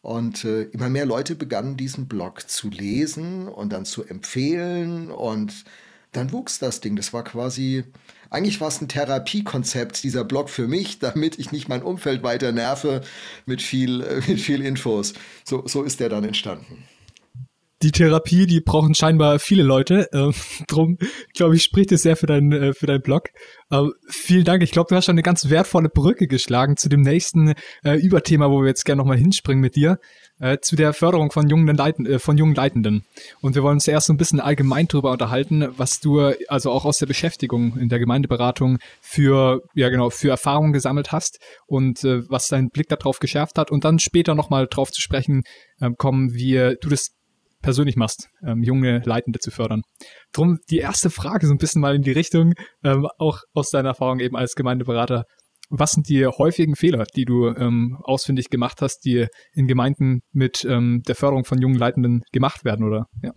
Und 0.03 0.45
äh, 0.45 0.67
immer 0.67 0.89
mehr 0.89 1.05
Leute 1.05 1.35
begannen 1.35 1.77
diesen 1.77 2.07
Blog 2.07 2.49
zu 2.49 2.71
lesen 2.71 3.49
und 3.49 3.73
dann 3.73 3.87
zu 3.87 4.05
empfehlen. 4.05 5.11
Und 5.11 5.65
dann 6.12 6.31
wuchs 6.31 6.61
das 6.61 6.81
Ding. 6.81 6.95
Das 6.95 7.12
war 7.12 7.25
quasi, 7.25 7.83
eigentlich 8.31 8.61
war 8.61 8.69
es 8.69 8.81
ein 8.81 8.87
Therapiekonzept, 8.87 10.05
dieser 10.05 10.23
Blog 10.23 10.49
für 10.49 10.69
mich, 10.69 10.99
damit 11.01 11.41
ich 11.41 11.51
nicht 11.51 11.69
mein 11.69 11.83
Umfeld 11.83 12.23
weiter 12.23 12.53
nerve 12.53 13.01
mit 13.47 13.62
viel, 13.62 14.03
äh, 14.03 14.23
mit 14.29 14.41
viel 14.41 14.65
Infos. 14.65 15.15
So, 15.45 15.67
so 15.67 15.83
ist 15.83 15.99
der 15.99 16.09
dann 16.09 16.23
entstanden 16.23 16.85
die 17.87 17.92
Therapie, 17.92 18.46
die 18.46 18.61
brauchen 18.61 18.94
scheinbar 18.96 19.38
viele 19.38 19.62
Leute. 19.62 20.12
Äh, 20.12 20.33
drum, 20.66 20.99
glaube 21.35 21.55
ich, 21.55 21.62
spricht 21.62 21.92
es 21.92 22.03
sehr 22.03 22.16
für 22.16 22.27
deinen 22.27 22.51
äh, 22.51 22.75
für 22.75 22.87
deinen 22.87 23.03
Blog. 23.03 23.29
Äh, 23.70 23.85
vielen 24.09 24.44
Dank. 24.44 24.62
Ich 24.64 24.72
glaube, 24.72 24.88
du 24.88 24.96
hast 24.96 25.05
schon 25.05 25.14
eine 25.14 25.22
ganz 25.22 25.51
wertvolle 25.51 25.88
Brücke 25.88 26.27
geschlagen 26.27 26.77
zu 26.77 26.88
dem 26.88 27.03
nächsten 27.03 27.55
äh, 27.85 27.94
Überthema, 27.94 28.51
wo 28.51 28.61
wir 28.61 28.68
jetzt 28.68 28.85
gerne 28.85 28.99
nochmal 28.99 29.18
hinspringen 29.18 29.61
mit 29.61 29.77
dir, 29.77 29.99
äh, 30.40 30.59
zu 30.61 30.75
der 30.75 30.94
Förderung 30.94 31.31
von 31.31 31.49
jungen, 31.49 31.77
Leiten, 31.77 32.07
äh, 32.07 32.18
von 32.18 32.37
jungen 32.37 32.57
Leitenden. 32.57 33.05
Und 33.40 33.55
wir 33.55 33.62
wollen 33.62 33.75
uns 33.75 33.87
erst 33.87 34.09
so 34.09 34.12
ein 34.12 34.16
bisschen 34.16 34.40
allgemein 34.40 34.88
darüber 34.88 35.12
unterhalten, 35.12 35.68
was 35.77 36.01
du 36.01 36.20
also 36.49 36.72
auch 36.72 36.85
aus 36.85 36.99
der 36.99 37.07
Beschäftigung 37.07 37.77
in 37.77 37.88
der 37.88 38.01
Gemeindeberatung 38.01 38.79
für 39.01 39.62
ja 39.75 39.90
genau 39.90 40.11
für 40.11 40.31
Erfahrungen 40.31 40.72
gesammelt 40.72 41.12
hast 41.12 41.38
und 41.66 42.03
äh, 42.03 42.29
was 42.29 42.49
dein 42.49 42.70
Blick 42.70 42.88
darauf 42.88 43.20
geschärft 43.20 43.59
hat 43.59 43.70
und 43.70 43.85
dann 43.85 44.01
später 44.01 44.35
nochmal 44.35 44.66
drauf 44.68 44.90
zu 44.90 45.01
sprechen 45.01 45.44
äh, 45.81 45.90
kommen, 45.96 46.35
wie 46.35 46.77
du 46.81 46.88
das 46.88 47.12
persönlich 47.62 47.97
machst, 47.97 48.29
ähm, 48.47 48.62
junge 48.62 49.03
Leitende 49.05 49.38
zu 49.38 49.51
fördern. 49.51 49.83
Drum 50.33 50.59
die 50.71 50.79
erste 50.79 51.11
Frage 51.11 51.47
so 51.47 51.53
ein 51.53 51.59
bisschen 51.59 51.81
mal 51.81 51.95
in 51.95 52.03
die 52.03 52.12
Richtung, 52.12 52.55
ähm, 52.85 53.09
auch 53.19 53.40
aus 53.55 53.71
deiner 53.71 53.90
Erfahrung 53.90 54.21
eben 54.21 54.37
als 54.37 54.55
Gemeindeberater. 54.55 55.25
Was 55.69 55.92
sind 55.92 56.09
die 56.09 56.27
häufigen 56.27 56.77
Fehler, 56.77 57.05
die 57.16 57.25
du 57.25 57.49
ähm, 57.49 57.99
ausfindig 58.05 58.51
gemacht 58.51 58.81
hast, 58.83 59.01
die 59.05 59.27
in 59.53 59.66
Gemeinden 59.66 60.21
mit 60.33 60.64
ähm, 60.64 61.03
der 61.09 61.16
Förderung 61.16 61.45
von 61.45 61.61
jungen 61.61 61.77
Leitenden 61.77 62.23
gemacht 62.33 62.64
werden, 62.64 62.87
oder? 62.87 63.07
Ja. 63.23 63.33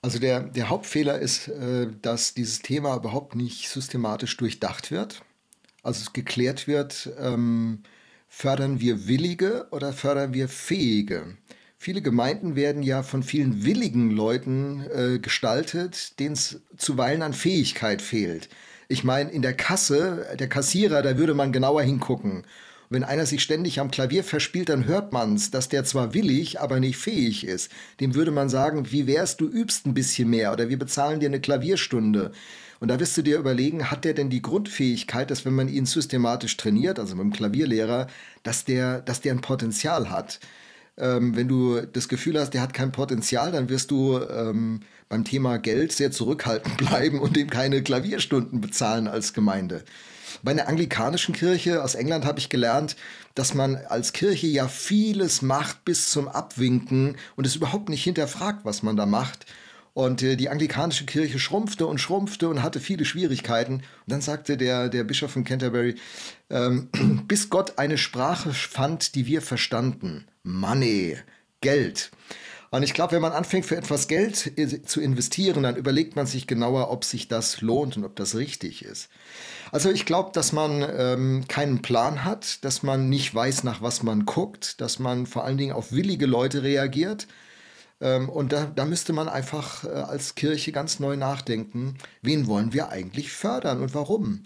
Also 0.00 0.18
der, 0.18 0.40
der 0.40 0.68
Hauptfehler 0.68 1.18
ist, 1.18 1.48
äh, 1.48 1.88
dass 2.00 2.34
dieses 2.34 2.60
Thema 2.60 2.96
überhaupt 2.96 3.36
nicht 3.36 3.68
systematisch 3.68 4.36
durchdacht 4.36 4.90
wird. 4.90 5.22
Also 5.82 6.10
geklärt 6.12 6.66
wird, 6.66 7.10
ähm, 7.18 7.82
fördern 8.28 8.80
wir 8.80 9.06
Willige 9.06 9.68
oder 9.70 9.92
fördern 9.92 10.32
wir 10.32 10.48
Fähige? 10.48 11.36
Viele 11.84 12.00
Gemeinden 12.00 12.54
werden 12.54 12.84
ja 12.84 13.02
von 13.02 13.24
vielen 13.24 13.64
willigen 13.64 14.12
Leuten 14.12 14.84
äh, 14.94 15.18
gestaltet, 15.18 16.20
denen 16.20 16.34
es 16.34 16.60
zuweilen 16.76 17.22
an 17.22 17.32
Fähigkeit 17.32 18.00
fehlt. 18.00 18.48
Ich 18.86 19.02
meine, 19.02 19.32
in 19.32 19.42
der 19.42 19.54
Kasse, 19.54 20.28
der 20.38 20.48
Kassierer, 20.48 21.02
da 21.02 21.18
würde 21.18 21.34
man 21.34 21.50
genauer 21.50 21.82
hingucken. 21.82 22.44
wenn 22.88 23.02
einer 23.02 23.26
sich 23.26 23.42
ständig 23.42 23.80
am 23.80 23.90
Klavier 23.90 24.22
verspielt, 24.22 24.68
dann 24.68 24.84
hört 24.84 25.12
man 25.12 25.34
es, 25.34 25.50
dass 25.50 25.68
der 25.68 25.82
zwar 25.82 26.14
willig, 26.14 26.60
aber 26.60 26.78
nicht 26.78 26.98
fähig 26.98 27.44
ist. 27.44 27.68
Dem 27.98 28.14
würde 28.14 28.30
man 28.30 28.48
sagen, 28.48 28.92
wie 28.92 29.08
wär's, 29.08 29.36
du 29.36 29.48
übst 29.48 29.84
ein 29.84 29.94
bisschen 29.94 30.30
mehr 30.30 30.52
oder 30.52 30.68
wir 30.68 30.78
bezahlen 30.78 31.18
dir 31.18 31.26
eine 31.26 31.40
Klavierstunde. 31.40 32.30
Und 32.78 32.92
da 32.92 33.00
wirst 33.00 33.16
du 33.16 33.22
dir 33.22 33.40
überlegen, 33.40 33.90
hat 33.90 34.04
der 34.04 34.14
denn 34.14 34.30
die 34.30 34.42
Grundfähigkeit, 34.42 35.32
dass 35.32 35.44
wenn 35.44 35.54
man 35.54 35.66
ihn 35.66 35.86
systematisch 35.86 36.56
trainiert, 36.56 37.00
also 37.00 37.16
mit 37.16 37.24
dem 37.24 37.32
Klavierlehrer, 37.32 38.06
dass 38.44 38.64
der, 38.64 39.00
dass 39.00 39.20
der 39.20 39.32
ein 39.32 39.40
Potenzial 39.40 40.10
hat. 40.10 40.38
Ähm, 41.02 41.34
wenn 41.34 41.48
du 41.48 41.80
das 41.80 42.08
Gefühl 42.08 42.38
hast, 42.38 42.50
der 42.50 42.62
hat 42.62 42.72
kein 42.72 42.92
Potenzial, 42.92 43.50
dann 43.50 43.68
wirst 43.68 43.90
du 43.90 44.20
ähm, 44.20 44.80
beim 45.08 45.24
Thema 45.24 45.58
Geld 45.58 45.90
sehr 45.92 46.12
zurückhaltend 46.12 46.76
bleiben 46.78 47.20
und 47.20 47.36
ihm 47.36 47.50
keine 47.50 47.82
Klavierstunden 47.82 48.60
bezahlen 48.60 49.08
als 49.08 49.32
Gemeinde. 49.32 49.82
Bei 50.44 50.52
einer 50.52 50.68
anglikanischen 50.68 51.34
Kirche 51.34 51.82
aus 51.82 51.96
England 51.96 52.24
habe 52.24 52.38
ich 52.38 52.48
gelernt, 52.48 52.96
dass 53.34 53.52
man 53.52 53.76
als 53.76 54.12
Kirche 54.12 54.46
ja 54.46 54.68
vieles 54.68 55.42
macht 55.42 55.84
bis 55.84 56.10
zum 56.10 56.28
Abwinken 56.28 57.16
und 57.34 57.46
es 57.46 57.56
überhaupt 57.56 57.88
nicht 57.88 58.04
hinterfragt, 58.04 58.64
was 58.64 58.84
man 58.84 58.96
da 58.96 59.04
macht. 59.04 59.46
Und 59.94 60.22
äh, 60.22 60.36
die 60.36 60.48
anglikanische 60.48 61.04
Kirche 61.04 61.40
schrumpfte 61.40 61.86
und 61.86 61.98
schrumpfte 61.98 62.48
und 62.48 62.62
hatte 62.62 62.78
viele 62.80 63.04
Schwierigkeiten. 63.04 63.74
Und 63.74 63.84
dann 64.06 64.20
sagte 64.20 64.56
der, 64.56 64.88
der 64.88 65.02
Bischof 65.02 65.32
von 65.32 65.44
Canterbury, 65.44 65.96
ähm, 66.48 66.88
bis 67.28 67.50
Gott 67.50 67.78
eine 67.78 67.98
Sprache 67.98 68.54
fand, 68.54 69.16
die 69.16 69.26
wir 69.26 69.42
verstanden. 69.42 70.26
Money, 70.42 71.16
Geld. 71.60 72.10
Und 72.70 72.82
ich 72.82 72.94
glaube, 72.94 73.12
wenn 73.12 73.22
man 73.22 73.32
anfängt, 73.32 73.66
für 73.66 73.76
etwas 73.76 74.08
Geld 74.08 74.52
zu 74.86 75.00
investieren, 75.00 75.62
dann 75.62 75.76
überlegt 75.76 76.16
man 76.16 76.26
sich 76.26 76.46
genauer, 76.46 76.90
ob 76.90 77.04
sich 77.04 77.28
das 77.28 77.60
lohnt 77.60 77.98
und 77.98 78.04
ob 78.04 78.16
das 78.16 78.34
richtig 78.34 78.82
ist. 78.82 79.10
Also 79.72 79.90
ich 79.90 80.06
glaube, 80.06 80.30
dass 80.32 80.52
man 80.52 80.82
ähm, 80.96 81.44
keinen 81.48 81.82
Plan 81.82 82.24
hat, 82.24 82.64
dass 82.64 82.82
man 82.82 83.10
nicht 83.10 83.34
weiß, 83.34 83.64
nach 83.64 83.82
was 83.82 84.02
man 84.02 84.24
guckt, 84.24 84.80
dass 84.80 84.98
man 84.98 85.26
vor 85.26 85.44
allen 85.44 85.58
Dingen 85.58 85.72
auf 85.72 85.92
willige 85.92 86.24
Leute 86.24 86.62
reagiert 86.62 87.26
ähm, 88.02 88.28
und 88.28 88.52
da, 88.52 88.66
da, 88.66 88.84
müsste 88.84 89.12
man 89.12 89.28
einfach 89.28 89.84
äh, 89.84 89.88
als 89.88 90.34
Kirche 90.34 90.72
ganz 90.72 90.98
neu 90.98 91.16
nachdenken, 91.16 91.96
wen 92.20 92.48
wollen 92.48 92.72
wir 92.72 92.88
eigentlich 92.88 93.32
fördern 93.32 93.80
und 93.80 93.94
warum? 93.94 94.42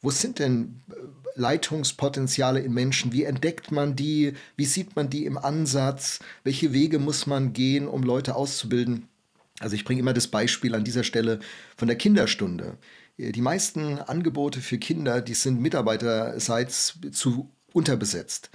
Wo 0.00 0.10
sind 0.10 0.38
denn 0.38 0.82
äh, 0.90 0.94
Leitungspotenziale 1.38 2.60
in 2.60 2.72
Menschen? 2.72 3.12
Wie 3.12 3.24
entdeckt 3.24 3.70
man 3.70 3.96
die? 3.96 4.34
Wie 4.56 4.66
sieht 4.66 4.96
man 4.96 5.08
die 5.08 5.24
im 5.24 5.38
Ansatz? 5.38 6.20
Welche 6.44 6.72
Wege 6.72 6.98
muss 6.98 7.26
man 7.26 7.52
gehen, 7.52 7.88
um 7.88 8.02
Leute 8.02 8.34
auszubilden? 8.34 9.08
Also 9.60 9.74
ich 9.74 9.84
bringe 9.84 10.00
immer 10.00 10.12
das 10.12 10.28
Beispiel 10.28 10.74
an 10.74 10.84
dieser 10.84 11.04
Stelle 11.04 11.40
von 11.76 11.88
der 11.88 11.96
Kinderstunde. 11.96 12.78
Äh, 13.16 13.32
die 13.32 13.42
meisten 13.42 13.98
Angebote 13.98 14.60
für 14.60 14.78
Kinder, 14.78 15.20
die 15.20 15.34
sind 15.34 15.60
mitarbeiterseits 15.60 16.98
zu 17.12 17.50
unterbesetzt. 17.72 18.50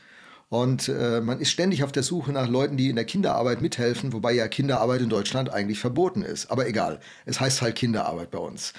Und 0.50 0.88
äh, 0.88 1.20
man 1.20 1.40
ist 1.40 1.50
ständig 1.50 1.84
auf 1.84 1.92
der 1.92 2.04
Suche 2.04 2.32
nach 2.32 2.48
Leuten, 2.48 2.78
die 2.78 2.90
in 2.90 2.96
der 2.96 3.06
Kinderarbeit 3.06 3.62
mithelfen, 3.62 4.14
wobei 4.14 4.34
ja 4.34 4.48
Kinderarbeit 4.48 5.02
in 5.02 5.10
Deutschland 5.10 5.52
eigentlich 5.52 5.80
verboten 5.80 6.22
ist. 6.22 6.52
Aber 6.52 6.68
egal, 6.68 7.00
es 7.26 7.40
heißt 7.40 7.64
halt 7.64 7.76
Kinderarbeit 7.76 8.30
bei 8.30 8.38
uns. 8.38 8.74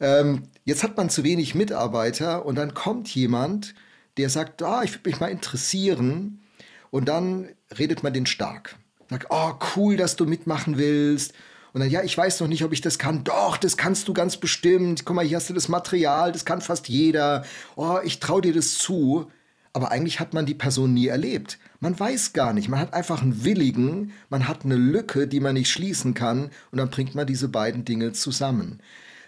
Ähm, 0.00 0.44
jetzt 0.64 0.82
hat 0.82 0.96
man 0.96 1.10
zu 1.10 1.24
wenig 1.24 1.54
Mitarbeiter 1.54 2.46
und 2.46 2.56
dann 2.56 2.74
kommt 2.74 3.08
jemand, 3.14 3.74
der 4.16 4.30
sagt, 4.30 4.62
ah, 4.62 4.82
ich 4.82 4.92
würde 4.94 5.10
mich 5.10 5.20
mal 5.20 5.30
interessieren. 5.30 6.40
Und 6.90 7.08
dann 7.08 7.48
redet 7.78 8.02
man 8.02 8.12
den 8.12 8.26
stark. 8.26 8.76
Sagt, 9.10 9.26
oh, 9.30 9.52
cool, 9.76 9.96
dass 9.96 10.16
du 10.16 10.26
mitmachen 10.26 10.78
willst. 10.78 11.34
Und 11.72 11.80
dann, 11.80 11.90
ja, 11.90 12.02
ich 12.02 12.16
weiß 12.16 12.40
noch 12.40 12.48
nicht, 12.48 12.64
ob 12.64 12.72
ich 12.72 12.80
das 12.80 12.98
kann. 12.98 13.24
Doch, 13.24 13.56
das 13.56 13.76
kannst 13.76 14.08
du 14.08 14.14
ganz 14.14 14.36
bestimmt. 14.36 15.04
Guck 15.04 15.16
mal, 15.16 15.24
hier 15.24 15.36
hast 15.36 15.50
du 15.50 15.54
das 15.54 15.68
Material, 15.68 16.32
das 16.32 16.44
kann 16.44 16.60
fast 16.60 16.88
jeder. 16.88 17.44
Oh, 17.76 17.98
ich 18.02 18.20
traue 18.20 18.42
dir 18.42 18.54
das 18.54 18.78
zu 18.78 19.30
aber 19.72 19.92
eigentlich 19.92 20.18
hat 20.18 20.34
man 20.34 20.44
die 20.44 20.54
Person 20.54 20.94
nie 20.94 21.06
erlebt. 21.06 21.58
Man 21.78 21.98
weiß 21.98 22.32
gar 22.32 22.52
nicht, 22.52 22.68
man 22.68 22.80
hat 22.80 22.94
einfach 22.94 23.22
einen 23.22 23.44
Willigen, 23.44 24.12
man 24.28 24.48
hat 24.48 24.64
eine 24.64 24.74
Lücke, 24.74 25.28
die 25.28 25.38
man 25.38 25.54
nicht 25.54 25.70
schließen 25.70 26.14
kann 26.14 26.50
und 26.72 26.78
dann 26.78 26.90
bringt 26.90 27.14
man 27.14 27.28
diese 27.28 27.48
beiden 27.48 27.84
Dinge 27.84 28.12
zusammen. 28.12 28.80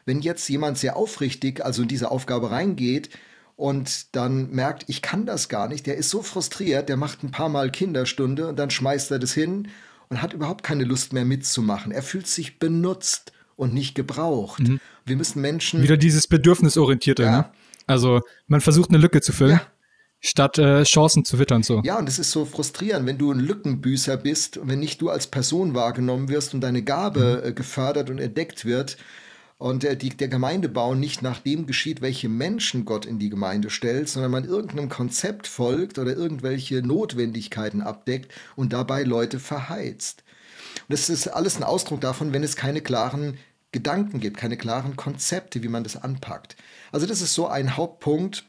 Wenn 0.04 0.20
jetzt 0.20 0.48
jemand 0.48 0.78
sehr 0.78 0.96
aufrichtig 0.96 1.64
also 1.64 1.82
in 1.82 1.88
diese 1.88 2.10
Aufgabe 2.10 2.50
reingeht 2.50 3.10
und 3.56 4.14
dann 4.16 4.50
merkt, 4.50 4.84
ich 4.88 5.02
kann 5.02 5.26
das 5.26 5.48
gar 5.48 5.68
nicht, 5.68 5.86
der 5.86 5.96
ist 5.96 6.10
so 6.10 6.22
frustriert, 6.22 6.88
der 6.88 6.96
macht 6.96 7.22
ein 7.22 7.30
paar 7.30 7.48
Mal 7.48 7.70
Kinderstunde 7.70 8.48
und 8.48 8.58
dann 8.58 8.70
schmeißt 8.70 9.10
er 9.10 9.18
das 9.18 9.32
hin 9.32 9.68
und 10.08 10.22
hat 10.22 10.32
überhaupt 10.32 10.62
keine 10.62 10.84
Lust 10.84 11.12
mehr 11.12 11.24
mitzumachen. 11.24 11.92
Er 11.92 12.02
fühlt 12.02 12.26
sich 12.26 12.58
benutzt 12.58 13.32
und 13.56 13.74
nicht 13.74 13.94
gebraucht. 13.94 14.60
Mhm. 14.60 14.80
Wir 15.04 15.16
müssen 15.16 15.40
Menschen. 15.40 15.82
Wieder 15.82 15.96
dieses 15.96 16.26
Bedürfnisorientierte, 16.26 17.22
ja. 17.22 17.30
ne? 17.30 17.50
Also 17.86 18.20
man 18.46 18.60
versucht 18.60 18.90
eine 18.90 18.98
Lücke 18.98 19.20
zu 19.20 19.32
füllen. 19.32 19.52
Ja 19.52 19.66
statt 20.20 20.58
äh, 20.58 20.82
Chancen 20.84 21.24
zu 21.24 21.38
wittern 21.38 21.62
so. 21.62 21.80
Ja, 21.82 21.98
und 21.98 22.08
es 22.08 22.18
ist 22.18 22.30
so 22.30 22.44
frustrierend, 22.44 23.06
wenn 23.06 23.18
du 23.18 23.32
ein 23.32 23.40
Lückenbüßer 23.40 24.16
bist 24.18 24.58
und 24.58 24.68
wenn 24.68 24.78
nicht 24.78 25.00
du 25.00 25.08
als 25.08 25.26
Person 25.26 25.74
wahrgenommen 25.74 26.28
wirst 26.28 26.54
und 26.54 26.60
deine 26.60 26.82
Gabe 26.82 27.40
mhm. 27.42 27.48
äh, 27.48 27.52
gefördert 27.52 28.10
und 28.10 28.18
entdeckt 28.18 28.64
wird 28.64 28.98
und 29.60 29.84
äh, 29.84 29.94
die, 29.94 30.08
der 30.08 30.28
Gemeindebau 30.28 30.94
nicht 30.94 31.20
nach 31.20 31.38
dem 31.38 31.66
geschieht, 31.66 32.00
welche 32.00 32.30
Menschen 32.30 32.86
Gott 32.86 33.04
in 33.04 33.18
die 33.18 33.28
Gemeinde 33.28 33.68
stellt, 33.68 34.08
sondern 34.08 34.32
man 34.32 34.44
irgendeinem 34.44 34.88
Konzept 34.88 35.46
folgt 35.46 35.98
oder 35.98 36.16
irgendwelche 36.16 36.80
Notwendigkeiten 36.82 37.82
abdeckt 37.82 38.32
und 38.56 38.72
dabei 38.72 39.02
Leute 39.02 39.38
verheizt. 39.38 40.24
Und 40.88 40.94
das 40.94 41.10
ist 41.10 41.28
alles 41.28 41.58
ein 41.58 41.62
Ausdruck 41.62 42.00
davon, 42.00 42.32
wenn 42.32 42.42
es 42.42 42.56
keine 42.56 42.80
klaren 42.80 43.36
Gedanken 43.70 44.18
gibt, 44.18 44.38
keine 44.38 44.56
klaren 44.56 44.96
Konzepte, 44.96 45.62
wie 45.62 45.68
man 45.68 45.84
das 45.84 46.02
anpackt. 46.02 46.56
Also 46.90 47.06
das 47.06 47.20
ist 47.20 47.34
so 47.34 47.46
ein 47.46 47.76
Hauptpunkt, 47.76 48.46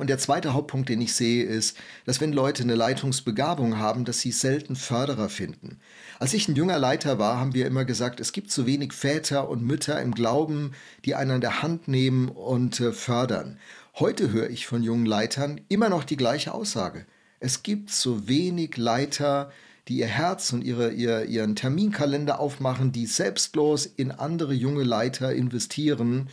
und 0.00 0.08
der 0.08 0.18
zweite 0.18 0.54
Hauptpunkt, 0.54 0.88
den 0.88 1.00
ich 1.00 1.14
sehe, 1.14 1.44
ist, 1.44 1.76
dass 2.06 2.20
wenn 2.20 2.32
Leute 2.32 2.62
eine 2.62 2.74
Leitungsbegabung 2.74 3.78
haben, 3.78 4.04
dass 4.04 4.20
sie 4.20 4.32
selten 4.32 4.74
Förderer 4.74 5.28
finden. 5.28 5.78
Als 6.18 6.32
ich 6.32 6.48
ein 6.48 6.56
junger 6.56 6.78
Leiter 6.78 7.18
war, 7.18 7.38
haben 7.38 7.54
wir 7.54 7.66
immer 7.66 7.84
gesagt, 7.84 8.18
es 8.18 8.32
gibt 8.32 8.50
zu 8.50 8.66
wenig 8.66 8.92
Väter 8.92 9.48
und 9.48 9.62
Mütter 9.62 10.00
im 10.00 10.14
Glauben, 10.14 10.72
die 11.04 11.14
einen 11.14 11.32
an 11.32 11.40
der 11.40 11.62
Hand 11.62 11.86
nehmen 11.86 12.28
und 12.28 12.80
äh, 12.80 12.92
fördern. 12.92 13.58
Heute 13.98 14.32
höre 14.32 14.48
ich 14.48 14.66
von 14.66 14.82
jungen 14.82 15.06
Leitern 15.06 15.60
immer 15.68 15.88
noch 15.88 16.04
die 16.04 16.16
gleiche 16.16 16.54
Aussage. 16.54 17.04
Es 17.38 17.62
gibt 17.62 17.90
zu 17.90 18.28
wenig 18.28 18.76
Leiter, 18.76 19.50
die 19.88 19.98
ihr 19.98 20.06
Herz 20.06 20.52
und 20.52 20.62
ihre, 20.62 20.92
ihr, 20.92 21.24
ihren 21.24 21.56
Terminkalender 21.56 22.40
aufmachen, 22.40 22.92
die 22.92 23.06
selbstlos 23.06 23.86
in 23.86 24.12
andere 24.12 24.54
junge 24.54 24.84
Leiter 24.84 25.34
investieren. 25.34 26.30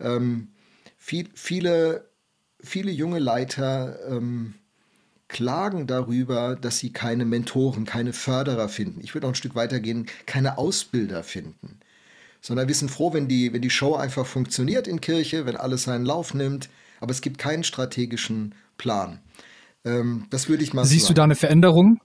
Ähm, 0.00 0.48
viel, 0.96 1.28
viele 1.34 2.07
viele 2.60 2.90
junge 2.90 3.18
Leiter 3.18 3.98
ähm, 4.10 4.54
klagen 5.28 5.86
darüber, 5.86 6.56
dass 6.56 6.78
sie 6.78 6.92
keine 6.92 7.24
Mentoren, 7.24 7.84
keine 7.84 8.12
Förderer 8.12 8.68
finden. 8.68 9.00
Ich 9.02 9.14
würde 9.14 9.26
noch 9.26 9.32
ein 9.32 9.36
Stück 9.36 9.54
weitergehen, 9.54 10.06
keine 10.26 10.58
Ausbilder 10.58 11.22
finden. 11.22 11.78
Sondern 12.40 12.68
wir 12.68 12.74
sind 12.74 12.90
froh, 12.90 13.12
wenn 13.12 13.28
die, 13.28 13.52
wenn 13.52 13.62
die 13.62 13.70
Show 13.70 13.94
einfach 13.94 14.26
funktioniert 14.26 14.88
in 14.88 15.00
Kirche, 15.00 15.44
wenn 15.44 15.56
alles 15.56 15.84
seinen 15.84 16.06
Lauf 16.06 16.34
nimmt, 16.34 16.70
aber 17.00 17.10
es 17.10 17.20
gibt 17.20 17.38
keinen 17.38 17.64
strategischen 17.64 18.54
Plan. 18.78 19.20
Ähm, 19.84 20.26
das 20.30 20.48
würde 20.48 20.62
ich 20.62 20.72
mal 20.72 20.84
Siehst 20.84 21.06
sagen. 21.06 21.14
du 21.14 21.18
da 21.18 21.24
eine 21.24 21.34
Veränderung? 21.34 22.00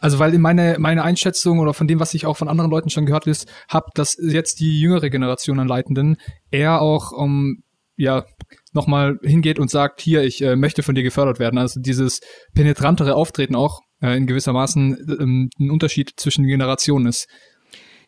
Also, 0.00 0.18
weil 0.20 0.32
in 0.32 0.40
meine, 0.40 0.76
meine 0.78 1.02
Einschätzung 1.02 1.58
oder 1.58 1.74
von 1.74 1.88
dem, 1.88 1.98
was 1.98 2.14
ich 2.14 2.26
auch 2.26 2.36
von 2.36 2.48
anderen 2.48 2.70
Leuten 2.70 2.90
schon 2.90 3.06
gehört 3.06 3.26
habe, 3.68 3.90
dass 3.94 4.16
jetzt 4.20 4.60
die 4.60 4.80
jüngere 4.80 5.10
Generation 5.10 5.58
an 5.58 5.66
Leitenden 5.66 6.16
eher 6.50 6.80
auch 6.80 7.10
um, 7.10 7.24
ähm, 7.56 7.62
ja, 7.98 8.24
nochmal 8.72 9.18
hingeht 9.22 9.58
und 9.58 9.70
sagt, 9.70 10.00
hier, 10.00 10.22
ich 10.22 10.40
äh, 10.40 10.56
möchte 10.56 10.82
von 10.82 10.94
dir 10.94 11.02
gefördert 11.02 11.38
werden. 11.38 11.58
Also 11.58 11.80
dieses 11.80 12.20
penetrantere 12.54 13.14
Auftreten 13.14 13.56
auch 13.56 13.80
äh, 14.00 14.16
in 14.16 14.26
gewissermaßen 14.26 15.18
ähm, 15.20 15.50
ein 15.58 15.70
Unterschied 15.70 16.12
zwischen 16.16 16.46
Generationen 16.46 17.06
ist. 17.06 17.28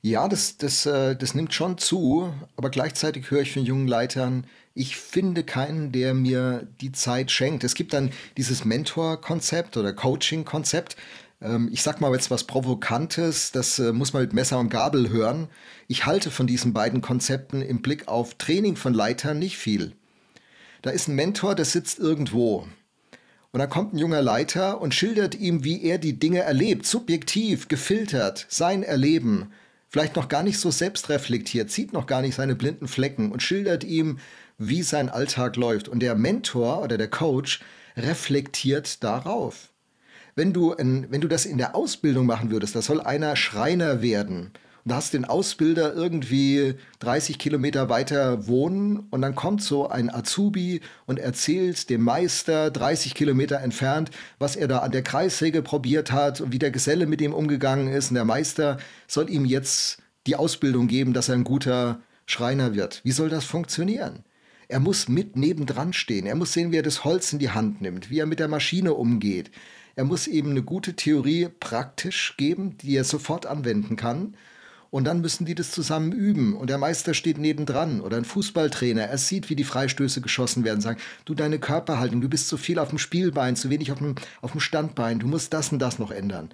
Ja, 0.03 0.29
das, 0.29 0.57
das, 0.57 0.87
äh, 0.87 1.17
das 1.17 1.35
nimmt 1.35 1.53
schon 1.53 1.77
zu, 1.77 2.33
aber 2.57 2.71
gleichzeitig 2.71 3.31
höre 3.31 3.43
ich 3.43 3.53
von 3.53 3.65
jungen 3.65 3.87
Leitern, 3.87 4.47
ich 4.73 4.97
finde 4.97 5.43
keinen, 5.43 5.93
der 5.93 6.15
mir 6.15 6.69
die 6.81 6.93
Zeit 6.93 7.31
schenkt. 7.31 7.65
Es 7.65 7.75
gibt 7.75 7.93
dann 7.93 8.11
dieses 8.37 8.65
Mentor-Konzept 8.65 9.77
oder 9.77 9.93
Coaching-Konzept. 9.93 10.97
Ähm, 11.43 11.69
ich 11.73 11.83
sag 11.83 12.01
mal 12.01 12.13
jetzt 12.13 12.31
was 12.31 12.45
Provokantes, 12.45 13.53
das 13.53 13.79
äh, 13.79 13.93
muss 13.93 14.13
man 14.13 14.23
mit 14.23 14.33
Messer 14.33 14.59
und 14.59 14.69
Gabel 14.69 15.11
hören. 15.11 15.49
Ich 15.89 16.07
halte 16.07 16.31
von 16.31 16.47
diesen 16.47 16.73
beiden 16.73 17.01
Konzepten 17.01 17.63
im 17.63 17.83
Blick 17.83 18.09
auf 18.09 18.35
Training 18.35 18.77
von 18.77 18.95
Leitern 18.95 19.39
nicht 19.39 19.57
viel. 19.57 19.93
Da 20.83 20.91
ist 20.91 21.09
ein 21.09 21.15
Mentor, 21.15 21.55
der 21.55 21.65
sitzt 21.65 21.99
irgendwo. 21.99 22.67
Und 23.53 23.59
dann 23.59 23.69
kommt 23.69 23.93
ein 23.93 23.99
junger 23.99 24.23
Leiter 24.23 24.81
und 24.81 24.95
schildert 24.95 25.35
ihm, 25.35 25.65
wie 25.65 25.83
er 25.83 25.99
die 25.99 26.19
Dinge 26.19 26.41
erlebt, 26.41 26.87
subjektiv, 26.87 27.69
gefiltert, 27.69 28.47
sein 28.49 28.83
Erleben. 28.83 29.53
Vielleicht 29.89 30.15
noch 30.15 30.29
gar 30.29 30.45
nicht 30.45 30.61
so 30.61 30.71
selbstreflektiert, 30.71 31.69
sieht 31.69 31.93
noch 31.93 32.07
gar 32.07 32.23
nicht 32.23 32.37
seine 32.37 32.55
blinden 32.55 32.87
Flecken 32.87 33.33
und 33.33 33.43
schildert 33.43 33.83
ihm, 33.83 34.21
wie 34.57 34.83
sein 34.83 35.09
Alltag 35.09 35.57
läuft. 35.57 35.89
Und 35.89 36.01
der 36.01 36.15
Mentor 36.15 36.83
oder 36.83 36.97
der 36.97 37.11
Coach 37.11 37.61
reflektiert 37.97 39.03
darauf. 39.03 39.70
Wenn 40.41 40.55
du, 40.55 40.75
wenn 40.79 41.21
du 41.21 41.29
das 41.29 41.45
in 41.45 41.59
der 41.59 41.75
Ausbildung 41.77 42.25
machen 42.25 42.51
würdest, 42.51 42.75
da 42.75 42.81
soll 42.81 43.03
einer 43.03 43.37
Schreiner 43.37 44.01
werden 44.01 44.53
und 44.85 44.89
da 44.91 44.95
hast 44.95 45.13
den 45.13 45.27
Ausbilder 45.27 45.93
irgendwie 45.93 46.77
30 47.01 47.39
Kilometer 47.39 47.91
weiter 47.91 48.47
wohnen 48.47 49.01
und 49.11 49.21
dann 49.21 49.35
kommt 49.35 49.63
so 49.63 49.91
ein 49.91 50.09
Azubi 50.09 50.81
und 51.05 51.19
erzählt 51.19 51.91
dem 51.91 52.01
Meister 52.01 52.71
30 52.71 53.15
Kilometer 53.15 53.61
entfernt, 53.61 54.13
was 54.39 54.57
er 54.57 54.67
da 54.67 54.79
an 54.79 54.93
der 54.93 55.03
Kreissäge 55.03 55.61
probiert 55.61 56.11
hat 56.11 56.41
und 56.41 56.53
wie 56.53 56.59
der 56.59 56.71
Geselle 56.71 57.05
mit 57.05 57.21
ihm 57.21 57.35
umgegangen 57.35 57.89
ist. 57.89 58.09
Und 58.09 58.15
der 58.15 58.25
Meister 58.25 58.79
soll 59.09 59.29
ihm 59.29 59.45
jetzt 59.45 59.99
die 60.27 60.37
Ausbildung 60.37 60.89
geben, 60.89 61.13
dass 61.13 61.29
er 61.29 61.35
ein 61.35 61.45
guter 61.45 62.01
Schreiner 62.25 62.75
wird. 62.75 63.03
Wie 63.05 63.13
soll 63.13 63.29
das 63.29 63.45
funktionieren? 63.45 64.25
Er 64.69 64.81
muss 64.81 65.07
mit 65.07 65.37
nebendran 65.37 65.93
stehen. 65.93 66.25
Er 66.25 66.37
muss 66.37 66.55
sehen, 66.55 66.73
wie 66.73 66.79
er 66.79 66.83
das 66.83 67.05
Holz 67.05 67.31
in 67.35 67.41
die 67.41 67.51
Hand 67.51 67.83
nimmt, 67.83 68.09
wie 68.09 68.21
er 68.21 68.27
mit 68.27 68.39
der 68.39 68.49
Maschine 68.49 68.95
umgeht. 68.95 69.51
Er 70.01 70.07
muss 70.07 70.29
eben 70.29 70.53
eine 70.53 70.63
gute 70.63 70.97
Theorie 70.97 71.51
praktisch 71.61 72.35
geben, 72.39 72.79
die 72.79 72.97
er 72.97 73.05
sofort 73.05 73.45
anwenden 73.45 73.97
kann. 73.97 74.35
Und 74.89 75.05
dann 75.05 75.21
müssen 75.21 75.45
die 75.45 75.55
das 75.55 75.73
zusammen 75.73 76.13
üben. 76.13 76.57
Und 76.57 76.71
der 76.71 76.79
Meister 76.79 77.13
steht 77.13 77.37
nebendran 77.37 78.01
oder 78.01 78.17
ein 78.17 78.25
Fußballtrainer. 78.25 79.03
Er 79.03 79.19
sieht, 79.19 79.51
wie 79.51 79.57
die 79.57 79.65
Freistöße 79.65 80.23
geschossen 80.23 80.65
werden. 80.65 80.81
Sagt, 80.81 81.03
du 81.27 81.35
deine 81.35 81.59
Körperhaltung, 81.59 82.23
du 82.23 82.31
bist 82.31 82.49
zu 82.49 82.57
viel 82.57 82.79
auf 82.79 82.89
dem 82.89 82.97
Spielbein, 82.97 83.57
zu 83.57 83.69
wenig 83.69 83.93
auf 83.93 83.99
dem, 83.99 84.15
auf 84.41 84.53
dem 84.53 84.61
Standbein. 84.61 85.19
Du 85.19 85.27
musst 85.27 85.53
das 85.53 85.71
und 85.71 85.81
das 85.81 85.99
noch 85.99 86.13
ändern. 86.13 86.49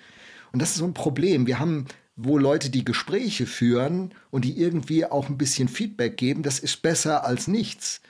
Und 0.50 0.60
das 0.60 0.70
ist 0.70 0.78
so 0.78 0.84
ein 0.84 0.92
Problem. 0.92 1.46
Wir 1.46 1.60
haben 1.60 1.86
wo 2.16 2.38
Leute 2.38 2.68
die 2.70 2.84
Gespräche 2.84 3.46
führen 3.46 4.12
und 4.32 4.44
die 4.44 4.58
irgendwie 4.58 5.04
auch 5.04 5.28
ein 5.28 5.38
bisschen 5.38 5.68
Feedback 5.68 6.16
geben, 6.16 6.42
das 6.42 6.58
ist 6.58 6.82
besser 6.82 7.24
als 7.24 7.46
nichts. 7.46 8.00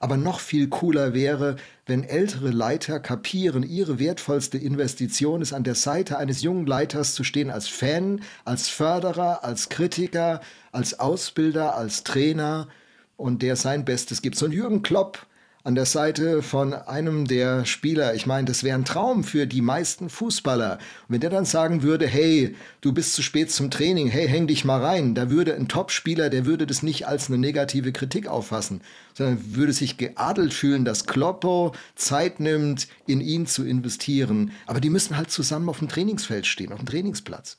Aber 0.00 0.16
noch 0.16 0.40
viel 0.40 0.68
cooler 0.68 1.14
wäre, 1.14 1.56
wenn 1.86 2.04
ältere 2.04 2.50
Leiter 2.50 3.00
kapieren, 3.00 3.62
ihre 3.62 3.98
wertvollste 3.98 4.58
Investition 4.58 5.42
ist, 5.42 5.52
an 5.52 5.64
der 5.64 5.74
Seite 5.74 6.18
eines 6.18 6.42
jungen 6.42 6.66
Leiters 6.66 7.14
zu 7.14 7.24
stehen, 7.24 7.50
als 7.50 7.68
Fan, 7.68 8.20
als 8.44 8.68
Förderer, 8.68 9.44
als 9.44 9.68
Kritiker, 9.68 10.40
als 10.72 10.98
Ausbilder, 10.98 11.76
als 11.76 12.04
Trainer 12.04 12.68
und 13.16 13.42
der 13.42 13.56
sein 13.56 13.84
Bestes 13.84 14.22
gibt. 14.22 14.36
So 14.36 14.46
ein 14.46 14.52
Jürgen 14.52 14.82
Klopp, 14.82 15.26
an 15.64 15.74
der 15.74 15.86
Seite 15.86 16.42
von 16.42 16.74
einem 16.74 17.26
der 17.26 17.64
Spieler. 17.64 18.14
Ich 18.14 18.26
meine, 18.26 18.44
das 18.44 18.64
wäre 18.64 18.76
ein 18.76 18.84
Traum 18.84 19.24
für 19.24 19.46
die 19.46 19.62
meisten 19.62 20.10
Fußballer. 20.10 20.74
Und 20.74 20.80
wenn 21.08 21.20
der 21.20 21.30
dann 21.30 21.46
sagen 21.46 21.82
würde, 21.82 22.06
hey, 22.06 22.54
du 22.82 22.92
bist 22.92 23.14
zu 23.14 23.22
spät 23.22 23.50
zum 23.50 23.70
Training, 23.70 24.08
hey, 24.08 24.28
häng 24.28 24.46
dich 24.46 24.66
mal 24.66 24.84
rein, 24.84 25.14
da 25.14 25.30
würde 25.30 25.54
ein 25.54 25.66
Topspieler, 25.66 26.28
der 26.28 26.44
würde 26.44 26.66
das 26.66 26.82
nicht 26.82 27.08
als 27.08 27.28
eine 27.28 27.38
negative 27.38 27.92
Kritik 27.92 28.28
auffassen, 28.28 28.82
sondern 29.14 29.56
würde 29.56 29.72
sich 29.72 29.96
geadelt 29.96 30.52
fühlen, 30.52 30.84
dass 30.84 31.06
Kloppo 31.06 31.72
Zeit 31.94 32.40
nimmt, 32.40 32.86
in 33.06 33.22
ihn 33.22 33.46
zu 33.46 33.64
investieren. 33.64 34.52
Aber 34.66 34.82
die 34.82 34.90
müssen 34.90 35.16
halt 35.16 35.30
zusammen 35.30 35.70
auf 35.70 35.78
dem 35.78 35.88
Trainingsfeld 35.88 36.46
stehen, 36.46 36.74
auf 36.74 36.80
dem 36.80 36.88
Trainingsplatz. 36.88 37.56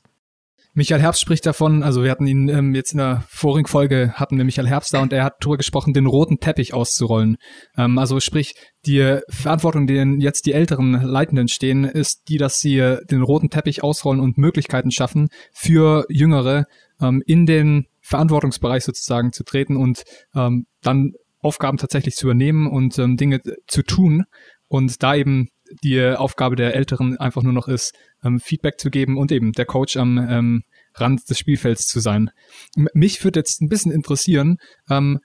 Michael 0.78 1.00
Herbst 1.00 1.22
spricht 1.22 1.46
davon, 1.46 1.82
also 1.82 2.04
wir 2.04 2.10
hatten 2.10 2.26
ihn 2.26 2.50
ähm, 2.50 2.74
jetzt 2.74 2.92
in 2.92 2.98
der 2.98 3.24
vorigen 3.30 3.66
Folge, 3.66 4.12
hatten 4.12 4.36
wir 4.36 4.44
Michael 4.44 4.68
Herbst 4.68 4.92
da 4.92 5.00
und 5.00 5.10
er 5.10 5.24
hat 5.24 5.36
darüber 5.40 5.56
gesprochen, 5.56 5.94
den 5.94 6.04
roten 6.04 6.38
Teppich 6.38 6.74
auszurollen. 6.74 7.38
Ähm, 7.78 7.96
also 7.96 8.20
sprich, 8.20 8.54
die 8.84 9.20
Verantwortung, 9.30 9.86
denen 9.86 10.20
jetzt 10.20 10.44
die 10.44 10.52
älteren 10.52 10.92
Leitenden 10.92 11.48
stehen, 11.48 11.84
ist 11.84 12.28
die, 12.28 12.36
dass 12.36 12.60
sie 12.60 12.98
den 13.10 13.22
roten 13.22 13.48
Teppich 13.48 13.82
ausrollen 13.82 14.20
und 14.20 14.36
Möglichkeiten 14.36 14.90
schaffen, 14.90 15.28
für 15.50 16.04
Jüngere 16.10 16.66
ähm, 17.00 17.22
in 17.24 17.46
den 17.46 17.86
Verantwortungsbereich 18.02 18.84
sozusagen 18.84 19.32
zu 19.32 19.44
treten 19.44 19.78
und 19.78 20.04
ähm, 20.34 20.66
dann 20.82 21.14
Aufgaben 21.40 21.78
tatsächlich 21.78 22.16
zu 22.16 22.26
übernehmen 22.26 22.66
und 22.66 22.98
ähm, 22.98 23.16
Dinge 23.16 23.40
zu 23.66 23.82
tun 23.82 24.24
und 24.68 25.02
da 25.02 25.14
eben 25.14 25.48
die 25.82 26.02
Aufgabe 26.02 26.56
der 26.56 26.74
Älteren 26.74 27.16
einfach 27.18 27.42
nur 27.42 27.52
noch 27.52 27.68
ist, 27.68 27.94
ähm, 28.24 28.40
Feedback 28.40 28.78
zu 28.78 28.90
geben 28.90 29.18
und 29.18 29.32
eben 29.32 29.52
der 29.52 29.66
Coach 29.66 29.96
am 29.96 30.18
ähm, 30.18 30.62
Rand 30.94 31.28
des 31.28 31.38
Spielfelds 31.38 31.86
zu 31.86 32.00
sein. 32.00 32.30
M 32.76 32.88
mich 32.94 33.22
würde 33.24 33.40
jetzt 33.40 33.60
ein 33.60 33.68
bisschen 33.68 33.92
interessieren, 33.92 34.58
ähm, 34.90 35.20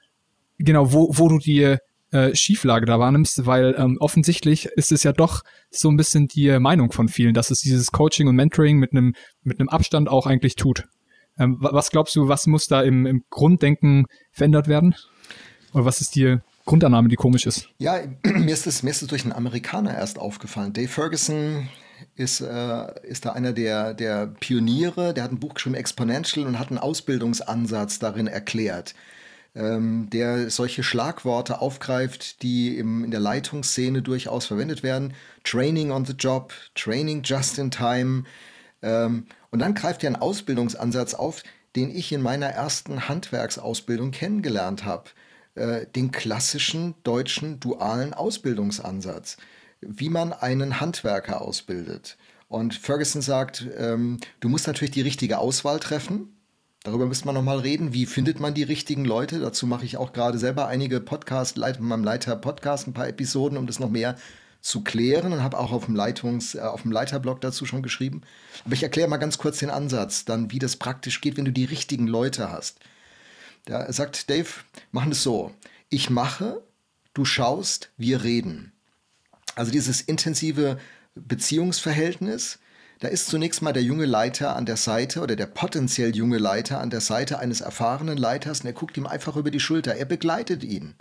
genau, 0.58 0.92
wo, 0.92 1.10
wo 1.12 1.30
du 1.30 1.38
die 1.38 1.78
äh, 2.12 2.36
Schieflage 2.36 2.86
da 2.86 3.00
wahrnimmst, 3.00 3.46
weil 3.46 3.76
ähm, 3.78 3.98
offensichtlich 4.00 4.66
ist 4.66 4.92
es 4.92 5.04
ja 5.04 5.14
doch 5.14 5.44
so 5.70 5.90
ein 5.90 5.98
bisschen 5.98 6.28
die 6.28 6.60
Meinung 6.60 6.92
von 6.92 7.08
vielen, 7.08 7.34
dass 7.34 7.52
es 7.52 7.62
dieses 7.62 7.92
Coaching 7.92 8.28
und 8.28 8.36
Mentoring 8.36 8.78
mit 8.78 8.92
einem 8.92 9.14
mit 9.44 9.60
einem 9.60 9.70
Abstand 9.70 10.10
auch 10.10 10.28
eigentlich 10.28 10.56
tut. 10.56 10.84
Ähm, 11.40 11.58
was 11.60 11.90
glaubst 11.90 12.16
du, 12.16 12.28
was 12.28 12.48
muss 12.48 12.68
da 12.68 12.82
im, 12.82 13.06
im 13.06 13.24
Grunddenken 13.30 14.06
verändert 14.32 14.68
werden? 14.68 14.96
Oder 15.74 15.86
was 15.86 16.02
ist 16.02 16.16
die 16.16 16.38
Grundannahme, 16.72 17.10
die 17.10 17.18
komisch 17.18 17.46
ist. 17.46 17.68
Ja, 17.80 18.00
mir 18.24 18.54
ist 18.54 18.66
es, 18.66 18.82
mir 18.82 18.92
ist 18.92 19.02
es 19.02 19.10
durch 19.10 19.24
einen 19.24 19.34
Amerikaner 19.34 19.94
erst 19.94 20.18
aufgefallen. 20.18 20.72
Dave 20.72 20.88
Ferguson 20.88 21.68
ist, 22.16 22.40
äh, 22.40 23.06
ist 23.06 23.26
da 23.26 23.34
einer 23.34 23.52
der, 23.52 23.94
der 23.94 24.28
Pioniere, 24.28 25.14
der 25.14 25.26
hat 25.26 25.34
ein 25.34 25.40
Buch 25.42 25.56
geschrieben, 25.56 25.76
Exponential, 25.76 26.48
und 26.48 26.58
hat 26.58 26.70
einen 26.70 26.78
Ausbildungsansatz 26.78 28.00
darin 28.00 28.28
erklärt, 28.28 28.96
ähm, 29.54 30.08
der 30.14 30.50
solche 30.50 30.82
Schlagworte 30.82 31.60
aufgreift, 31.60 32.42
die 32.42 32.78
im, 32.78 33.04
in 33.04 33.12
der 33.12 33.20
Leitungsszene 33.20 34.02
durchaus 34.02 34.46
verwendet 34.46 34.82
werden. 34.82 35.14
Training 35.44 35.92
on 35.92 36.06
the 36.06 36.14
Job, 36.14 36.54
Training 36.74 37.22
just 37.22 37.58
in 37.58 37.70
time. 37.70 38.24
Ähm, 38.82 39.26
und 39.50 39.60
dann 39.60 39.74
greift 39.74 40.06
er 40.06 40.08
einen 40.08 40.22
Ausbildungsansatz 40.22 41.16
auf, 41.16 41.44
den 41.76 41.94
ich 41.94 42.14
in 42.14 42.22
meiner 42.22 42.48
ersten 42.48 43.10
Handwerksausbildung 43.10 44.12
kennengelernt 44.12 44.86
habe. 44.86 45.10
Äh, 45.62 45.86
den 45.96 46.10
klassischen 46.10 46.96
deutschen 47.04 47.60
dualen 47.60 48.16
Ausbildungsansatz, 48.16 49.38
wie 49.80 50.10
man 50.10 50.34
einen 50.34 50.80
Handwerker 50.80 51.40
ausbildet. 51.42 52.18
Und 52.48 52.74
Ferguson 52.74 53.22
sagt, 53.22 53.68
ähm, 53.78 54.18
du 54.40 54.50
musst 54.50 54.66
natürlich 54.66 54.90
die 54.90 55.02
richtige 55.02 55.38
Auswahl 55.38 55.80
treffen. 55.80 56.36
Darüber 56.82 57.06
müssen 57.06 57.28
wir 57.28 57.34
nochmal 57.34 57.60
reden. 57.60 57.94
Wie 57.94 58.08
findet 58.08 58.40
man 58.40 58.56
die 58.56 58.64
richtigen 58.64 59.06
Leute? 59.06 59.40
Dazu 59.40 59.68
mache 59.68 59.86
ich 59.86 59.98
auch 59.98 60.14
gerade 60.14 60.40
selber 60.40 60.66
einige 60.66 61.00
Podcasts, 61.00 61.56
mit 61.56 61.80
meinem 61.80 62.04
Leiter 62.04 62.36
Podcast, 62.38 62.88
ein 62.88 62.94
paar 62.94 63.08
Episoden, 63.08 63.56
um 63.60 63.68
das 63.68 63.78
noch 63.78 63.92
mehr 63.92 64.16
zu 64.62 64.82
klären 64.82 65.32
und 65.32 65.44
habe 65.44 65.60
auch 65.60 65.72
auf 65.72 65.86
dem, 65.86 65.96
Leitungs-, 65.96 66.58
äh, 66.58 66.62
auf 66.62 66.82
dem 66.82 66.92
Leiterblog 66.92 67.40
dazu 67.40 67.68
schon 67.68 67.84
geschrieben. 67.84 68.24
Aber 68.66 68.74
ich 68.74 68.82
erkläre 68.82 69.08
mal 69.08 69.18
ganz 69.18 69.38
kurz 69.38 69.60
den 69.60 69.70
Ansatz, 69.70 70.26
dann 70.26 70.52
wie 70.52 70.60
das 70.60 70.78
praktisch 70.78 71.22
geht, 71.22 71.38
wenn 71.38 71.46
du 71.46 71.52
die 71.52 71.66
richtigen 71.66 72.08
Leute 72.08 72.52
hast. 72.52 72.80
Da 73.66 73.92
sagt 73.92 74.30
Dave, 74.30 74.50
machen 74.92 75.12
es 75.12 75.24
so. 75.24 75.54
Ich 75.90 76.10
mache, 76.10 76.64
du 77.14 77.26
schaust, 77.26 77.90
wir 77.98 78.24
reden. 78.24 78.72
Also 79.56 79.72
dieses 79.72 80.02
intensive 80.02 80.80
Beziehungsverhältnis, 81.16 82.60
da 83.00 83.08
ist 83.08 83.28
zunächst 83.28 83.62
mal 83.62 83.74
der 83.74 83.84
junge 83.84 84.06
Leiter 84.06 84.56
an 84.56 84.66
der 84.66 84.78
Seite 84.78 85.22
oder 85.22 85.36
der 85.36 85.48
potenziell 85.48 86.16
junge 86.16 86.38
Leiter 86.38 86.80
an 86.80 86.90
der 86.90 87.02
Seite 87.02 87.40
eines 87.40 87.62
erfahrenen 87.62 88.18
Leiters 88.18 88.62
und 88.62 88.68
er 88.68 88.74
guckt 88.74 88.96
ihm 88.98 89.08
einfach 89.08 89.36
über 89.36 89.52
die 89.52 89.60
Schulter. 89.60 89.96
Er 89.96 90.06
begleitet 90.06 90.64
ihn. 90.64 90.96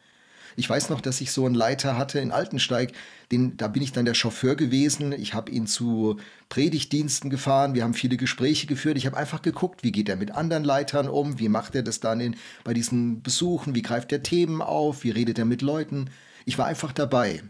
Ich 0.57 0.69
weiß 0.69 0.91
noch, 0.91 1.01
dass 1.01 1.21
ich 1.21 1.33
so 1.33 1.47
einen 1.47 1.55
Leiter 1.55 1.97
hatte 1.97 2.19
in 2.19 2.33
Altensteig, 2.33 2.93
den, 3.33 3.57
da 3.57 3.69
bin 3.69 3.83
ich 3.83 3.93
dann 3.93 4.05
der 4.05 4.15
Chauffeur 4.15 4.57
gewesen. 4.57 5.13
Ich 5.13 5.35
habe 5.35 5.51
ihn 5.51 5.67
zu 5.67 6.17
Predigtdiensten 6.49 7.31
gefahren, 7.31 7.75
wir 7.75 7.85
haben 7.85 7.95
viele 7.95 8.17
Gespräche 8.17 8.67
geführt. 8.67 8.97
Ich 8.97 9.07
habe 9.07 9.17
einfach 9.17 9.43
geguckt, 9.43 9.85
wie 9.85 9.93
geht 9.93 10.09
er 10.09 10.17
mit 10.17 10.33
anderen 10.33 10.65
Leitern 10.65 11.09
um, 11.09 11.39
wie 11.39 11.49
macht 11.49 11.75
er 11.75 11.83
das 11.83 12.01
dann 12.01 12.21
in, 12.21 12.37
bei 12.65 12.75
diesen 12.75 13.23
Besuchen, 13.23 13.75
wie 13.75 13.83
greift 13.83 14.13
er 14.13 14.23
Themen 14.23 14.63
auf, 14.63 15.05
wie 15.05 15.11
redet 15.11 15.39
er 15.39 15.45
mit 15.45 15.63
Leuten. 15.63 16.11
Ich 16.45 16.59
war 16.59 16.67
einfach 16.67 16.93
dabei. 16.93 17.43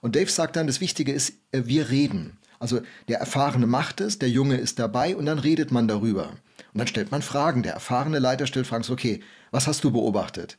Und 0.00 0.16
Dave 0.16 0.30
sagt 0.30 0.56
dann, 0.56 0.66
das 0.66 0.80
Wichtige 0.80 1.12
ist, 1.12 1.34
äh, 1.52 1.62
wir 1.66 1.90
reden. 1.90 2.38
Also 2.58 2.80
der 3.08 3.18
Erfahrene 3.18 3.66
macht 3.66 4.00
es, 4.00 4.18
der 4.18 4.30
Junge 4.30 4.56
ist 4.56 4.78
dabei 4.78 5.16
und 5.16 5.26
dann 5.26 5.38
redet 5.38 5.70
man 5.70 5.88
darüber. 5.88 6.30
Und 6.72 6.78
dann 6.78 6.86
stellt 6.86 7.10
man 7.10 7.22
Fragen. 7.22 7.62
Der 7.62 7.72
erfahrene 7.72 8.18
Leiter 8.18 8.46
stellt 8.46 8.66
Fragen, 8.66 8.84
so, 8.84 8.92
okay, 8.92 9.20
was 9.50 9.66
hast 9.66 9.82
du 9.82 9.90
beobachtet? 9.90 10.58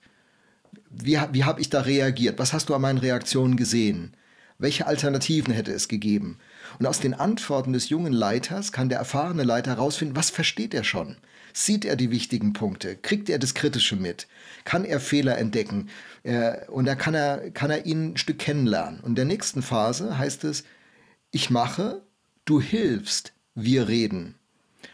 Wie, 0.91 1.19
wie 1.31 1.43
habe 1.43 1.61
ich 1.61 1.69
da 1.69 1.81
reagiert? 1.81 2.39
Was 2.39 2.53
hast 2.53 2.69
du 2.69 2.75
an 2.75 2.81
meinen 2.81 2.97
Reaktionen 2.97 3.55
gesehen? 3.55 4.13
Welche 4.57 4.85
Alternativen 4.85 5.53
hätte 5.53 5.71
es 5.71 5.87
gegeben? 5.87 6.37
Und 6.77 6.85
aus 6.85 6.99
den 6.99 7.13
Antworten 7.13 7.73
des 7.73 7.89
jungen 7.89 8.13
Leiters 8.13 8.71
kann 8.71 8.89
der 8.89 8.99
erfahrene 8.99 9.43
Leiter 9.43 9.71
herausfinden, 9.71 10.15
was 10.15 10.29
versteht 10.29 10.73
er 10.73 10.83
schon? 10.83 11.17
Sieht 11.53 11.83
er 11.83 11.95
die 11.95 12.11
wichtigen 12.11 12.53
Punkte? 12.53 12.95
Kriegt 12.95 13.29
er 13.29 13.39
das 13.39 13.55
Kritische 13.55 13.95
mit? 13.95 14.27
Kann 14.63 14.85
er 14.85 14.99
Fehler 14.99 15.37
entdecken? 15.37 15.89
Äh, 16.23 16.65
und 16.67 16.85
da 16.85 16.95
kann 16.95 17.15
er, 17.15 17.49
kann 17.51 17.71
er 17.71 17.85
ihn 17.85 18.13
ein 18.13 18.17
Stück 18.17 18.39
kennenlernen. 18.39 18.99
Und 18.99 19.09
in 19.09 19.15
der 19.15 19.25
nächsten 19.25 19.61
Phase 19.61 20.17
heißt 20.17 20.43
es, 20.43 20.63
ich 21.31 21.49
mache, 21.49 22.03
du 22.45 22.61
hilfst, 22.61 23.33
wir 23.55 23.87
reden. 23.87 24.35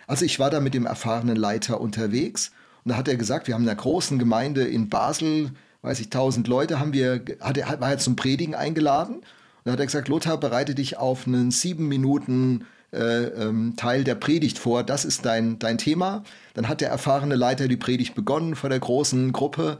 Also 0.07 0.25
ich 0.25 0.39
war 0.39 0.49
da 0.49 0.59
mit 0.59 0.73
dem 0.73 0.85
erfahrenen 0.85 1.35
Leiter 1.35 1.81
unterwegs 1.81 2.51
und 2.83 2.91
da 2.91 2.97
hat 2.97 3.07
er 3.09 3.17
gesagt, 3.17 3.47
wir 3.47 3.53
haben 3.53 3.63
in 3.63 3.69
einer 3.69 3.77
großen 3.77 4.17
Gemeinde 4.17 4.63
in 4.63 4.87
Basel 4.87 5.51
weiß 5.81 5.99
ich, 5.99 6.09
tausend 6.09 6.47
Leute 6.47 6.79
haben 6.79 6.93
wir, 6.93 7.21
hat 7.39 7.57
er, 7.57 7.79
war 7.79 7.91
er 7.91 7.97
zum 7.97 8.15
Predigen 8.15 8.55
eingeladen. 8.55 9.15
Und 9.15 9.23
dann 9.63 9.73
hat 9.73 9.79
er 9.79 9.85
gesagt, 9.85 10.07
Lothar, 10.07 10.37
bereite 10.39 10.75
dich 10.75 10.97
auf 10.97 11.27
einen 11.27 11.51
sieben 11.51 11.87
Minuten 11.87 12.65
äh, 12.93 13.25
ähm, 13.25 13.75
Teil 13.75 14.03
der 14.03 14.15
Predigt 14.15 14.57
vor. 14.59 14.83
Das 14.83 15.05
ist 15.05 15.25
dein, 15.25 15.59
dein 15.59 15.77
Thema. 15.77 16.23
Dann 16.53 16.69
hat 16.69 16.81
der 16.81 16.89
erfahrene 16.89 17.35
Leiter 17.35 17.67
die 17.67 17.77
Predigt 17.77 18.15
begonnen 18.15 18.55
vor 18.55 18.69
der 18.69 18.79
großen 18.79 19.31
Gruppe. 19.33 19.77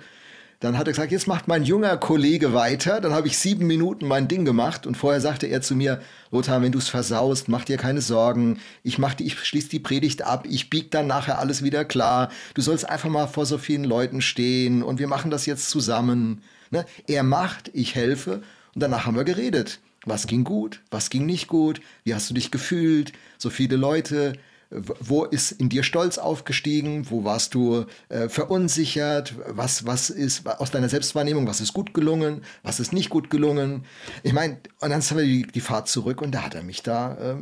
Dann 0.59 0.75
hat 0.75 0.87
er 0.87 0.93
gesagt, 0.93 1.11
jetzt 1.11 1.27
macht 1.27 1.47
mein 1.47 1.63
junger 1.63 1.97
Kollege 1.97 2.51
weiter. 2.51 2.99
Dann 2.99 3.13
habe 3.13 3.27
ich 3.27 3.37
sieben 3.37 3.67
Minuten 3.67 4.07
mein 4.07 4.27
Ding 4.27 4.43
gemacht 4.43 4.87
und 4.87 4.97
vorher 4.97 5.21
sagte 5.21 5.45
er 5.45 5.61
zu 5.61 5.75
mir, 5.75 6.01
Lothar, 6.31 6.63
wenn 6.63 6.71
du 6.71 6.79
es 6.79 6.89
versaust, 6.89 7.47
mach 7.47 7.63
dir 7.63 7.77
keine 7.77 8.01
Sorgen. 8.01 8.59
Ich 8.81 8.97
mach 8.97 9.13
die, 9.13 9.25
ich 9.25 9.39
schließe 9.39 9.69
die 9.69 9.79
Predigt 9.79 10.23
ab. 10.23 10.47
Ich 10.49 10.71
bieg 10.71 10.89
dann 10.89 11.05
nachher 11.05 11.37
alles 11.37 11.63
wieder 11.63 11.85
klar. 11.85 12.29
Du 12.55 12.63
sollst 12.63 12.89
einfach 12.89 13.09
mal 13.09 13.27
vor 13.27 13.45
so 13.45 13.59
vielen 13.59 13.83
Leuten 13.83 14.19
stehen 14.19 14.81
und 14.81 14.97
wir 14.97 15.07
machen 15.07 15.29
das 15.29 15.45
jetzt 15.45 15.69
zusammen. 15.69 16.41
Ne? 16.71 16.85
Er 17.05 17.21
macht, 17.21 17.69
ich 17.73 17.93
helfe 17.93 18.41
und 18.73 18.81
danach 18.81 19.05
haben 19.05 19.15
wir 19.15 19.25
geredet. 19.25 19.79
Was 20.05 20.25
ging 20.25 20.43
gut? 20.43 20.81
Was 20.89 21.11
ging 21.11 21.27
nicht 21.27 21.47
gut? 21.47 21.81
Wie 22.03 22.15
hast 22.15 22.31
du 22.31 22.33
dich 22.33 22.49
gefühlt? 22.49 23.13
So 23.37 23.51
viele 23.51 23.75
Leute 23.75 24.33
wo 24.69 25.23
ist 25.23 25.51
in 25.53 25.69
dir 25.69 25.83
Stolz 25.83 26.17
aufgestiegen? 26.17 27.09
Wo 27.09 27.23
warst 27.23 27.53
du 27.53 27.85
äh, 28.09 28.27
verunsichert? 28.27 29.35
Was, 29.47 29.85
was 29.85 30.09
ist 30.09 30.47
aus 30.47 30.71
deiner 30.71 30.89
Selbstwahrnehmung, 30.89 31.47
was 31.47 31.61
ist 31.61 31.73
gut 31.73 31.93
gelungen? 31.93 32.41
Was 32.63 32.79
ist 32.79 32.91
nicht 32.91 33.09
gut 33.09 33.29
gelungen? 33.29 33.85
Ich 34.23 34.33
meine, 34.33 34.57
und 34.81 34.89
dann 34.89 35.01
haben 35.01 35.17
wir 35.17 35.25
die, 35.25 35.43
die, 35.43 35.61
Fahrt 35.61 35.87
zurück 35.87 36.21
und 36.21 36.31
da 36.31 36.43
hat 36.43 36.55
er 36.55 36.63
mich 36.63 36.83
da 36.83 37.15
äh, 37.15 37.35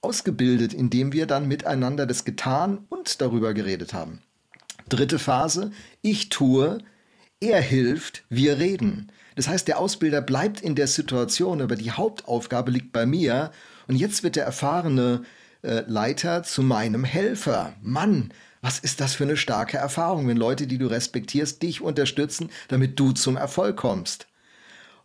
ausgebildet, 0.00 0.74
indem 0.74 1.12
wir 1.12 1.26
dann 1.26 1.46
miteinander 1.46 2.06
das 2.06 2.24
getan 2.24 2.86
und 2.88 3.20
darüber 3.20 3.54
geredet 3.54 3.94
haben. 3.94 4.20
Dritte 4.88 5.20
Phase, 5.20 5.70
ich 6.02 6.28
tue, 6.28 6.78
er 7.40 7.60
hilft, 7.60 8.24
wir 8.28 8.58
reden. 8.58 9.12
Das 9.36 9.48
heißt, 9.48 9.68
der 9.68 9.78
Ausbilder 9.78 10.20
bleibt 10.20 10.60
in 10.60 10.74
der 10.74 10.88
Situation, 10.88 11.62
aber 11.62 11.76
die 11.76 11.92
Hauptaufgabe 11.92 12.72
liegt 12.72 12.92
bei 12.92 13.06
mir. 13.06 13.52
Und 13.86 13.96
jetzt 13.96 14.22
wird 14.22 14.36
der 14.36 14.44
erfahrene 14.44 15.22
äh, 15.62 15.84
Leiter 15.86 16.42
zu 16.42 16.62
meinem 16.62 17.04
Helfer. 17.04 17.72
Mann, 17.82 18.32
was 18.60 18.78
ist 18.78 19.00
das 19.00 19.14
für 19.14 19.24
eine 19.24 19.36
starke 19.36 19.76
Erfahrung, 19.76 20.28
wenn 20.28 20.36
Leute, 20.36 20.66
die 20.66 20.78
du 20.78 20.86
respektierst, 20.86 21.62
dich 21.62 21.80
unterstützen, 21.80 22.50
damit 22.68 22.98
du 22.98 23.12
zum 23.12 23.36
Erfolg 23.36 23.76
kommst. 23.76 24.26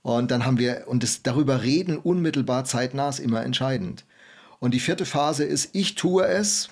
Und 0.04 0.32
dann 0.32 0.46
haben 0.46 0.58
wir, 0.58 0.86
und 0.88 1.04
das 1.04 1.24
darüber 1.24 1.64
reden 1.64 1.98
unmittelbar 1.98 2.64
zeitnah 2.66 3.10
ist 3.10 3.20
immer 3.20 3.44
entscheidend. 3.44 4.06
Und 4.60 4.74
die 4.74 4.80
vierte 4.80 5.06
Phase 5.06 5.44
ist, 5.44 5.70
ich 5.74 5.96
tue 5.96 6.26
es. 6.26 6.70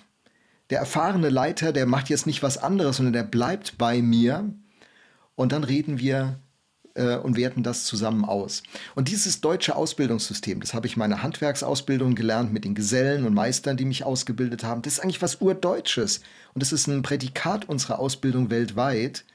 Der 0.69 0.79
erfahrene 0.79 1.29
Leiter, 1.29 1.71
der 1.71 1.85
macht 1.85 2.09
jetzt 2.09 2.25
nicht 2.25 2.41
was 2.41 2.57
anderes, 2.57 2.97
sondern 2.97 3.13
der 3.13 3.23
bleibt 3.23 3.77
bei 3.77 4.01
mir. 4.01 4.51
Und 5.35 5.51
dann 5.51 5.63
reden 5.63 5.99
wir 5.99 6.39
äh, 6.95 7.17
und 7.17 7.37
werten 7.37 7.61
das 7.61 7.85
zusammen 7.85 8.25
aus. 8.25 8.63
Und 8.95 9.09
dieses 9.09 9.41
deutsche 9.41 9.75
Ausbildungssystem, 9.75 10.59
das 10.61 10.73
habe 10.73 10.87
ich 10.87 10.97
meine 10.97 11.21
Handwerksausbildung 11.21 12.15
gelernt 12.15 12.51
mit 12.51 12.65
den 12.65 12.75
Gesellen 12.75 13.25
und 13.25 13.33
Meistern, 13.33 13.77
die 13.77 13.85
mich 13.85 14.03
ausgebildet 14.03 14.63
haben. 14.63 14.81
Das 14.81 14.93
ist 14.93 14.99
eigentlich 14.99 15.21
was 15.21 15.41
Urdeutsches. 15.41 16.21
Und 16.53 16.61
das 16.61 16.71
ist 16.73 16.87
ein 16.87 17.03
Prädikat 17.03 17.69
unserer 17.69 17.99
Ausbildung 17.99 18.49
weltweit. 18.49 19.25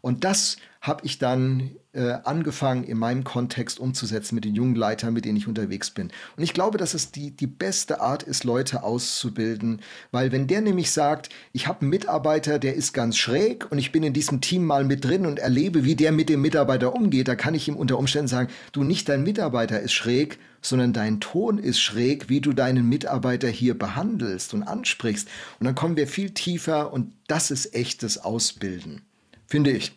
Und 0.00 0.24
das 0.24 0.56
habe 0.80 1.04
ich 1.06 1.18
dann 1.18 1.70
äh, 1.94 2.18
angefangen, 2.24 2.84
in 2.84 2.98
meinem 2.98 3.24
Kontext 3.24 3.78
umzusetzen 3.78 4.34
mit 4.34 4.44
den 4.44 4.54
jungen 4.54 4.74
Leitern, 4.74 5.14
mit 5.14 5.24
denen 5.24 5.36
ich 5.36 5.48
unterwegs 5.48 5.90
bin. 5.90 6.10
Und 6.36 6.42
ich 6.42 6.52
glaube, 6.52 6.76
dass 6.76 6.94
es 6.94 7.12
die, 7.12 7.30
die 7.30 7.46
beste 7.46 8.00
Art 8.00 8.22
ist, 8.22 8.44
Leute 8.44 8.82
auszubilden, 8.82 9.80
weil 10.10 10.32
wenn 10.32 10.46
der 10.46 10.60
nämlich 10.60 10.90
sagt, 10.90 11.30
ich 11.52 11.66
habe 11.66 11.82
einen 11.82 11.90
Mitarbeiter, 11.90 12.58
der 12.58 12.74
ist 12.74 12.92
ganz 12.92 13.16
schräg 13.16 13.70
und 13.70 13.78
ich 13.78 13.92
bin 13.92 14.02
in 14.02 14.12
diesem 14.12 14.40
Team 14.40 14.64
mal 14.64 14.84
mit 14.84 15.04
drin 15.04 15.24
und 15.24 15.38
erlebe, 15.38 15.84
wie 15.84 15.94
der 15.94 16.12
mit 16.12 16.28
dem 16.28 16.40
Mitarbeiter 16.40 16.94
umgeht, 16.94 17.28
da 17.28 17.36
kann 17.36 17.54
ich 17.54 17.68
ihm 17.68 17.76
unter 17.76 17.98
Umständen 17.98 18.28
sagen, 18.28 18.48
du 18.72 18.82
nicht 18.82 19.08
dein 19.08 19.22
Mitarbeiter 19.22 19.80
ist 19.80 19.92
schräg, 19.92 20.38
sondern 20.62 20.92
dein 20.92 21.20
Ton 21.20 21.58
ist 21.58 21.78
schräg, 21.78 22.28
wie 22.28 22.40
du 22.40 22.52
deinen 22.52 22.88
Mitarbeiter 22.88 23.48
hier 23.48 23.78
behandelst 23.78 24.54
und 24.54 24.62
ansprichst. 24.62 25.28
Und 25.60 25.66
dann 25.66 25.74
kommen 25.74 25.96
wir 25.96 26.08
viel 26.08 26.30
tiefer 26.30 26.92
und 26.92 27.12
das 27.28 27.50
ist 27.50 27.74
echtes 27.74 28.18
Ausbilden, 28.18 29.02
finde 29.46 29.70
ich. 29.70 29.92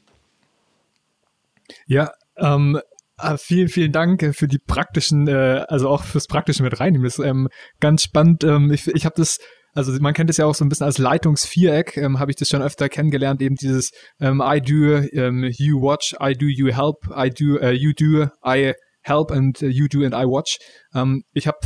Ja, 1.85 2.11
ähm, 2.37 2.79
äh, 3.19 3.37
vielen, 3.37 3.67
vielen 3.67 3.91
Dank 3.91 4.21
äh, 4.23 4.33
für 4.33 4.47
die 4.47 4.59
praktischen, 4.59 5.27
äh, 5.27 5.65
also 5.67 5.89
auch 5.89 6.03
fürs 6.03 6.27
praktische 6.27 6.63
mit 6.63 6.79
reinnehmen. 6.79 7.05
Das 7.05 7.17
ist 7.17 7.25
ähm, 7.25 7.49
ganz 7.79 8.03
spannend. 8.03 8.43
Ähm, 8.43 8.71
ich 8.71 8.87
ich 8.87 9.05
habe 9.05 9.15
das, 9.17 9.39
also 9.73 9.91
man 9.99 10.13
kennt 10.13 10.29
es 10.29 10.37
ja 10.37 10.45
auch 10.45 10.55
so 10.55 10.63
ein 10.63 10.69
bisschen 10.69 10.85
als 10.85 10.97
Leitungsviereck, 10.97 11.97
ähm, 11.97 12.19
habe 12.19 12.31
ich 12.31 12.37
das 12.37 12.47
schon 12.49 12.61
öfter 12.61 12.89
kennengelernt, 12.89 13.41
eben 13.41 13.55
dieses 13.55 13.91
ähm, 14.19 14.41
I 14.45 14.61
do, 14.61 14.97
ähm, 15.13 15.49
you 15.57 15.81
watch, 15.81 16.15
I 16.21 16.33
do, 16.33 16.45
you 16.45 16.67
help, 16.67 17.07
I 17.09 17.29
do, 17.29 17.59
uh, 17.59 17.71
you 17.71 17.93
do, 17.93 18.27
I 18.45 18.73
help 19.01 19.31
and 19.31 19.61
uh, 19.63 19.67
you 19.67 19.87
do 19.87 20.03
and 20.03 20.13
I 20.13 20.25
watch. 20.25 20.57
Ähm, 20.93 21.23
ich 21.33 21.47
habe 21.47 21.59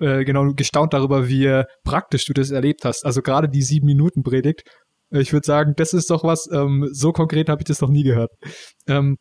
äh, 0.00 0.24
genau 0.24 0.52
gestaunt 0.54 0.92
darüber, 0.92 1.28
wie 1.28 1.62
praktisch 1.84 2.26
du 2.26 2.32
das 2.32 2.50
erlebt 2.50 2.84
hast. 2.84 3.04
Also 3.06 3.22
gerade 3.22 3.48
die 3.48 3.62
sieben 3.62 3.86
Minuten 3.86 4.22
Predigt. 4.22 4.62
Ich 5.10 5.32
würde 5.32 5.46
sagen, 5.46 5.74
das 5.76 5.92
ist 5.92 6.10
doch 6.10 6.24
was, 6.24 6.48
ähm, 6.52 6.88
so 6.90 7.12
konkret 7.12 7.48
habe 7.48 7.62
ich 7.62 7.66
das 7.66 7.80
noch 7.80 7.90
nie 7.90 8.02
gehört. 8.02 8.32
Ähm, 8.88 9.16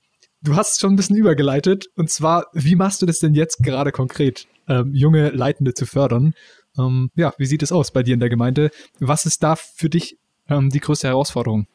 Du 0.45 0.55
hast 0.55 0.79
schon 0.79 0.93
ein 0.93 0.95
bisschen 0.95 1.15
übergeleitet. 1.15 1.87
Und 1.95 2.11
zwar, 2.11 2.45
wie 2.53 2.75
machst 2.75 3.01
du 3.01 3.07
das 3.07 3.17
denn 3.17 3.33
jetzt 3.33 3.63
gerade 3.63 3.91
konkret, 3.91 4.47
ähm, 4.67 4.93
junge 4.93 5.29
Leitende 5.29 5.73
zu 5.73 5.87
fördern? 5.87 6.35
Ähm, 6.77 7.09
ja, 7.15 7.33
wie 7.39 7.47
sieht 7.47 7.63
es 7.63 7.71
aus 7.71 7.89
bei 7.89 8.03
dir 8.03 8.13
in 8.13 8.19
der 8.19 8.29
Gemeinde? 8.29 8.69
Was 8.99 9.25
ist 9.25 9.41
da 9.41 9.55
für 9.55 9.89
dich 9.89 10.19
ähm, 10.47 10.69
die 10.69 10.79
größte 10.79 11.07
Herausforderung? 11.07 11.65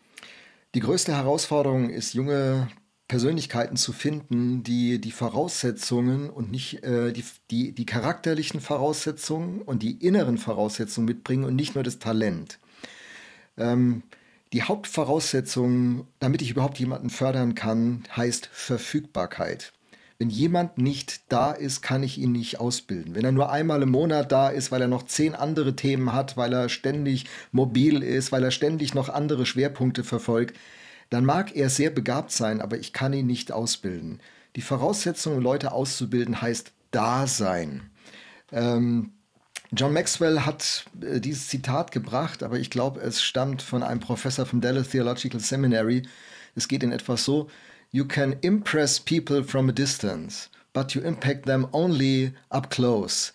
Die 0.77 0.81
größte 0.81 1.13
Herausforderung 1.13 1.91
ist, 1.91 2.15
junge 2.15 2.69
Persönlichkeiten 3.09 3.77
zu 3.77 3.93
finden, 3.93 4.63
die 4.63 5.01
die 5.01 5.11
Voraussetzungen 5.11 6.31
und 6.31 6.53
nicht 6.53 6.85
äh, 6.85 7.13
die, 7.13 7.25
die, 7.51 7.73
die 7.73 7.87
charakterlichen 7.87 8.61
Voraussetzungen 8.61 9.63
und 9.63 9.83
die 9.83 10.07
inneren 10.07 10.39
Voraussetzungen 10.39 11.07
mitbringen 11.07 11.43
und 11.43 11.57
nicht 11.57 11.75
nur 11.75 11.83
das 11.83 11.99
Talent. 11.99 12.61
Ähm, 13.57 14.05
die 14.53 14.63
Hauptvoraussetzung, 14.63 16.07
damit 16.19 16.43
ich 16.43 16.51
überhaupt 16.51 16.79
jemanden 16.79 17.11
fördern 17.11 17.55
kann, 17.55 18.05
heißt 18.17 18.49
Verfügbarkeit. 18.53 19.73
Wenn 20.19 20.29
jemand 20.29 20.77
nicht 20.77 21.33
da 21.33 21.53
ist, 21.53 21.81
kann 21.81 22.03
ich 22.03 22.19
ihn 22.19 22.33
nicht 22.33 22.61
ausbilden. 22.61 23.15
Wenn 23.15 23.25
er 23.25 23.33
nur 23.33 23.51
einmal 23.51 23.81
im 23.83 23.91
Monat 23.91 24.31
da 24.31 24.51
ist, 24.51 24.71
weil 24.71 24.83
er 24.83 24.89
noch 24.89 25.05
zehn 25.05 25.35
andere 25.35 25.77
Themen 25.77 26.13
hat, 26.13 26.37
weil 26.37 26.53
er 26.53 26.69
ständig 26.69 27.25
mobil 27.53 28.03
ist, 28.03 28.31
weil 28.31 28.45
er 28.45 28.51
ständig 28.51 28.93
noch 28.93 29.09
andere 29.09 29.47
Schwerpunkte 29.47 30.05
verfolgt, 30.05 30.59
dann 31.09 31.25
mag 31.25 31.57
er 31.57 31.71
sehr 31.71 31.91
begabt 31.91 32.33
sein, 32.33 32.61
aber 32.61 32.79
ich 32.79 32.93
kann 32.93 33.15
ihn 33.15 33.27
nicht 33.27 33.51
ausbilden. 33.51 34.21
Die 34.57 34.61
Voraussetzung, 34.61 35.41
Leute 35.41 35.73
auszubilden, 35.73 36.43
heißt 36.43 36.73
da 36.91 37.27
sein. 37.27 37.91
Ähm, 38.53 39.13
John 39.73 39.93
Maxwell 39.93 40.41
hat 40.41 40.85
äh, 41.01 41.21
dieses 41.21 41.49
Zitat 41.49 41.93
gebracht, 41.93 42.43
aber 42.43 42.59
ich 42.59 42.71
glaube, 42.71 43.01
es 43.01 43.23
stammt 43.23 43.63
von 43.63 43.83
einem 43.83 44.01
Professor 44.01 44.45
vom 44.45 44.61
Dallas 44.61 44.89
Theological 44.89 45.41
Seminary. 45.41 46.03
Es 46.57 46.67
geht 46.67 46.83
in 46.83 46.91
etwa 46.91 47.17
so: 47.17 47.49
You 47.93 48.05
can 48.05 48.35
impress 48.41 48.99
people 48.99 49.45
from 49.45 49.69
a 49.69 49.73
distance, 49.73 50.49
but 50.73 50.93
you 50.93 51.03
impact 51.03 51.47
them 51.47 51.69
only 51.71 52.33
up 52.49 52.71
close. 52.71 53.33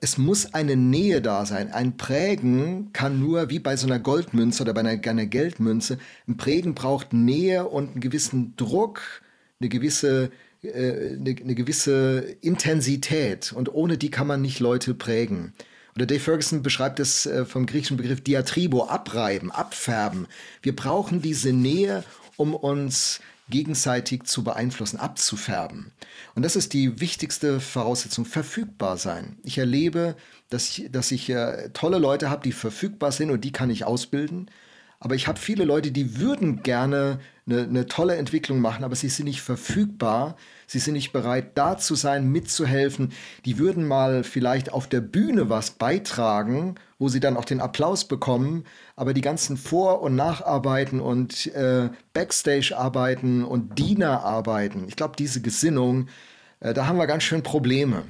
Es 0.00 0.18
muss 0.18 0.52
eine 0.52 0.76
Nähe 0.76 1.22
da 1.22 1.46
sein. 1.46 1.72
Ein 1.72 1.96
Prägen 1.96 2.92
kann 2.92 3.18
nur, 3.18 3.48
wie 3.48 3.60
bei 3.60 3.76
so 3.76 3.86
einer 3.86 3.98
Goldmünze 3.98 4.62
oder 4.62 4.74
bei 4.74 4.80
einer, 4.80 5.00
einer 5.08 5.26
Geldmünze, 5.26 5.98
ein 6.28 6.36
Prägen 6.36 6.74
braucht 6.74 7.14
Nähe 7.14 7.66
und 7.66 7.92
einen 7.92 8.00
gewissen 8.00 8.54
Druck, 8.56 9.00
eine 9.58 9.70
gewisse 9.70 10.30
äh, 10.62 11.16
eine, 11.16 11.36
eine 11.40 11.54
gewisse 11.54 12.36
Intensität 12.40 13.52
und 13.52 13.72
ohne 13.72 13.98
die 13.98 14.10
kann 14.10 14.26
man 14.26 14.42
nicht 14.42 14.60
Leute 14.60 14.94
prägen. 14.94 15.52
Oder 15.96 16.06
Dave 16.06 16.20
Ferguson 16.20 16.62
beschreibt 16.62 17.00
es 17.00 17.26
äh, 17.26 17.44
vom 17.44 17.66
griechischen 17.66 17.96
Begriff 17.96 18.20
Diatribo, 18.20 18.84
abreiben, 18.84 19.50
abfärben. 19.50 20.26
Wir 20.62 20.74
brauchen 20.74 21.20
diese 21.20 21.52
Nähe, 21.52 22.04
um 22.36 22.54
uns 22.54 23.20
gegenseitig 23.50 24.24
zu 24.24 24.44
beeinflussen, 24.44 24.98
abzufärben. 24.98 25.92
Und 26.34 26.44
das 26.44 26.56
ist 26.56 26.72
die 26.72 27.00
wichtigste 27.00 27.60
Voraussetzung, 27.60 28.24
verfügbar 28.24 28.96
sein. 28.96 29.36
Ich 29.42 29.58
erlebe, 29.58 30.16
dass 30.48 30.68
ich, 30.68 30.90
dass 30.90 31.10
ich 31.10 31.28
äh, 31.28 31.70
tolle 31.72 31.98
Leute 31.98 32.30
habe, 32.30 32.42
die 32.42 32.52
verfügbar 32.52 33.12
sind 33.12 33.30
und 33.30 33.44
die 33.44 33.52
kann 33.52 33.70
ich 33.70 33.84
ausbilden. 33.84 34.50
Aber 35.00 35.14
ich 35.14 35.26
habe 35.26 35.40
viele 35.40 35.64
Leute, 35.64 35.90
die 35.90 36.18
würden 36.18 36.62
gerne 36.62 37.20
eine, 37.50 37.62
eine 37.62 37.86
tolle 37.86 38.16
Entwicklung 38.16 38.60
machen, 38.60 38.84
aber 38.84 38.94
sie 38.94 39.08
sind 39.08 39.26
nicht 39.26 39.42
verfügbar. 39.42 40.36
Sie 40.66 40.78
sind 40.78 40.94
nicht 40.94 41.12
bereit, 41.12 41.58
da 41.58 41.76
zu 41.76 41.96
sein, 41.96 42.30
mitzuhelfen. 42.30 43.12
Die 43.44 43.58
würden 43.58 43.84
mal 43.86 44.22
vielleicht 44.22 44.72
auf 44.72 44.86
der 44.86 45.00
Bühne 45.00 45.50
was 45.50 45.72
beitragen, 45.72 46.76
wo 46.98 47.08
sie 47.08 47.18
dann 47.18 47.36
auch 47.36 47.44
den 47.44 47.60
Applaus 47.60 48.06
bekommen. 48.06 48.64
Aber 48.94 49.12
die 49.12 49.20
ganzen 49.20 49.56
Vor- 49.56 50.00
und 50.00 50.14
Nacharbeiten 50.14 51.00
und 51.00 51.48
äh, 51.54 51.88
Backstage-Arbeiten 52.12 53.44
und 53.44 53.78
Dienerarbeiten, 53.78 54.86
ich 54.86 54.96
glaube, 54.96 55.16
diese 55.18 55.40
Gesinnung, 55.40 56.06
äh, 56.60 56.72
da 56.72 56.86
haben 56.86 56.98
wir 56.98 57.08
ganz 57.08 57.24
schön 57.24 57.42
Probleme. 57.42 58.04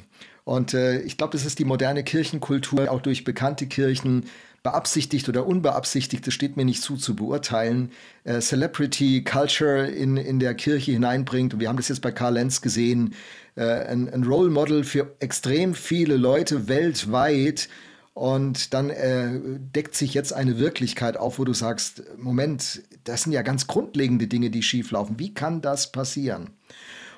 Und 0.44 0.74
äh, 0.74 1.00
ich 1.00 1.16
glaube, 1.16 1.32
das 1.32 1.46
ist 1.46 1.58
die 1.58 1.64
moderne 1.64 2.02
Kirchenkultur, 2.02 2.90
auch 2.90 3.00
durch 3.00 3.24
bekannte 3.24 3.66
Kirchen, 3.66 4.24
beabsichtigt 4.62 5.28
oder 5.28 5.46
unbeabsichtigt, 5.46 6.26
das 6.26 6.34
steht 6.34 6.56
mir 6.56 6.64
nicht 6.64 6.82
zu, 6.82 6.96
zu 6.96 7.16
beurteilen, 7.16 7.92
äh, 8.24 8.40
Celebrity 8.40 9.24
Culture 9.24 9.86
in, 9.86 10.16
in 10.16 10.38
der 10.38 10.54
Kirche 10.54 10.92
hineinbringt. 10.92 11.54
Und 11.54 11.60
wir 11.60 11.68
haben 11.68 11.76
das 11.76 11.88
jetzt 11.88 12.02
bei 12.02 12.12
Karl 12.12 12.34
Lenz 12.34 12.60
gesehen, 12.60 13.14
äh, 13.56 13.62
ein, 13.62 14.12
ein 14.12 14.24
Role 14.24 14.50
Model 14.50 14.84
für 14.84 15.14
extrem 15.20 15.74
viele 15.74 16.16
Leute 16.16 16.68
weltweit. 16.68 17.68
Und 18.12 18.74
dann 18.74 18.90
äh, 18.90 19.40
deckt 19.74 19.94
sich 19.94 20.12
jetzt 20.12 20.32
eine 20.32 20.58
Wirklichkeit 20.58 21.16
auf, 21.16 21.38
wo 21.38 21.44
du 21.44 21.54
sagst, 21.54 22.02
Moment, 22.18 22.82
das 23.04 23.22
sind 23.22 23.32
ja 23.32 23.40
ganz 23.40 23.66
grundlegende 23.66 24.26
Dinge, 24.26 24.50
die 24.50 24.62
schieflaufen. 24.62 25.18
Wie 25.18 25.32
kann 25.32 25.62
das 25.62 25.90
passieren? 25.90 26.50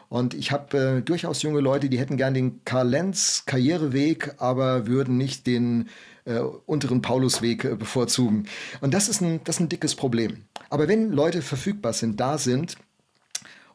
Und 0.08 0.34
ich 0.34 0.52
habe 0.52 0.78
äh, 0.78 1.00
durchaus 1.00 1.42
junge 1.42 1.60
Leute, 1.60 1.88
die 1.88 1.98
hätten 1.98 2.18
gern 2.18 2.34
den 2.34 2.64
Karl 2.64 2.88
Lenz 2.88 3.44
Karriereweg, 3.46 4.34
aber 4.36 4.86
würden 4.86 5.16
nicht 5.16 5.46
den 5.46 5.88
äh, 6.24 6.38
unteren 6.38 7.02
Paulusweg 7.02 7.64
äh, 7.64 7.74
bevorzugen. 7.74 8.46
Und 8.80 8.94
das 8.94 9.08
ist, 9.08 9.20
ein, 9.20 9.40
das 9.44 9.56
ist 9.56 9.60
ein 9.60 9.68
dickes 9.68 9.94
Problem. 9.94 10.44
Aber 10.70 10.88
wenn 10.88 11.10
Leute 11.10 11.42
verfügbar 11.42 11.92
sind, 11.92 12.20
da 12.20 12.38
sind, 12.38 12.76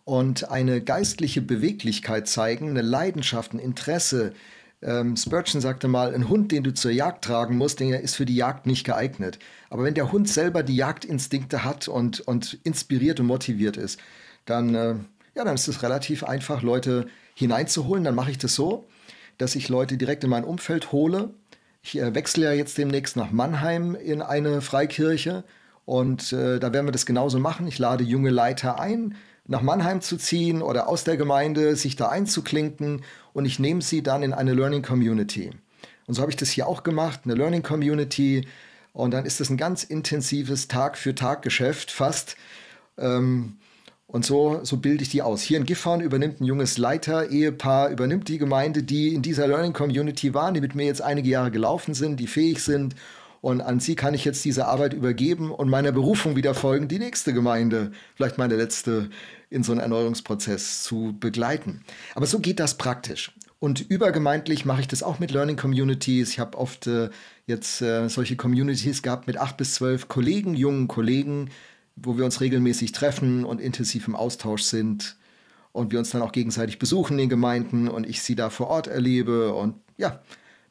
und 0.07 0.49
eine 0.49 0.79
geistliche 0.79 1.41
Beweglichkeit 1.41 2.29
zeigen, 2.29 2.69
eine 2.69 2.81
Leidenschaft, 2.81 3.53
ein 3.53 3.59
Interesse. 3.59 4.31
Ähm, 4.81 5.17
Spurgeon 5.17 5.59
sagte 5.59 5.89
mal, 5.89 6.15
ein 6.15 6.29
Hund, 6.29 6.53
den 6.53 6.63
du 6.63 6.73
zur 6.73 6.91
Jagd 6.91 7.25
tragen 7.25 7.57
musst, 7.57 7.81
der 7.81 7.99
ist 7.99 8.15
für 8.15 8.25
die 8.25 8.37
Jagd 8.37 8.67
nicht 8.67 8.85
geeignet. 8.85 9.37
Aber 9.69 9.83
wenn 9.83 9.95
der 9.95 10.13
Hund 10.13 10.29
selber 10.29 10.63
die 10.63 10.77
Jagdinstinkte 10.77 11.65
hat 11.65 11.89
und, 11.89 12.21
und 12.21 12.57
inspiriert 12.63 13.19
und 13.19 13.25
motiviert 13.25 13.75
ist, 13.75 13.99
dann, 14.45 14.75
äh, 14.75 14.95
ja, 15.35 15.43
dann 15.43 15.55
ist 15.55 15.67
es 15.67 15.83
relativ 15.83 16.23
einfach, 16.23 16.61
Leute 16.61 17.07
hineinzuholen. 17.35 18.05
Dann 18.05 18.15
mache 18.15 18.31
ich 18.31 18.37
das 18.37 18.55
so, 18.55 18.87
dass 19.37 19.55
ich 19.55 19.67
Leute 19.67 19.97
direkt 19.97 20.23
in 20.23 20.29
mein 20.29 20.45
Umfeld 20.45 20.93
hole 20.93 21.31
ich 21.87 21.99
äh, 21.99 22.13
wechsle 22.13 22.45
ja 22.45 22.51
jetzt 22.51 22.77
demnächst 22.77 23.15
nach 23.15 23.31
Mannheim 23.31 23.95
in 23.95 24.21
eine 24.21 24.61
Freikirche 24.61 25.43
und 25.85 26.33
äh, 26.33 26.59
da 26.59 26.73
werden 26.73 26.85
wir 26.85 26.91
das 26.91 27.05
genauso 27.05 27.39
machen. 27.39 27.65
Ich 27.67 27.79
lade 27.79 28.03
junge 28.03 28.29
Leiter 28.29 28.79
ein, 28.79 29.15
nach 29.45 29.61
Mannheim 29.61 30.01
zu 30.01 30.17
ziehen 30.17 30.61
oder 30.61 30.89
aus 30.89 31.05
der 31.05 31.15
Gemeinde 31.15 31.77
sich 31.77 31.95
da 31.95 32.09
einzuklinken 32.09 33.03
und 33.31 33.45
ich 33.45 33.59
nehme 33.59 33.81
sie 33.81 34.03
dann 34.03 34.21
in 34.21 34.33
eine 34.33 34.53
Learning 34.53 34.81
Community. 34.81 35.51
Und 36.07 36.13
so 36.13 36.21
habe 36.21 36.31
ich 36.31 36.35
das 36.35 36.49
hier 36.49 36.67
auch 36.67 36.83
gemacht, 36.83 37.21
eine 37.23 37.35
Learning 37.35 37.63
Community. 37.63 38.47
Und 38.91 39.11
dann 39.11 39.25
ist 39.25 39.39
das 39.39 39.49
ein 39.49 39.57
ganz 39.57 39.83
intensives 39.83 40.67
Tag-für-Tag-Geschäft 40.67 41.91
fast. 41.91 42.35
Ähm, 42.97 43.57
und 44.07 44.25
so, 44.25 44.61
so 44.63 44.77
bilde 44.77 45.03
ich 45.03 45.09
die 45.09 45.21
aus. 45.21 45.41
Hier 45.41 45.57
in 45.57 45.65
Gifhorn 45.65 45.99
übernimmt 45.99 46.39
ein 46.39 46.45
junges 46.45 46.77
Leiter-Ehepaar, 46.77 47.89
übernimmt 47.89 48.29
die 48.29 48.37
Gemeinde, 48.37 48.81
die 48.81 49.13
in 49.13 49.21
dieser 49.21 49.47
Learning 49.47 49.73
Community 49.73 50.33
waren, 50.33 50.53
die 50.53 50.61
mit 50.61 50.75
mir 50.75 50.85
jetzt 50.85 51.01
einige 51.01 51.29
Jahre 51.29 51.51
gelaufen 51.51 51.93
sind, 51.93 52.19
die 52.19 52.27
fähig 52.27 52.63
sind. 52.63 52.95
Und 53.41 53.61
an 53.61 53.79
sie 53.79 53.95
kann 53.95 54.13
ich 54.13 54.25
jetzt 54.25 54.43
diese 54.45 54.65
Arbeit 54.65 54.93
übergeben 54.93 55.51
und 55.51 55.69
meiner 55.69 55.91
Berufung 55.91 56.35
wieder 56.35 56.53
folgen, 56.53 56.87
die 56.87 56.99
nächste 56.99 57.33
Gemeinde, 57.33 57.91
vielleicht 58.15 58.37
meine 58.37 58.55
letzte, 58.55 59.09
in 59.49 59.63
so 59.63 59.73
einen 59.73 59.81
Erneuerungsprozess 59.81 60.83
zu 60.83 61.15
begleiten. 61.19 61.83
Aber 62.15 62.25
so 62.25 62.39
geht 62.39 62.59
das 62.59 62.77
praktisch. 62.77 63.33
Und 63.59 63.81
übergemeindlich 63.89 64.65
mache 64.65 64.81
ich 64.81 64.87
das 64.87 65.03
auch 65.03 65.19
mit 65.19 65.31
Learning 65.31 65.55
Communities. 65.57 66.29
Ich 66.29 66.39
habe 66.39 66.57
oft 66.57 66.87
äh, 66.87 67.09
jetzt 67.45 67.81
äh, 67.81 68.07
solche 68.07 68.35
Communities 68.35 69.01
gehabt 69.01 69.27
mit 69.27 69.37
acht 69.37 69.57
bis 69.57 69.75
zwölf 69.75 70.07
Kollegen, 70.07 70.53
jungen 70.53 70.87
Kollegen, 70.87 71.49
wo 71.97 72.17
wir 72.17 72.25
uns 72.25 72.41
regelmäßig 72.41 72.91
treffen 72.91 73.43
und 73.43 73.59
intensiv 73.59 74.07
im 74.07 74.15
Austausch 74.15 74.61
sind 74.63 75.17
und 75.71 75.91
wir 75.91 75.99
uns 75.99 76.11
dann 76.11 76.21
auch 76.21 76.31
gegenseitig 76.31 76.79
besuchen 76.79 77.13
in 77.13 77.25
den 77.25 77.29
Gemeinden 77.29 77.87
und 77.87 78.07
ich 78.07 78.21
sie 78.21 78.35
da 78.35 78.49
vor 78.49 78.67
Ort 78.67 78.87
erlebe. 78.87 79.53
Und 79.53 79.75
ja, 79.97 80.21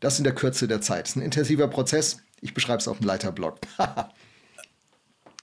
das 0.01 0.19
in 0.19 0.25
der 0.25 0.35
Kürze 0.35 0.69
der 0.69 0.81
Zeit. 0.81 1.03
Das 1.05 1.11
ist 1.11 1.17
ein 1.17 1.23
intensiver 1.23 1.69
Prozess. 1.69 2.23
Ich 2.41 2.55
beschreibe 2.55 2.79
es 2.79 2.89
auf 2.89 2.99
dem 2.99 3.07
Leiterblog. 3.07 3.59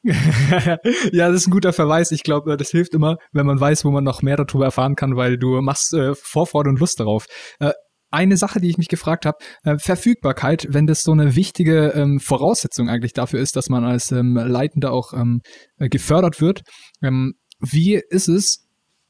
ja, 0.04 1.30
das 1.30 1.36
ist 1.36 1.48
ein 1.48 1.52
guter 1.52 1.74
Verweis. 1.74 2.12
Ich 2.12 2.24
glaube, 2.24 2.58
das 2.58 2.70
hilft 2.70 2.94
immer, 2.94 3.18
wenn 3.32 3.46
man 3.46 3.60
weiß, 3.60 3.86
wo 3.86 3.92
man 3.92 4.04
noch 4.04 4.22
mehr 4.22 4.36
darüber 4.38 4.66
erfahren 4.66 4.96
kann, 4.96 5.16
weil 5.16 5.38
du 5.38 5.62
machst 5.62 5.94
äh, 5.94 6.14
Vorfreude 6.14 6.70
und 6.70 6.80
Lust 6.80 7.00
darauf. 7.00 7.26
Äh, 7.60 7.72
eine 8.14 8.38
Sache, 8.38 8.60
die 8.62 8.70
ich 8.70 8.78
mich 8.78 8.88
gefragt 8.88 9.26
habe, 9.26 9.38
äh, 9.64 9.78
Verfügbarkeit, 9.78 10.68
wenn 10.70 10.88
das 10.88 11.04
so 11.04 11.12
eine 11.12 11.36
wichtige 11.36 11.90
ähm, 11.90 12.20
Voraussetzung 12.20 12.90
eigentlich 12.90 13.14
dafür 13.14 13.40
ist, 13.40 13.56
dass 13.56 13.70
man 13.70 13.84
als 13.84 14.12
ähm, 14.12 14.36
Leitender 14.36 14.92
auch 14.92 15.14
ähm, 15.14 15.42
äh, 15.78 15.90
gefördert 15.90 16.40
wird. 16.40 16.62
Ähm, 17.02 17.34
wie 17.60 17.96
ist 18.10 18.28
es? 18.28 18.68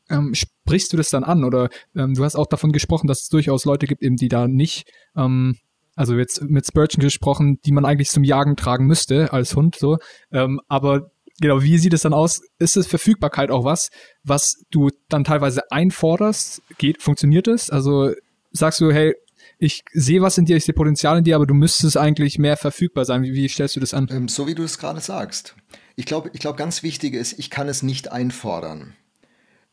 Ähm, 0.10 0.34
sprichst 0.34 0.92
du 0.94 0.98
das 0.98 1.10
dann 1.10 1.24
an? 1.24 1.44
Oder 1.44 1.70
ähm, 1.96 2.14
du 2.14 2.24
hast 2.24 2.36
auch 2.36 2.48
davon 2.48 2.72
gesprochen, 2.72 3.08
dass 3.08 3.24
es 3.24 3.30
durchaus 3.30 3.66
Leute 3.66 3.88
gibt, 3.88 4.04
eben 4.04 4.16
die 4.16 4.30
da 4.30 4.48
nicht 4.48 4.90
ähm, 5.16 5.56
also 5.96 6.16
jetzt 6.16 6.42
mit 6.42 6.66
Spurgeon 6.66 7.02
gesprochen, 7.02 7.60
die 7.66 7.72
man 7.72 7.86
eigentlich 7.86 8.10
zum 8.10 8.24
Jagen 8.24 8.56
tragen 8.56 8.86
müsste 8.86 9.32
als 9.32 9.56
Hund, 9.56 9.76
so. 9.76 9.98
Ähm, 10.32 10.60
aber 10.68 11.12
genau, 11.40 11.62
wie 11.62 11.78
sieht 11.78 11.94
es 11.94 12.02
dann 12.02 12.14
aus? 12.14 12.42
Ist 12.58 12.78
es 12.78 12.88
Verfügbarkeit 12.88 13.52
auch 13.52 13.64
was, 13.64 13.90
was 14.24 14.64
du 14.72 14.90
dann 15.10 15.24
teilweise 15.24 15.72
einforderst? 15.72 16.62
Geht, 16.78 17.02
funktioniert 17.02 17.48
es? 17.48 17.70
Also 17.70 18.12
sagst 18.54 18.80
du, 18.80 18.92
hey, 18.92 19.14
ich 19.58 19.84
sehe 19.94 20.22
was 20.22 20.38
in 20.38 20.46
dir, 20.46 20.58
ich 20.58 20.66
sehe 20.66 20.74
Potenzial 20.74 21.18
in 21.18 21.24
dir, 21.24 21.36
aber 21.36 21.46
du 21.46 21.54
müsstest 21.54 21.98
eigentlich 21.98 22.40
mehr 22.40 22.58
verfügbar 22.58 23.06
sein. 23.06 23.24
Wie, 23.24 23.34
wie 23.34 23.48
stellst 23.50 23.76
du 23.76 23.80
das 23.80 23.94
an? 23.94 24.08
Ähm, 24.12 24.28
so 24.28 24.48
wie 24.48 24.56
du 24.56 24.64
es 24.64 24.78
gerade 24.78 25.02
sagst. 25.02 25.56
Ich 25.96 26.06
glaube, 26.06 26.30
ich 26.34 26.40
glaube, 26.40 26.58
ganz 26.58 26.84
wichtig 26.84 27.14
ist, 27.14 27.38
ich 27.38 27.50
kann 27.50 27.68
es 27.68 27.84
nicht 27.84 28.12
einfordern. 28.12 28.96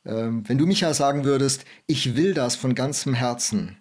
Ähm, 0.05 0.45
wenn 0.49 0.59
du 0.59 0.67
Micha 0.67 0.93
sagen 0.95 1.25
würdest, 1.25 1.65
ich 1.87 2.17
will 2.17 2.35
das 2.35 2.57
von 2.57 2.75
ganzem 2.75 3.15
Herzen, 3.15 3.77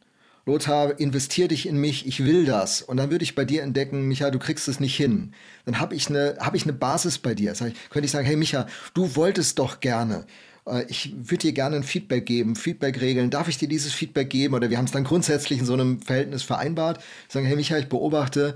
Lothar, 0.45 0.99
investier 0.99 1.47
dich 1.47 1.67
in 1.67 1.77
mich, 1.77 2.07
ich 2.07 2.25
will 2.25 2.45
das. 2.45 2.81
Und 2.81 2.97
dann 2.97 3.11
würde 3.11 3.23
ich 3.23 3.35
bei 3.35 3.45
dir 3.45 3.61
entdecken, 3.61 4.07
Micha, 4.07 4.31
du 4.31 4.39
kriegst 4.39 4.67
es 4.67 4.79
nicht 4.79 4.95
hin. 4.95 5.33
Dann 5.65 5.79
habe 5.79 5.93
ich 5.95 6.09
eine 6.09 6.37
hab 6.39 6.55
ich 6.55 6.63
eine 6.63 6.73
Basis 6.73 7.19
bei 7.19 7.35
dir. 7.35 7.53
Sag 7.53 7.73
könnte 7.89 8.05
ich 8.05 8.11
sagen, 8.11 8.25
hey 8.25 8.35
Micha, 8.35 8.65
du 8.93 9.15
wolltest 9.15 9.59
doch 9.59 9.79
gerne. 9.79 10.25
Äh, 10.69 10.85
ich 10.89 11.13
würde 11.15 11.37
dir 11.37 11.53
gerne 11.53 11.77
ein 11.77 11.83
Feedback 11.83 12.25
geben, 12.25 12.55
Feedback 12.55 13.01
regeln. 13.01 13.29
Darf 13.29 13.47
ich 13.47 13.57
dir 13.57 13.67
dieses 13.67 13.93
Feedback 13.93 14.29
geben? 14.29 14.53
Oder 14.53 14.69
wir 14.69 14.77
haben 14.77 14.85
es 14.85 14.91
dann 14.91 15.03
grundsätzlich 15.03 15.59
in 15.59 15.65
so 15.65 15.73
einem 15.73 16.01
Verhältnis 16.01 16.43
vereinbart. 16.43 17.03
Sagen, 17.27 17.45
hey 17.45 17.55
Micha, 17.55 17.77
ich 17.77 17.89
beobachte, 17.89 18.55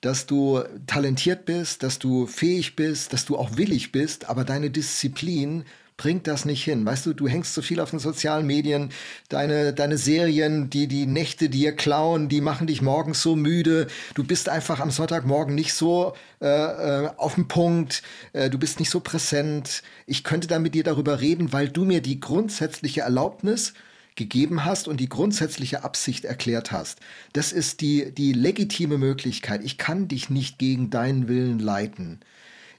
dass 0.00 0.26
du 0.26 0.60
talentiert 0.86 1.44
bist, 1.44 1.82
dass 1.82 1.98
du 1.98 2.26
fähig 2.26 2.74
bist, 2.76 3.12
dass 3.12 3.24
du 3.24 3.36
auch 3.36 3.56
willig 3.56 3.92
bist, 3.92 4.28
aber 4.28 4.44
deine 4.44 4.70
Disziplin 4.70 5.64
bringt 5.96 6.26
das 6.26 6.44
nicht 6.44 6.64
hin. 6.64 6.84
Weißt 6.84 7.06
du, 7.06 7.12
du 7.12 7.28
hängst 7.28 7.54
so 7.54 7.62
viel 7.62 7.80
auf 7.80 7.90
den 7.90 7.98
sozialen 7.98 8.46
Medien, 8.46 8.90
deine, 9.28 9.72
deine 9.72 9.98
Serien, 9.98 10.70
die 10.70 10.88
die 10.88 11.06
Nächte 11.06 11.48
dir 11.48 11.74
klauen, 11.74 12.28
die 12.28 12.40
machen 12.40 12.66
dich 12.66 12.82
morgens 12.82 13.22
so 13.22 13.36
müde. 13.36 13.86
Du 14.14 14.24
bist 14.24 14.48
einfach 14.48 14.80
am 14.80 14.90
Sonntagmorgen 14.90 15.54
nicht 15.54 15.74
so 15.74 16.14
äh, 16.40 16.46
äh, 16.46 17.10
auf 17.16 17.34
dem 17.34 17.48
Punkt, 17.48 18.02
äh, 18.32 18.50
du 18.50 18.58
bist 18.58 18.80
nicht 18.80 18.90
so 18.90 19.00
präsent. 19.00 19.82
Ich 20.06 20.24
könnte 20.24 20.48
dann 20.48 20.62
mit 20.62 20.74
dir 20.74 20.84
darüber 20.84 21.20
reden, 21.20 21.52
weil 21.52 21.68
du 21.68 21.84
mir 21.84 22.00
die 22.02 22.20
grundsätzliche 22.20 23.02
Erlaubnis 23.02 23.74
gegeben 24.14 24.64
hast 24.64 24.88
und 24.88 24.98
die 24.98 25.08
grundsätzliche 25.08 25.84
Absicht 25.84 26.24
erklärt 26.24 26.72
hast. 26.72 27.00
Das 27.32 27.52
ist 27.52 27.80
die, 27.80 28.12
die 28.12 28.32
legitime 28.32 28.98
Möglichkeit. 28.98 29.62
Ich 29.64 29.78
kann 29.78 30.08
dich 30.08 30.30
nicht 30.30 30.58
gegen 30.58 30.90
deinen 30.90 31.28
Willen 31.28 31.58
leiten. 31.58 32.20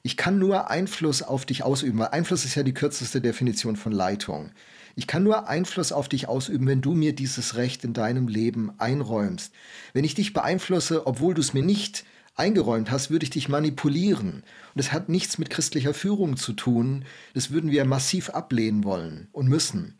Ich 0.06 0.18
kann 0.18 0.38
nur 0.38 0.70
Einfluss 0.70 1.24
auf 1.24 1.46
dich 1.46 1.64
ausüben, 1.64 1.98
weil 1.98 2.10
Einfluss 2.10 2.44
ist 2.44 2.56
ja 2.56 2.64
die 2.64 2.74
kürzeste 2.74 3.22
Definition 3.22 3.78
von 3.78 3.94
Leitung. 3.94 4.52
Ich 4.98 5.08
kann 5.08 5.24
nur 5.24 5.48
Einfluss 5.48 5.94
auf 5.94 6.10
dich 6.10 6.28
ausüben, 6.28 6.68
wenn 6.68 6.82
du 6.82 6.94
mir 6.94 7.16
dieses 7.16 7.56
Recht 7.56 7.86
in 7.86 7.94
deinem 7.94 8.28
Leben 8.28 8.74
einräumst. 8.80 9.54
Wenn 9.94 10.04
ich 10.04 10.14
dich 10.14 10.34
beeinflusse, 10.34 11.08
obwohl 11.08 11.34
du 11.34 11.40
es 11.40 11.54
mir 11.54 11.64
nicht 11.64 12.04
eingeräumt 12.36 12.92
hast, 12.92 13.12
würde 13.12 13.24
ich 13.24 13.30
dich 13.30 13.48
manipulieren. 13.48 14.34
Und 14.34 14.44
das 14.76 14.92
hat 14.92 15.08
nichts 15.08 15.38
mit 15.38 15.50
christlicher 15.50 15.94
Führung 15.94 16.36
zu 16.36 16.52
tun. 16.52 17.06
Das 17.34 17.52
würden 17.52 17.72
wir 17.72 17.86
massiv 17.86 18.30
ablehnen 18.30 18.84
wollen 18.84 19.30
und 19.32 19.48
müssen. 19.48 19.98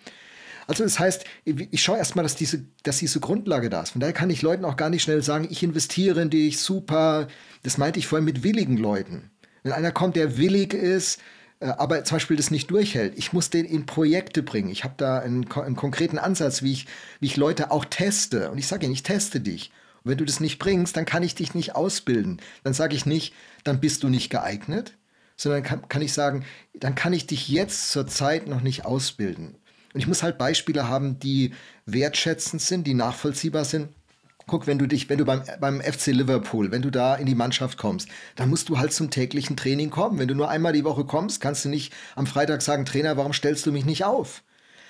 Also 0.68 0.84
das 0.84 1.00
heißt, 1.00 1.24
ich 1.46 1.82
schaue 1.82 1.98
erstmal, 1.98 2.24
dass 2.24 2.36
diese, 2.36 2.66
dass 2.84 2.98
diese 2.98 3.22
Grundlage 3.22 3.70
da 3.70 3.82
ist. 3.82 3.92
Von 3.92 4.02
daher 4.02 4.14
kann 4.14 4.30
ich 4.30 4.42
Leuten 4.42 4.66
auch 4.66 4.76
gar 4.76 4.90
nicht 4.90 5.04
schnell 5.04 5.24
sagen, 5.24 5.48
ich 5.50 5.64
investiere 5.64 6.22
in 6.22 6.30
dich, 6.30 6.60
super. 6.60 7.30
Das 7.64 7.78
meinte 7.78 8.00
ich 8.00 8.08
vorhin 8.08 8.26
mit 8.26 8.44
willigen 8.44 8.76
Leuten. 8.76 9.30
Wenn 9.64 9.72
einer 9.72 9.92
kommt, 9.92 10.16
der 10.16 10.38
willig 10.38 10.74
ist, 10.74 11.20
äh, 11.60 11.68
aber 11.68 12.04
zum 12.04 12.18
Beispiel 12.18 12.38
das 12.38 12.52
nicht 12.52 12.70
durchhält. 12.70 13.18
Ich 13.18 13.34
muss 13.34 13.50
den 13.50 13.66
in 13.66 13.86
Projekte 13.86 14.44
bringen. 14.44 14.70
Ich 14.70 14.84
habe 14.84 14.96
da 14.98 15.20
einen, 15.20 15.50
einen, 15.52 15.76
konkreten 15.76 16.20
Ansatz, 16.20 16.62
wie 16.62 16.74
ich, 16.74 16.88
wie 17.20 17.28
ich 17.28 17.38
Leute 17.38 17.72
auch 17.72 17.86
teste. 17.86 18.52
Und 18.52 18.58
ich 18.58 18.68
sage 18.68 18.86
ihnen, 18.86 18.94
ich 18.94 19.04
teste 19.04 19.40
dich. 19.40 19.72
Und 20.04 20.12
wenn 20.12 20.18
du 20.18 20.26
das 20.26 20.40
nicht 20.40 20.60
bringst, 20.60 20.98
dann 20.98 21.06
kann 21.06 21.24
ich 21.24 21.36
dich 21.36 21.56
nicht 21.56 21.76
ausbilden. 21.76 22.42
Dann 22.64 22.74
sage 22.74 22.96
ich 22.96 23.06
nicht, 23.06 23.34
dann 23.64 23.80
bist 23.80 24.04
du 24.04 24.10
nicht 24.10 24.30
geeignet, 24.30 24.98
sondern 25.38 25.64
kann, 25.64 25.88
kann 25.88 26.02
ich 26.02 26.14
sagen, 26.14 26.46
dann 26.74 26.96
kann 26.96 27.14
ich 27.14 27.28
dich 27.28 27.48
jetzt 27.48 27.92
zur 27.92 28.08
Zeit 28.08 28.48
noch 28.48 28.62
nicht 28.62 28.86
ausbilden. 28.86 29.56
Und 29.94 30.00
ich 30.00 30.08
muss 30.08 30.24
halt 30.24 30.38
Beispiele 30.38 30.88
haben, 30.88 31.20
die 31.20 31.54
wertschätzend 31.86 32.62
sind, 32.62 32.86
die 32.86 32.96
nachvollziehbar 32.96 33.64
sind 33.64 33.90
Guck, 34.48 34.68
wenn 34.68 34.78
du 34.78 34.88
dich, 34.88 35.10
wenn 35.10 35.18
du 35.18 35.26
beim, 35.26 35.44
beim 35.60 35.82
FC 35.82 36.08
Liverpool, 36.08 36.72
wenn 36.72 36.82
du 36.82 36.90
da 36.90 37.16
in 37.16 37.26
die 37.26 37.36
Mannschaft 37.36 37.78
kommst, 37.78 38.10
dann 38.36 38.50
musst 38.50 38.70
du 38.70 38.78
halt 38.78 38.94
zum 38.94 39.10
täglichen 39.10 39.56
Training 39.56 39.90
kommen. 39.90 40.20
Wenn 40.20 40.28
du 40.28 40.36
nur 40.36 40.50
einmal 40.50 40.74
die 40.74 40.84
Woche 40.84 41.06
kommst, 41.06 41.42
kannst 41.42 41.66
du 41.66 41.70
nicht 41.70 41.94
am 42.16 42.28
Freitag 42.28 42.62
sagen, 42.62 42.86
Trainer, 42.86 43.18
warum 43.18 43.34
stellst 43.34 43.66
du 43.66 43.72
mich 43.72 43.86
nicht 43.86 44.04
auf? 44.04 44.44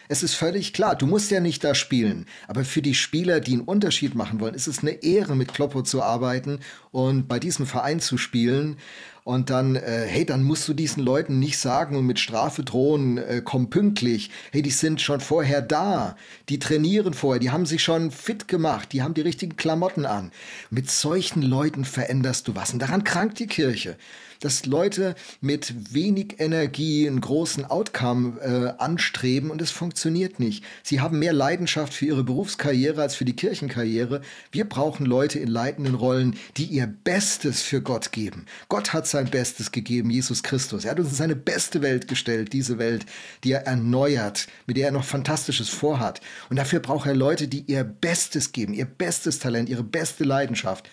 Es 0.10 0.22
ist 0.22 0.36
völlig 0.36 0.74
klar, 0.74 0.95
du 0.95 1.08
musst 1.08 1.32
ja 1.32 1.39
nicht 1.39 1.64
da 1.64 1.74
spielen. 1.76 2.26
Aber 2.47 2.66
für 2.66 2.82
die 2.82 2.93
Spieler, 2.93 3.39
die 3.39 3.54
einen 3.54 3.62
Unterschied 3.62 4.16
machen 4.16 4.39
wollen, 4.39 4.54
ist 4.54 4.68
es 4.68 4.80
eine 4.80 5.04
Ehre, 5.04 5.36
mit 5.36 5.54
Kloppo 5.54 5.82
zu 5.82 6.04
arbeiten 6.04 6.60
und 6.91 7.28
bei 7.28 7.39
diesem 7.39 7.66
Verein 7.66 7.99
zu 7.99 8.18
spielen. 8.18 8.78
Und 9.24 9.50
dann, 9.50 9.78
äh, 9.78 10.06
hey, 10.06 10.26
dann 10.26 10.44
musst 10.44 10.68
du 10.68 10.74
diesen 10.74 11.02
Leuten 11.02 11.40
nicht 11.40 11.58
sagen 11.58 11.96
und 11.96 12.06
mit 12.06 12.20
Strafe 12.20 12.62
drohen, 12.64 13.18
äh, 13.18 13.42
komm 13.44 13.70
pünktlich. 13.70 14.30
Hey, 14.52 14.62
die 14.62 14.70
sind 14.70 15.00
schon 15.00 15.22
vorher 15.22 15.62
da. 15.62 16.18
Die 16.50 16.60
trainieren 16.60 17.14
vorher, 17.14 17.40
die 17.40 17.52
haben 17.52 17.66
sich 17.66 17.82
schon 17.82 18.12
fit 18.12 18.50
gemacht, 18.50 18.92
die 18.92 19.02
haben 19.02 19.14
die 19.14 19.22
richtigen 19.22 19.56
Klamotten 19.56 20.06
an. 20.06 20.32
Mit 20.70 20.92
solchen 20.92 21.42
Leuten 21.42 21.86
veränderst 21.86 22.50
du 22.50 22.56
was. 22.56 22.74
Und 22.74 22.80
daran 22.80 23.06
krankt 23.06 23.40
die 23.40 23.48
Kirche 23.48 23.98
dass 24.44 24.66
Leute 24.66 25.16
mit 25.39 25.94
wenig 25.94 26.39
Energie 26.39 27.08
einen 27.08 27.22
großen 27.22 27.64
Outcome 27.66 28.39
äh, 28.41 28.82
anstreben 28.82 29.50
und 29.52 29.62
es 29.62 29.72
funktioniert 29.72 30.39
nicht. 30.39 30.66
Sie 30.84 31.00
haben 31.00 31.20
mehr 31.20 31.32
Leidenschaft 31.32 31.94
für 31.94 32.06
ihre 32.06 32.24
Berufskarriere 32.24 33.02
als 33.02 33.16
für 33.16 33.24
die 33.24 33.36
Kirchenkarriere. 33.36 34.22
Wir 34.52 34.68
brauchen 34.68 35.06
Leute 35.06 35.39
in 35.39 35.48
leitenden 35.48 35.96
Rollen, 35.96 36.36
die 36.58 36.66
ihr 36.66 36.88
Bestes 36.88 37.62
für 37.62 37.82
Gott 37.82 38.12
geben. 38.12 38.46
Gott 38.68 38.91
hat 38.91 39.08
sein 39.08 39.30
Bestes 39.30 39.72
gegeben, 39.72 40.10
Jesus 40.10 40.44
Christus. 40.44 40.84
Er 40.84 40.91
hat 40.91 41.00
uns 41.00 41.10
in 41.10 41.16
seine 41.16 41.36
beste 41.38 41.82
Welt 41.82 42.10
gestellt, 42.10 42.52
diese 42.52 42.78
Welt, 42.78 43.06
die 43.46 43.54
er 43.54 43.66
erneuert, 43.66 44.48
mit 44.68 44.76
der 44.76 44.88
er 44.88 44.91
noch 44.91 45.06
Fantastisches 45.06 45.70
vorhat. 45.70 46.20
Und 46.50 46.58
dafür 46.58 46.82
braucht 46.82 47.08
er 47.08 47.16
Leute, 47.16 47.48
die 47.48 47.64
ihr 47.68 47.86
Bestes 47.86 48.52
geben, 48.52 48.74
ihr 48.74 48.86
bestes 48.86 49.39
Talent, 49.39 49.70
ihre 49.70 49.84
beste 49.84 50.26
Leidenschaft. 50.26 50.89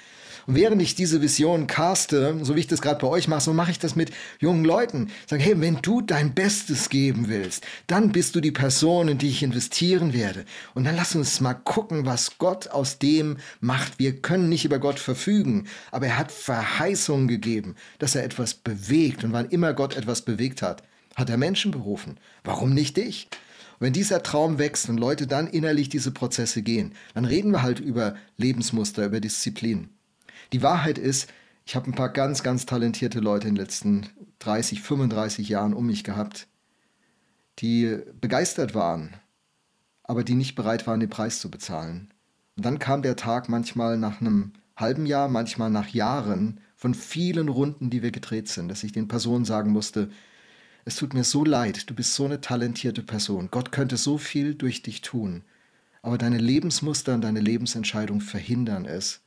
Und 0.46 0.54
während 0.54 0.80
ich 0.82 0.94
diese 0.94 1.22
Vision 1.22 1.66
caste, 1.66 2.38
so 2.42 2.56
wie 2.56 2.60
ich 2.60 2.66
das 2.66 2.82
gerade 2.82 3.00
bei 3.00 3.06
euch 3.06 3.28
mache, 3.28 3.40
so 3.40 3.52
mache 3.52 3.70
ich 3.70 3.78
das 3.78 3.96
mit 3.96 4.10
jungen 4.38 4.64
Leuten. 4.64 5.10
Sag, 5.26 5.40
hey, 5.40 5.60
wenn 5.60 5.78
du 5.82 6.00
dein 6.00 6.34
Bestes 6.34 6.88
geben 6.88 7.28
willst, 7.28 7.66
dann 7.86 8.12
bist 8.12 8.34
du 8.34 8.40
die 8.40 8.52
Person, 8.52 9.08
in 9.08 9.18
die 9.18 9.28
ich 9.28 9.42
investieren 9.42 10.12
werde. 10.12 10.44
Und 10.74 10.84
dann 10.84 10.96
lass 10.96 11.14
uns 11.14 11.40
mal 11.40 11.54
gucken, 11.54 12.06
was 12.06 12.38
Gott 12.38 12.68
aus 12.68 12.98
dem 12.98 13.38
macht. 13.60 13.98
Wir 13.98 14.20
können 14.20 14.48
nicht 14.48 14.64
über 14.64 14.78
Gott 14.78 14.98
verfügen, 14.98 15.66
aber 15.90 16.06
er 16.06 16.18
hat 16.18 16.32
Verheißungen 16.32 17.28
gegeben, 17.28 17.76
dass 17.98 18.14
er 18.14 18.24
etwas 18.24 18.54
bewegt. 18.54 19.24
Und 19.24 19.32
wann 19.32 19.48
immer 19.48 19.74
Gott 19.74 19.96
etwas 19.96 20.22
bewegt 20.22 20.62
hat, 20.62 20.82
hat 21.16 21.30
er 21.30 21.36
Menschen 21.36 21.70
berufen. 21.70 22.18
Warum 22.44 22.72
nicht 22.74 22.96
dich? 22.96 23.28
wenn 23.80 23.94
dieser 23.94 24.22
Traum 24.22 24.58
wächst 24.58 24.88
und 24.88 25.00
Leute 25.00 25.26
dann 25.26 25.48
innerlich 25.48 25.88
diese 25.88 26.12
Prozesse 26.12 26.62
gehen, 26.62 26.92
dann 27.14 27.24
reden 27.24 27.50
wir 27.50 27.62
halt 27.62 27.80
über 27.80 28.14
Lebensmuster, 28.36 29.06
über 29.06 29.20
Disziplin. 29.20 29.88
Die 30.52 30.62
Wahrheit 30.62 30.98
ist, 30.98 31.30
ich 31.64 31.76
habe 31.76 31.86
ein 31.90 31.94
paar 31.94 32.08
ganz, 32.08 32.42
ganz 32.42 32.66
talentierte 32.66 33.20
Leute 33.20 33.48
in 33.48 33.54
den 33.54 33.62
letzten 33.62 34.08
30, 34.40 34.82
35 34.82 35.48
Jahren 35.48 35.74
um 35.74 35.86
mich 35.86 36.02
gehabt, 36.02 36.48
die 37.58 37.98
begeistert 38.20 38.74
waren, 38.74 39.14
aber 40.02 40.24
die 40.24 40.34
nicht 40.34 40.54
bereit 40.54 40.86
waren, 40.86 41.00
den 41.00 41.10
Preis 41.10 41.40
zu 41.40 41.50
bezahlen. 41.50 42.12
Und 42.56 42.64
dann 42.64 42.78
kam 42.78 43.02
der 43.02 43.16
Tag 43.16 43.48
manchmal 43.48 43.96
nach 43.96 44.20
einem 44.20 44.52
halben 44.76 45.06
Jahr, 45.06 45.28
manchmal 45.28 45.70
nach 45.70 45.88
Jahren 45.88 46.60
von 46.74 46.94
vielen 46.94 47.48
Runden, 47.48 47.90
die 47.90 48.02
wir 48.02 48.10
gedreht 48.10 48.48
sind, 48.48 48.68
dass 48.68 48.82
ich 48.82 48.92
den 48.92 49.08
Personen 49.08 49.44
sagen 49.44 49.70
musste, 49.70 50.10
es 50.84 50.96
tut 50.96 51.14
mir 51.14 51.24
so 51.24 51.44
leid, 51.44 51.88
du 51.90 51.94
bist 51.94 52.14
so 52.14 52.24
eine 52.24 52.40
talentierte 52.40 53.02
Person. 53.02 53.48
Gott 53.50 53.70
könnte 53.70 53.96
so 53.96 54.18
viel 54.18 54.54
durch 54.54 54.82
dich 54.82 55.02
tun. 55.02 55.44
Aber 56.02 56.16
deine 56.16 56.38
Lebensmuster 56.38 57.14
und 57.14 57.20
deine 57.20 57.40
Lebensentscheidung 57.40 58.22
verhindern 58.22 58.86
es. 58.86 59.20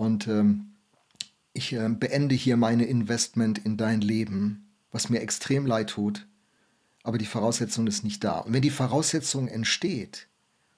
Und 0.00 0.28
ähm, 0.28 0.76
ich 1.52 1.74
äh, 1.74 1.86
beende 1.90 2.34
hier 2.34 2.56
meine 2.56 2.86
Investment 2.86 3.58
in 3.58 3.76
dein 3.76 4.00
Leben, 4.00 4.72
was 4.92 5.10
mir 5.10 5.20
extrem 5.20 5.66
leid 5.66 5.90
tut. 5.90 6.26
Aber 7.02 7.18
die 7.18 7.26
Voraussetzung 7.26 7.86
ist 7.86 8.02
nicht 8.02 8.24
da. 8.24 8.38
Und 8.38 8.54
wenn 8.54 8.62
die 8.62 8.70
Voraussetzung 8.70 9.46
entsteht, 9.46 10.28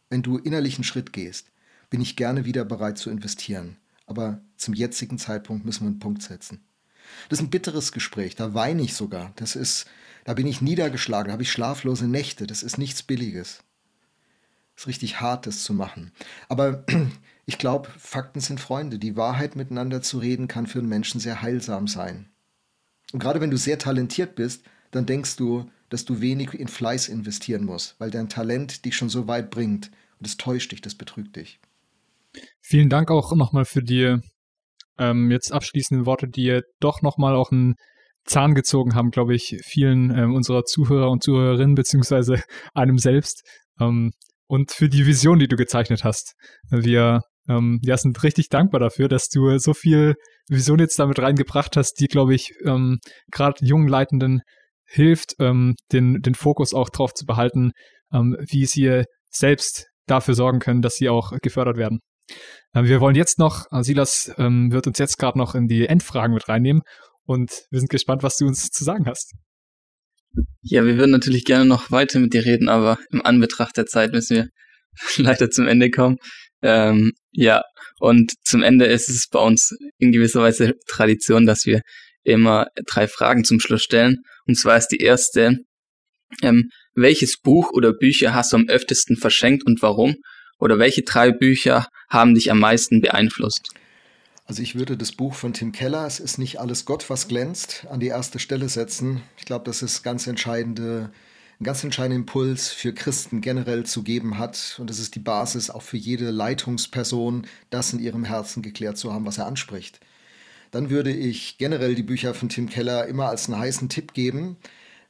wenn 0.08 0.24
du 0.24 0.38
innerlichen 0.38 0.82
Schritt 0.82 1.12
gehst, 1.12 1.52
bin 1.88 2.00
ich 2.00 2.16
gerne 2.16 2.44
wieder 2.46 2.64
bereit 2.64 2.98
zu 2.98 3.10
investieren. 3.10 3.76
Aber 4.06 4.40
zum 4.56 4.74
jetzigen 4.74 5.18
Zeitpunkt 5.18 5.64
müssen 5.64 5.84
wir 5.84 5.90
einen 5.90 6.00
Punkt 6.00 6.22
setzen. 6.24 6.60
Das 7.28 7.38
ist 7.38 7.44
ein 7.44 7.50
bitteres 7.50 7.92
Gespräch, 7.92 8.34
da 8.34 8.54
weine 8.54 8.82
ich 8.82 8.94
sogar. 8.94 9.32
Das 9.36 9.54
ist, 9.54 9.86
da 10.24 10.34
bin 10.34 10.48
ich 10.48 10.62
niedergeschlagen, 10.62 11.28
da 11.28 11.34
habe 11.34 11.44
ich 11.44 11.52
schlaflose 11.52 12.08
Nächte, 12.08 12.48
das 12.48 12.64
ist 12.64 12.76
nichts 12.76 13.04
Billiges. 13.04 13.62
Es 14.74 14.82
ist 14.82 14.88
richtig 14.88 15.20
hart, 15.20 15.46
das 15.46 15.62
zu 15.62 15.74
machen. 15.74 16.10
Aber 16.48 16.84
ich 17.44 17.58
glaube, 17.58 17.88
Fakten 17.98 18.40
sind 18.40 18.60
Freunde. 18.60 18.98
Die 18.98 19.16
Wahrheit 19.16 19.56
miteinander 19.56 20.02
zu 20.02 20.18
reden 20.18 20.48
kann 20.48 20.66
für 20.66 20.78
einen 20.78 20.88
Menschen 20.88 21.20
sehr 21.20 21.42
heilsam 21.42 21.88
sein. 21.88 22.30
Und 23.12 23.18
gerade 23.18 23.40
wenn 23.40 23.50
du 23.50 23.56
sehr 23.56 23.78
talentiert 23.78 24.36
bist, 24.36 24.64
dann 24.90 25.06
denkst 25.06 25.36
du, 25.36 25.70
dass 25.88 26.04
du 26.04 26.20
wenig 26.20 26.54
in 26.54 26.68
Fleiß 26.68 27.08
investieren 27.08 27.64
musst, 27.64 27.98
weil 27.98 28.10
dein 28.10 28.28
Talent 28.28 28.84
dich 28.84 28.96
schon 28.96 29.08
so 29.08 29.26
weit 29.26 29.50
bringt. 29.50 29.88
Und 30.18 30.26
das 30.26 30.36
täuscht 30.36 30.72
dich, 30.72 30.80
das 30.80 30.94
betrügt 30.94 31.36
dich. 31.36 31.60
Vielen 32.60 32.88
Dank 32.88 33.10
auch 33.10 33.34
nochmal 33.34 33.64
für 33.64 33.82
die 33.82 34.16
ähm, 34.98 35.30
jetzt 35.30 35.52
abschließenden 35.52 36.06
Worte, 36.06 36.28
die 36.28 36.60
doch 36.80 37.02
nochmal 37.02 37.34
auch 37.34 37.50
einen 37.50 37.74
Zahn 38.24 38.54
gezogen 38.54 38.94
haben, 38.94 39.10
glaube 39.10 39.34
ich, 39.34 39.58
vielen 39.64 40.16
ähm, 40.16 40.34
unserer 40.34 40.64
Zuhörer 40.64 41.10
und 41.10 41.22
Zuhörerinnen, 41.22 41.74
beziehungsweise 41.74 42.42
einem 42.74 42.98
selbst. 42.98 43.42
Ähm, 43.80 44.12
und 44.46 44.70
für 44.70 44.88
die 44.88 45.06
Vision, 45.06 45.38
die 45.38 45.48
du 45.48 45.56
gezeichnet 45.56 46.04
hast. 46.04 46.34
Wir 46.70 47.22
ähm, 47.48 47.80
ja, 47.82 47.96
sind 47.96 48.22
richtig 48.22 48.48
dankbar 48.48 48.80
dafür, 48.80 49.08
dass 49.08 49.28
du 49.28 49.58
so 49.58 49.74
viel 49.74 50.14
Vision 50.48 50.78
jetzt 50.78 50.98
damit 50.98 51.18
reingebracht 51.18 51.76
hast, 51.76 51.94
die, 51.94 52.06
glaube 52.06 52.34
ich, 52.34 52.52
ähm, 52.64 52.98
gerade 53.30 53.64
jungen 53.64 53.88
Leitenden 53.88 54.42
hilft, 54.84 55.34
ähm, 55.38 55.74
den, 55.92 56.20
den 56.20 56.34
Fokus 56.34 56.74
auch 56.74 56.90
drauf 56.90 57.14
zu 57.14 57.24
behalten, 57.24 57.72
ähm, 58.12 58.36
wie 58.40 58.66
sie 58.66 59.04
selbst 59.30 59.86
dafür 60.06 60.34
sorgen 60.34 60.58
können, 60.58 60.82
dass 60.82 60.96
sie 60.96 61.08
auch 61.08 61.32
gefördert 61.42 61.76
werden. 61.76 62.00
Äh, 62.74 62.84
wir 62.84 63.00
wollen 63.00 63.16
jetzt 63.16 63.38
noch, 63.38 63.66
äh, 63.70 63.82
Silas 63.82 64.32
ähm, 64.38 64.72
wird 64.72 64.86
uns 64.86 64.98
jetzt 64.98 65.18
gerade 65.18 65.38
noch 65.38 65.54
in 65.54 65.66
die 65.66 65.86
Endfragen 65.86 66.34
mit 66.34 66.48
reinnehmen 66.48 66.82
und 67.24 67.50
wir 67.70 67.80
sind 67.80 67.90
gespannt, 67.90 68.22
was 68.22 68.36
du 68.36 68.46
uns 68.46 68.68
zu 68.68 68.84
sagen 68.84 69.06
hast. 69.06 69.34
Ja, 70.62 70.84
wir 70.84 70.96
würden 70.96 71.10
natürlich 71.10 71.44
gerne 71.44 71.66
noch 71.66 71.90
weiter 71.90 72.18
mit 72.18 72.32
dir 72.32 72.44
reden, 72.44 72.68
aber 72.68 72.98
im 73.10 73.24
Anbetracht 73.24 73.76
der 73.76 73.86
Zeit 73.86 74.12
müssen 74.12 74.36
wir 74.36 74.48
leider 75.24 75.50
zum 75.50 75.66
Ende 75.66 75.90
kommen. 75.90 76.16
Ähm, 76.62 77.12
ja, 77.32 77.62
und 77.98 78.32
zum 78.44 78.62
Ende 78.62 78.86
ist 78.86 79.08
es 79.08 79.28
bei 79.28 79.40
uns 79.40 79.76
in 79.98 80.12
gewisser 80.12 80.42
Weise 80.42 80.74
Tradition, 80.86 81.46
dass 81.46 81.66
wir 81.66 81.82
immer 82.24 82.66
drei 82.86 83.08
Fragen 83.08 83.44
zum 83.44 83.60
Schluss 83.60 83.82
stellen. 83.82 84.18
Und 84.46 84.56
zwar 84.56 84.76
ist 84.76 84.88
die 84.88 84.98
erste, 84.98 85.58
ähm, 86.42 86.70
welches 86.94 87.38
Buch 87.40 87.70
oder 87.72 87.92
Bücher 87.92 88.34
hast 88.34 88.52
du 88.52 88.56
am 88.56 88.68
öftesten 88.68 89.16
verschenkt 89.16 89.64
und 89.66 89.82
warum? 89.82 90.16
Oder 90.58 90.78
welche 90.78 91.02
drei 91.02 91.32
Bücher 91.32 91.86
haben 92.08 92.34
dich 92.34 92.50
am 92.50 92.60
meisten 92.60 93.00
beeinflusst? 93.00 93.70
Also 94.44 94.62
ich 94.62 94.74
würde 94.74 94.96
das 94.96 95.12
Buch 95.12 95.34
von 95.34 95.52
Tim 95.52 95.72
Keller, 95.72 96.06
Es 96.06 96.20
ist 96.20 96.38
nicht 96.38 96.60
alles 96.60 96.84
Gott, 96.84 97.08
was 97.08 97.28
glänzt, 97.28 97.86
an 97.90 98.00
die 98.00 98.08
erste 98.08 98.38
Stelle 98.38 98.68
setzen. 98.68 99.22
Ich 99.38 99.44
glaube, 99.44 99.64
das 99.64 99.82
ist 99.82 100.02
ganz 100.02 100.26
entscheidende, 100.26 101.10
ein 101.62 101.64
ganz 101.64 101.84
entscheidender 101.84 102.16
Impuls 102.16 102.70
für 102.70 102.92
Christen 102.92 103.40
generell 103.40 103.86
zu 103.86 104.02
geben 104.02 104.36
hat. 104.36 104.76
Und 104.80 104.90
das 104.90 104.98
ist 104.98 105.14
die 105.14 105.20
Basis 105.20 105.70
auch 105.70 105.82
für 105.82 105.96
jede 105.96 106.32
Leitungsperson, 106.32 107.46
das 107.70 107.92
in 107.92 108.00
ihrem 108.00 108.24
Herzen 108.24 108.62
geklärt 108.62 108.98
zu 108.98 109.12
haben, 109.12 109.24
was 109.26 109.38
er 109.38 109.46
anspricht. 109.46 110.00
Dann 110.72 110.90
würde 110.90 111.12
ich 111.12 111.58
generell 111.58 111.94
die 111.94 112.02
Bücher 112.02 112.34
von 112.34 112.48
Tim 112.48 112.68
Keller 112.68 113.06
immer 113.06 113.28
als 113.28 113.48
einen 113.48 113.60
heißen 113.60 113.88
Tipp 113.88 114.12
geben. 114.12 114.56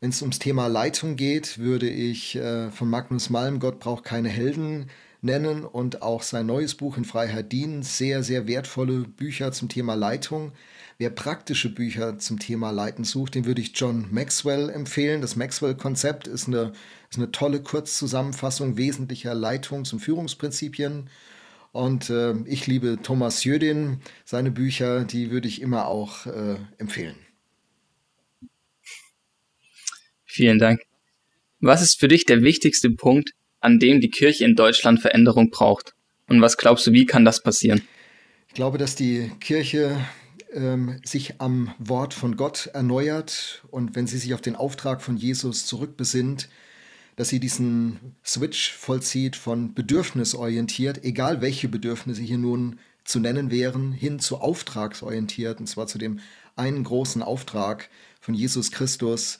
Wenn 0.00 0.10
es 0.10 0.20
ums 0.20 0.40
Thema 0.40 0.66
Leitung 0.66 1.16
geht, 1.16 1.58
würde 1.58 1.88
ich 1.88 2.36
äh, 2.36 2.70
von 2.70 2.90
Magnus 2.90 3.30
Malm 3.30 3.58
Gott 3.58 3.80
braucht 3.80 4.04
keine 4.04 4.28
Helden 4.28 4.90
nennen 5.22 5.64
und 5.64 6.02
auch 6.02 6.22
sein 6.22 6.44
neues 6.44 6.74
Buch 6.74 6.98
in 6.98 7.06
Freiheit 7.06 7.50
dienen. 7.50 7.82
Sehr, 7.82 8.22
sehr 8.22 8.46
wertvolle 8.46 9.04
Bücher 9.04 9.52
zum 9.52 9.70
Thema 9.70 9.94
Leitung. 9.94 10.52
Wer 11.02 11.10
praktische 11.10 11.68
Bücher 11.68 12.20
zum 12.20 12.38
Thema 12.38 12.70
Leiten 12.70 13.02
sucht, 13.02 13.34
den 13.34 13.44
würde 13.44 13.60
ich 13.60 13.72
John 13.74 14.06
Maxwell 14.12 14.70
empfehlen. 14.70 15.20
Das 15.20 15.34
Maxwell-Konzept 15.34 16.28
ist 16.28 16.46
eine, 16.46 16.74
ist 17.10 17.16
eine 17.18 17.32
tolle 17.32 17.60
Kurzzusammenfassung 17.60 18.76
wesentlicher 18.76 19.34
Leitungs- 19.34 19.92
und 19.92 19.98
Führungsprinzipien. 19.98 21.10
Und 21.72 22.08
äh, 22.08 22.34
ich 22.44 22.68
liebe 22.68 23.00
Thomas 23.02 23.42
Jödin. 23.42 24.00
Seine 24.24 24.52
Bücher, 24.52 25.02
die 25.02 25.32
würde 25.32 25.48
ich 25.48 25.60
immer 25.60 25.88
auch 25.88 26.26
äh, 26.26 26.54
empfehlen. 26.78 27.16
Vielen 30.24 30.60
Dank. 30.60 30.82
Was 31.58 31.82
ist 31.82 31.98
für 31.98 32.06
dich 32.06 32.26
der 32.26 32.42
wichtigste 32.42 32.90
Punkt, 32.90 33.32
an 33.58 33.80
dem 33.80 34.00
die 34.00 34.10
Kirche 34.10 34.44
in 34.44 34.54
Deutschland 34.54 35.00
Veränderung 35.00 35.50
braucht? 35.50 35.94
Und 36.28 36.40
was 36.42 36.56
glaubst 36.56 36.86
du, 36.86 36.92
wie 36.92 37.06
kann 37.06 37.24
das 37.24 37.42
passieren? 37.42 37.82
Ich 38.46 38.54
glaube, 38.54 38.78
dass 38.78 38.94
die 38.94 39.32
Kirche 39.40 39.96
ähm, 40.54 41.00
sich 41.04 41.40
am 41.40 41.74
Wort 41.78 42.14
von 42.14 42.36
Gott 42.36 42.70
erneuert 42.72 43.62
und 43.70 43.94
wenn 43.96 44.06
sie 44.06 44.18
sich 44.18 44.34
auf 44.34 44.40
den 44.40 44.56
Auftrag 44.56 45.02
von 45.02 45.16
Jesus 45.16 45.66
zurückbesinnt, 45.66 46.48
dass 47.16 47.28
sie 47.28 47.40
diesen 47.40 48.16
Switch 48.24 48.72
vollzieht 48.72 49.36
von 49.36 49.74
bedürfnisorientiert, 49.74 51.04
egal 51.04 51.40
welche 51.40 51.68
Bedürfnisse 51.68 52.22
hier 52.22 52.38
nun 52.38 52.78
zu 53.04 53.18
nennen 53.18 53.50
wären, 53.50 53.92
hin 53.92 54.18
zu 54.18 54.38
auftragsorientiert, 54.38 55.60
und 55.60 55.66
zwar 55.66 55.86
zu 55.86 55.98
dem 55.98 56.20
einen 56.56 56.84
großen 56.84 57.22
Auftrag 57.22 57.88
von 58.20 58.34
Jesus 58.34 58.70
Christus, 58.70 59.38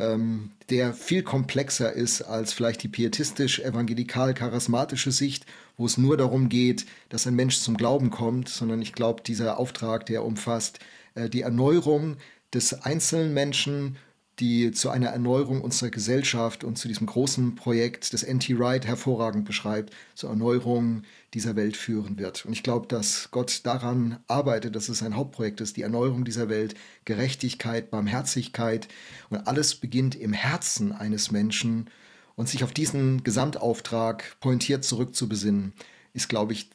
ähm, 0.00 0.52
der 0.70 0.94
viel 0.94 1.22
komplexer 1.22 1.92
ist 1.92 2.22
als 2.22 2.52
vielleicht 2.52 2.82
die 2.82 2.88
pietistisch-evangelikal-charismatische 2.88 5.12
Sicht, 5.12 5.46
wo 5.76 5.86
es 5.86 5.98
nur 5.98 6.16
darum 6.16 6.48
geht, 6.48 6.86
dass 7.08 7.26
ein 7.26 7.34
Mensch 7.34 7.58
zum 7.58 7.76
Glauben 7.76 8.10
kommt, 8.10 8.48
sondern 8.48 8.80
ich 8.82 8.92
glaube, 8.92 9.22
dieser 9.22 9.58
Auftrag, 9.58 10.06
der 10.06 10.24
umfasst 10.24 10.78
äh, 11.14 11.28
die 11.28 11.42
Erneuerung 11.42 12.16
des 12.52 12.82
einzelnen 12.82 13.34
Menschen 13.34 13.96
die 14.40 14.70
zu 14.70 14.90
einer 14.90 15.08
Erneuerung 15.08 15.62
unserer 15.62 15.90
Gesellschaft 15.90 16.62
und 16.62 16.78
zu 16.78 16.86
diesem 16.86 17.06
großen 17.06 17.56
Projekt, 17.56 18.12
das 18.12 18.22
N.T. 18.22 18.58
Wright 18.58 18.86
hervorragend 18.86 19.44
beschreibt, 19.44 19.92
zur 20.14 20.30
Erneuerung 20.30 21.02
dieser 21.34 21.56
Welt 21.56 21.76
führen 21.76 22.18
wird. 22.18 22.46
Und 22.46 22.52
ich 22.52 22.62
glaube, 22.62 22.86
dass 22.86 23.30
Gott 23.30 23.60
daran 23.64 24.18
arbeitet, 24.28 24.76
dass 24.76 24.88
es 24.88 25.02
ein 25.02 25.16
Hauptprojekt 25.16 25.60
ist, 25.60 25.76
die 25.76 25.82
Erneuerung 25.82 26.24
dieser 26.24 26.48
Welt, 26.48 26.74
Gerechtigkeit, 27.04 27.90
Barmherzigkeit 27.90 28.88
und 29.28 29.46
alles 29.46 29.74
beginnt 29.74 30.14
im 30.14 30.32
Herzen 30.32 30.92
eines 30.92 31.30
Menschen 31.30 31.90
und 32.36 32.48
sich 32.48 32.62
auf 32.62 32.72
diesen 32.72 33.24
Gesamtauftrag 33.24 34.36
pointiert 34.40 34.84
zurückzubesinnen, 34.84 35.72
ist, 36.12 36.28
glaube 36.28 36.52
ich, 36.52 36.70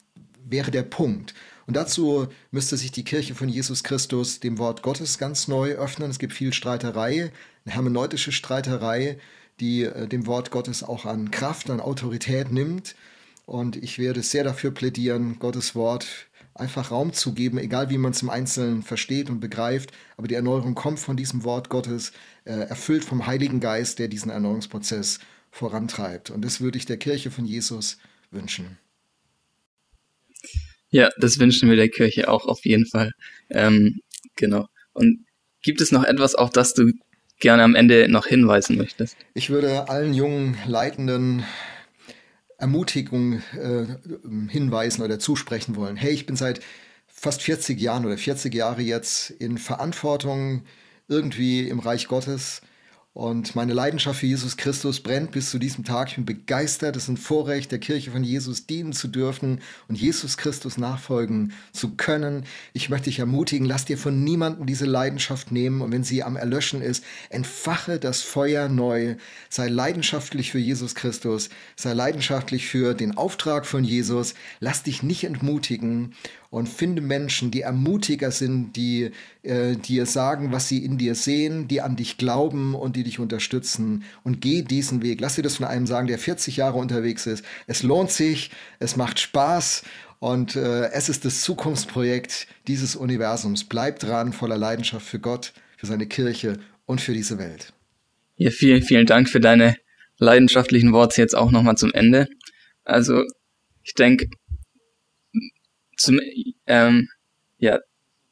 wäre 0.46 0.70
der 0.70 0.82
Punkt. 0.82 1.34
Und 1.66 1.76
dazu 1.76 2.28
müsste 2.50 2.76
sich 2.76 2.92
die 2.92 3.04
Kirche 3.04 3.34
von 3.34 3.48
Jesus 3.48 3.82
Christus 3.82 4.40
dem 4.40 4.58
Wort 4.58 4.82
Gottes 4.82 5.16
ganz 5.16 5.48
neu 5.48 5.72
öffnen. 5.72 6.10
Es 6.10 6.18
gibt 6.18 6.34
viel 6.34 6.52
Streiterei, 6.52 7.32
eine 7.64 7.74
hermeneutische 7.74 8.32
Streiterei, 8.32 9.18
die 9.60 9.82
äh, 9.82 10.06
dem 10.06 10.26
Wort 10.26 10.50
Gottes 10.50 10.82
auch 10.82 11.04
an 11.04 11.30
Kraft, 11.30 11.70
an 11.70 11.80
Autorität 11.80 12.52
nimmt. 12.52 12.94
Und 13.46 13.76
ich 13.76 13.98
werde 13.98 14.22
sehr 14.22 14.44
dafür 14.44 14.70
plädieren, 14.70 15.38
Gottes 15.38 15.74
Wort 15.74 16.06
einfach 16.54 16.90
Raum 16.90 17.12
zu 17.12 17.34
geben, 17.34 17.58
egal 17.58 17.90
wie 17.90 17.98
man 17.98 18.12
es 18.12 18.22
im 18.22 18.30
Einzelnen 18.30 18.82
versteht 18.82 19.28
und 19.28 19.40
begreift. 19.40 19.92
Aber 20.16 20.28
die 20.28 20.34
Erneuerung 20.34 20.74
kommt 20.74 21.00
von 21.00 21.16
diesem 21.16 21.44
Wort 21.44 21.68
Gottes, 21.68 22.12
äh, 22.44 22.52
erfüllt 22.52 23.04
vom 23.04 23.26
Heiligen 23.26 23.60
Geist, 23.60 23.98
der 23.98 24.08
diesen 24.08 24.30
Erneuerungsprozess 24.30 25.18
vorantreibt. 25.50 26.30
Und 26.30 26.44
das 26.44 26.60
würde 26.60 26.78
ich 26.78 26.86
der 26.86 26.96
Kirche 26.96 27.30
von 27.30 27.44
Jesus 27.44 27.98
wünschen. 28.30 28.78
Ja, 30.90 31.10
das 31.18 31.40
wünschen 31.40 31.68
wir 31.68 31.76
der 31.76 31.88
Kirche 31.88 32.28
auch 32.28 32.46
auf 32.46 32.64
jeden 32.64 32.86
Fall. 32.86 33.12
Ähm, 33.50 34.00
genau. 34.36 34.68
Und 34.92 35.26
gibt 35.62 35.80
es 35.80 35.90
noch 35.90 36.04
etwas, 36.04 36.36
auf 36.36 36.50
das 36.50 36.72
du 36.74 36.92
gerne 37.40 37.62
am 37.62 37.74
Ende 37.74 38.08
noch 38.08 38.26
hinweisen 38.26 38.76
möchtest. 38.76 39.16
Ich 39.34 39.50
würde 39.50 39.88
allen 39.88 40.14
jungen 40.14 40.56
Leitenden 40.66 41.44
Ermutigung 42.58 43.42
äh, 43.60 43.86
hinweisen 44.48 45.02
oder 45.02 45.18
zusprechen 45.18 45.76
wollen. 45.76 45.96
Hey, 45.96 46.12
ich 46.12 46.26
bin 46.26 46.36
seit 46.36 46.60
fast 47.06 47.42
40 47.42 47.80
Jahren 47.80 48.06
oder 48.06 48.16
40 48.16 48.54
Jahre 48.54 48.82
jetzt 48.82 49.30
in 49.30 49.58
Verantwortung 49.58 50.62
irgendwie 51.08 51.68
im 51.68 51.78
Reich 51.78 52.08
Gottes 52.08 52.62
und 53.14 53.54
meine 53.54 53.74
Leidenschaft 53.74 54.18
für 54.18 54.26
Jesus 54.26 54.56
Christus 54.56 54.98
brennt 54.98 55.30
bis 55.30 55.50
zu 55.50 55.60
diesem 55.60 55.84
Tag. 55.84 56.08
Ich 56.08 56.16
bin 56.16 56.24
begeistert. 56.24 56.96
Es 56.96 57.04
ist 57.04 57.10
ein 57.10 57.16
Vorrecht, 57.16 57.70
der 57.70 57.78
Kirche 57.78 58.10
von 58.10 58.24
Jesus 58.24 58.66
dienen 58.66 58.92
zu 58.92 59.06
dürfen 59.06 59.60
und 59.86 59.94
Jesus 59.94 60.36
Christus 60.36 60.78
nachfolgen 60.78 61.52
zu 61.72 61.94
können. 61.94 62.44
Ich 62.72 62.90
möchte 62.90 63.04
dich 63.04 63.20
ermutigen, 63.20 63.68
lass 63.68 63.84
dir 63.84 63.98
von 63.98 64.24
niemandem 64.24 64.66
diese 64.66 64.86
Leidenschaft 64.86 65.52
nehmen. 65.52 65.80
Und 65.80 65.92
wenn 65.92 66.02
sie 66.02 66.24
am 66.24 66.34
Erlöschen 66.34 66.82
ist, 66.82 67.04
entfache 67.30 68.00
das 68.00 68.20
Feuer 68.20 68.68
neu. 68.68 69.14
Sei 69.48 69.68
leidenschaftlich 69.68 70.50
für 70.50 70.58
Jesus 70.58 70.96
Christus. 70.96 71.50
Sei 71.76 71.92
leidenschaftlich 71.92 72.66
für 72.66 72.94
den 72.94 73.16
Auftrag 73.16 73.64
von 73.64 73.84
Jesus. 73.84 74.34
Lass 74.58 74.82
dich 74.82 75.04
nicht 75.04 75.22
entmutigen 75.22 76.14
und 76.54 76.68
finde 76.68 77.02
Menschen, 77.02 77.50
die 77.50 77.62
Ermutiger 77.62 78.30
sind, 78.30 78.76
die 78.76 79.10
äh, 79.42 79.74
dir 79.74 80.06
sagen, 80.06 80.52
was 80.52 80.68
sie 80.68 80.84
in 80.84 80.98
dir 80.98 81.16
sehen, 81.16 81.66
die 81.66 81.80
an 81.80 81.96
dich 81.96 82.16
glauben 82.16 82.76
und 82.76 82.94
die 82.94 83.02
dich 83.02 83.18
unterstützen 83.18 84.04
und 84.22 84.40
geh 84.40 84.62
diesen 84.62 85.02
Weg. 85.02 85.20
Lass 85.20 85.34
dir 85.34 85.42
das 85.42 85.56
von 85.56 85.66
einem 85.66 85.88
sagen, 85.88 86.06
der 86.06 86.16
40 86.16 86.56
Jahre 86.56 86.78
unterwegs 86.78 87.26
ist. 87.26 87.44
Es 87.66 87.82
lohnt 87.82 88.12
sich, 88.12 88.52
es 88.78 88.94
macht 88.94 89.18
Spaß 89.18 89.82
und 90.20 90.54
äh, 90.54 90.92
es 90.92 91.08
ist 91.08 91.24
das 91.24 91.40
Zukunftsprojekt 91.40 92.46
dieses 92.68 92.94
Universums. 92.94 93.64
Bleib 93.64 93.98
dran, 93.98 94.32
voller 94.32 94.56
Leidenschaft 94.56 95.08
für 95.08 95.18
Gott, 95.18 95.54
für 95.76 95.86
seine 95.86 96.06
Kirche 96.06 96.60
und 96.86 97.00
für 97.00 97.14
diese 97.14 97.36
Welt. 97.36 97.72
Ja, 98.36 98.52
vielen, 98.52 98.82
vielen 98.82 99.06
Dank 99.06 99.28
für 99.28 99.40
deine 99.40 99.74
leidenschaftlichen 100.18 100.92
Worte 100.92 101.20
jetzt 101.20 101.34
auch 101.34 101.50
nochmal 101.50 101.76
zum 101.76 101.92
Ende. 101.92 102.28
Also, 102.84 103.24
ich 103.82 103.94
denke, 103.94 104.28
zum, 105.96 106.20
ähm, 106.66 107.08
ja, 107.58 107.78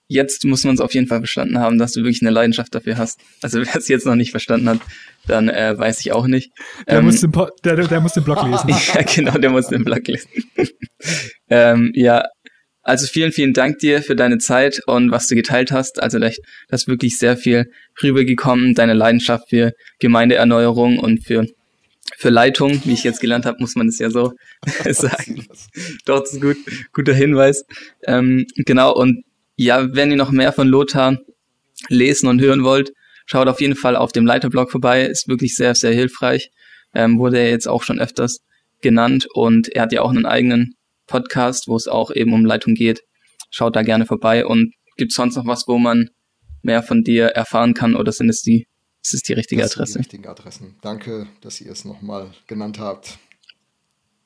jetzt 0.08 0.44
muss 0.44 0.64
man 0.64 0.74
es 0.74 0.80
auf 0.80 0.94
jeden 0.94 1.06
Fall 1.06 1.18
verstanden 1.18 1.58
haben, 1.58 1.78
dass 1.78 1.92
du 1.92 2.00
wirklich 2.00 2.22
eine 2.22 2.30
Leidenschaft 2.30 2.74
dafür 2.74 2.98
hast. 2.98 3.20
Also 3.40 3.60
wer 3.64 3.76
es 3.76 3.88
jetzt 3.88 4.06
noch 4.06 4.14
nicht 4.14 4.30
verstanden 4.30 4.68
hat, 4.68 4.80
dann 5.26 5.48
äh, 5.48 5.76
weiß 5.76 6.00
ich 6.00 6.12
auch 6.12 6.26
nicht. 6.26 6.52
Der, 6.86 6.98
ähm, 6.98 7.06
muss, 7.06 7.20
den 7.20 7.32
der, 7.64 7.76
der 7.76 8.00
muss 8.00 8.12
den 8.12 8.24
Blog 8.24 8.42
lesen. 8.46 8.68
ja, 8.68 9.02
genau, 9.02 9.38
der 9.38 9.50
muss 9.50 9.68
den 9.68 9.84
Blog 9.84 10.06
lesen. 10.06 10.28
ähm, 11.48 11.92
ja, 11.94 12.24
also 12.82 13.06
vielen, 13.06 13.32
vielen 13.32 13.52
Dank 13.52 13.78
dir 13.78 14.02
für 14.02 14.16
deine 14.16 14.38
Zeit 14.38 14.80
und 14.86 15.12
was 15.12 15.28
du 15.28 15.36
geteilt 15.36 15.70
hast. 15.70 16.02
Also 16.02 16.18
da 16.18 16.26
ist 16.26 16.88
wirklich 16.88 17.16
sehr 17.16 17.36
viel 17.36 17.66
rübergekommen, 18.02 18.74
deine 18.74 18.94
Leidenschaft 18.94 19.48
für 19.50 19.72
Gemeindeerneuerung 20.00 20.98
und 20.98 21.24
für 21.24 21.46
für 22.22 22.30
Leitung, 22.30 22.80
wie 22.84 22.92
ich 22.92 23.02
jetzt 23.02 23.20
gelernt 23.20 23.46
habe, 23.46 23.58
muss 23.60 23.74
man 23.74 23.88
es 23.88 23.98
ja 23.98 24.08
so 24.08 24.32
sagen. 24.90 25.44
Das 26.04 26.32
ist 26.32 26.40
gut, 26.40 26.56
guter 26.92 27.12
Hinweis. 27.12 27.64
Ähm, 28.06 28.46
genau, 28.54 28.94
und 28.94 29.24
ja, 29.56 29.92
wenn 29.94 30.10
ihr 30.12 30.16
noch 30.16 30.30
mehr 30.30 30.52
von 30.52 30.68
Lothar 30.68 31.18
lesen 31.88 32.28
und 32.28 32.40
hören 32.40 32.62
wollt, 32.62 32.92
schaut 33.26 33.48
auf 33.48 33.60
jeden 33.60 33.74
Fall 33.74 33.96
auf 33.96 34.12
dem 34.12 34.24
Leiterblog 34.24 34.70
vorbei. 34.70 35.04
Ist 35.04 35.26
wirklich 35.26 35.56
sehr, 35.56 35.74
sehr 35.74 35.92
hilfreich. 35.92 36.50
Ähm, 36.94 37.18
wurde 37.18 37.38
er 37.38 37.50
jetzt 37.50 37.66
auch 37.66 37.82
schon 37.82 37.98
öfters 37.98 38.38
genannt 38.80 39.26
und 39.34 39.68
er 39.68 39.82
hat 39.82 39.92
ja 39.92 40.02
auch 40.02 40.10
einen 40.10 40.26
eigenen 40.26 40.74
Podcast, 41.08 41.66
wo 41.66 41.74
es 41.74 41.88
auch 41.88 42.12
eben 42.12 42.32
um 42.32 42.44
Leitung 42.44 42.74
geht. 42.74 43.02
Schaut 43.50 43.74
da 43.74 43.82
gerne 43.82 44.06
vorbei 44.06 44.46
und 44.46 44.74
gibt 44.96 45.12
sonst 45.12 45.36
noch 45.36 45.46
was, 45.46 45.66
wo 45.66 45.78
man 45.78 46.08
mehr 46.62 46.84
von 46.84 47.02
dir 47.02 47.26
erfahren 47.26 47.74
kann 47.74 47.96
oder 47.96 48.12
sind 48.12 48.28
es 48.28 48.42
die 48.42 48.66
das 49.02 49.14
ist 49.14 49.28
die 49.28 49.32
richtige 49.32 49.62
das 49.62 49.72
Adresse. 49.72 49.92
Sind 49.94 50.04
die 50.04 50.16
richtigen 50.16 50.28
Adressen. 50.28 50.76
Danke, 50.80 51.26
dass 51.40 51.60
ihr 51.60 51.72
es 51.72 51.84
nochmal 51.84 52.32
genannt 52.46 52.78
habt. 52.78 53.18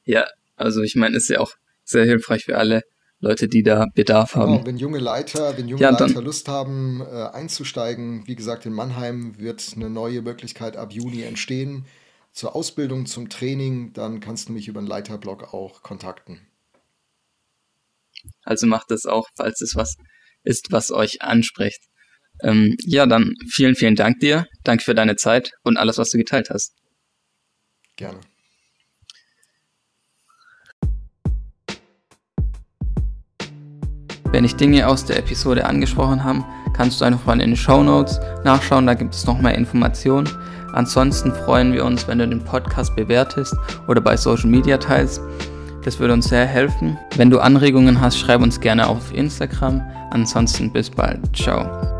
Ja, 0.04 0.26
also 0.56 0.82
ich 0.82 0.96
meine, 0.96 1.16
ist 1.16 1.28
ja 1.28 1.40
auch 1.40 1.52
sehr 1.84 2.04
hilfreich 2.04 2.44
für 2.44 2.58
alle 2.58 2.82
Leute, 3.18 3.48
die 3.48 3.62
da 3.62 3.86
Bedarf 3.94 4.34
genau, 4.34 4.46
haben. 4.46 4.66
Wenn 4.66 4.76
junge 4.76 4.98
Leiter, 4.98 5.56
wenn 5.56 5.68
junge 5.68 5.82
ja, 5.82 5.90
Leiter 5.90 6.20
Lust 6.20 6.48
haben, 6.48 7.00
äh, 7.00 7.04
einzusteigen, 7.04 8.26
wie 8.26 8.36
gesagt, 8.36 8.66
in 8.66 8.72
Mannheim 8.72 9.38
wird 9.38 9.72
eine 9.74 9.88
neue 9.88 10.20
Möglichkeit 10.20 10.76
ab 10.76 10.92
Juni 10.92 11.22
entstehen. 11.22 11.86
Zur 12.32 12.54
Ausbildung, 12.54 13.06
zum 13.06 13.30
Training, 13.30 13.94
dann 13.94 14.20
kannst 14.20 14.48
du 14.48 14.52
mich 14.52 14.68
über 14.68 14.80
den 14.82 14.86
Leiterblog 14.86 15.54
auch 15.54 15.82
kontakten. 15.82 16.40
Also 18.42 18.66
macht 18.66 18.90
das 18.90 19.06
auch, 19.06 19.28
falls 19.34 19.62
es 19.62 19.74
was 19.74 19.96
ist, 20.42 20.70
was 20.70 20.90
euch 20.90 21.22
anspricht. 21.22 21.82
Ähm, 22.42 22.76
ja, 22.84 23.06
dann 23.06 23.34
vielen, 23.50 23.74
vielen 23.74 23.96
Dank 23.96 24.20
dir. 24.20 24.46
Danke 24.64 24.84
für 24.84 24.94
deine 24.94 25.16
Zeit 25.16 25.52
und 25.62 25.76
alles, 25.76 25.98
was 25.98 26.10
du 26.10 26.18
geteilt 26.18 26.50
hast. 26.50 26.74
Gerne. 27.96 28.20
Wenn 34.32 34.44
ich 34.44 34.56
Dinge 34.56 34.86
aus 34.86 35.04
der 35.04 35.18
Episode 35.18 35.64
angesprochen 35.64 36.22
habe, 36.22 36.44
kannst 36.74 37.00
du 37.00 37.06
einfach 37.06 37.24
mal 37.24 37.40
in 37.40 37.50
den 37.50 37.56
Show 37.56 37.82
Notes 37.82 38.20
nachschauen, 38.44 38.86
da 38.86 38.94
gibt 38.94 39.14
es 39.14 39.26
noch 39.26 39.40
mehr 39.40 39.54
Informationen. 39.54 40.28
Ansonsten 40.72 41.32
freuen 41.32 41.72
wir 41.72 41.86
uns, 41.86 42.06
wenn 42.06 42.18
du 42.18 42.28
den 42.28 42.44
Podcast 42.44 42.94
bewertest 42.96 43.56
oder 43.88 44.02
bei 44.02 44.14
Social 44.16 44.50
Media 44.50 44.76
teilst. 44.76 45.22
Das 45.84 45.98
würde 45.98 46.12
uns 46.12 46.28
sehr 46.28 46.44
helfen. 46.44 46.98
Wenn 47.16 47.30
du 47.30 47.38
Anregungen 47.38 48.00
hast, 48.00 48.18
schreib 48.18 48.42
uns 48.42 48.60
gerne 48.60 48.86
auf 48.86 49.14
Instagram. 49.14 49.80
Ansonsten 50.10 50.70
bis 50.70 50.90
bald. 50.90 51.20
Ciao. 51.34 51.95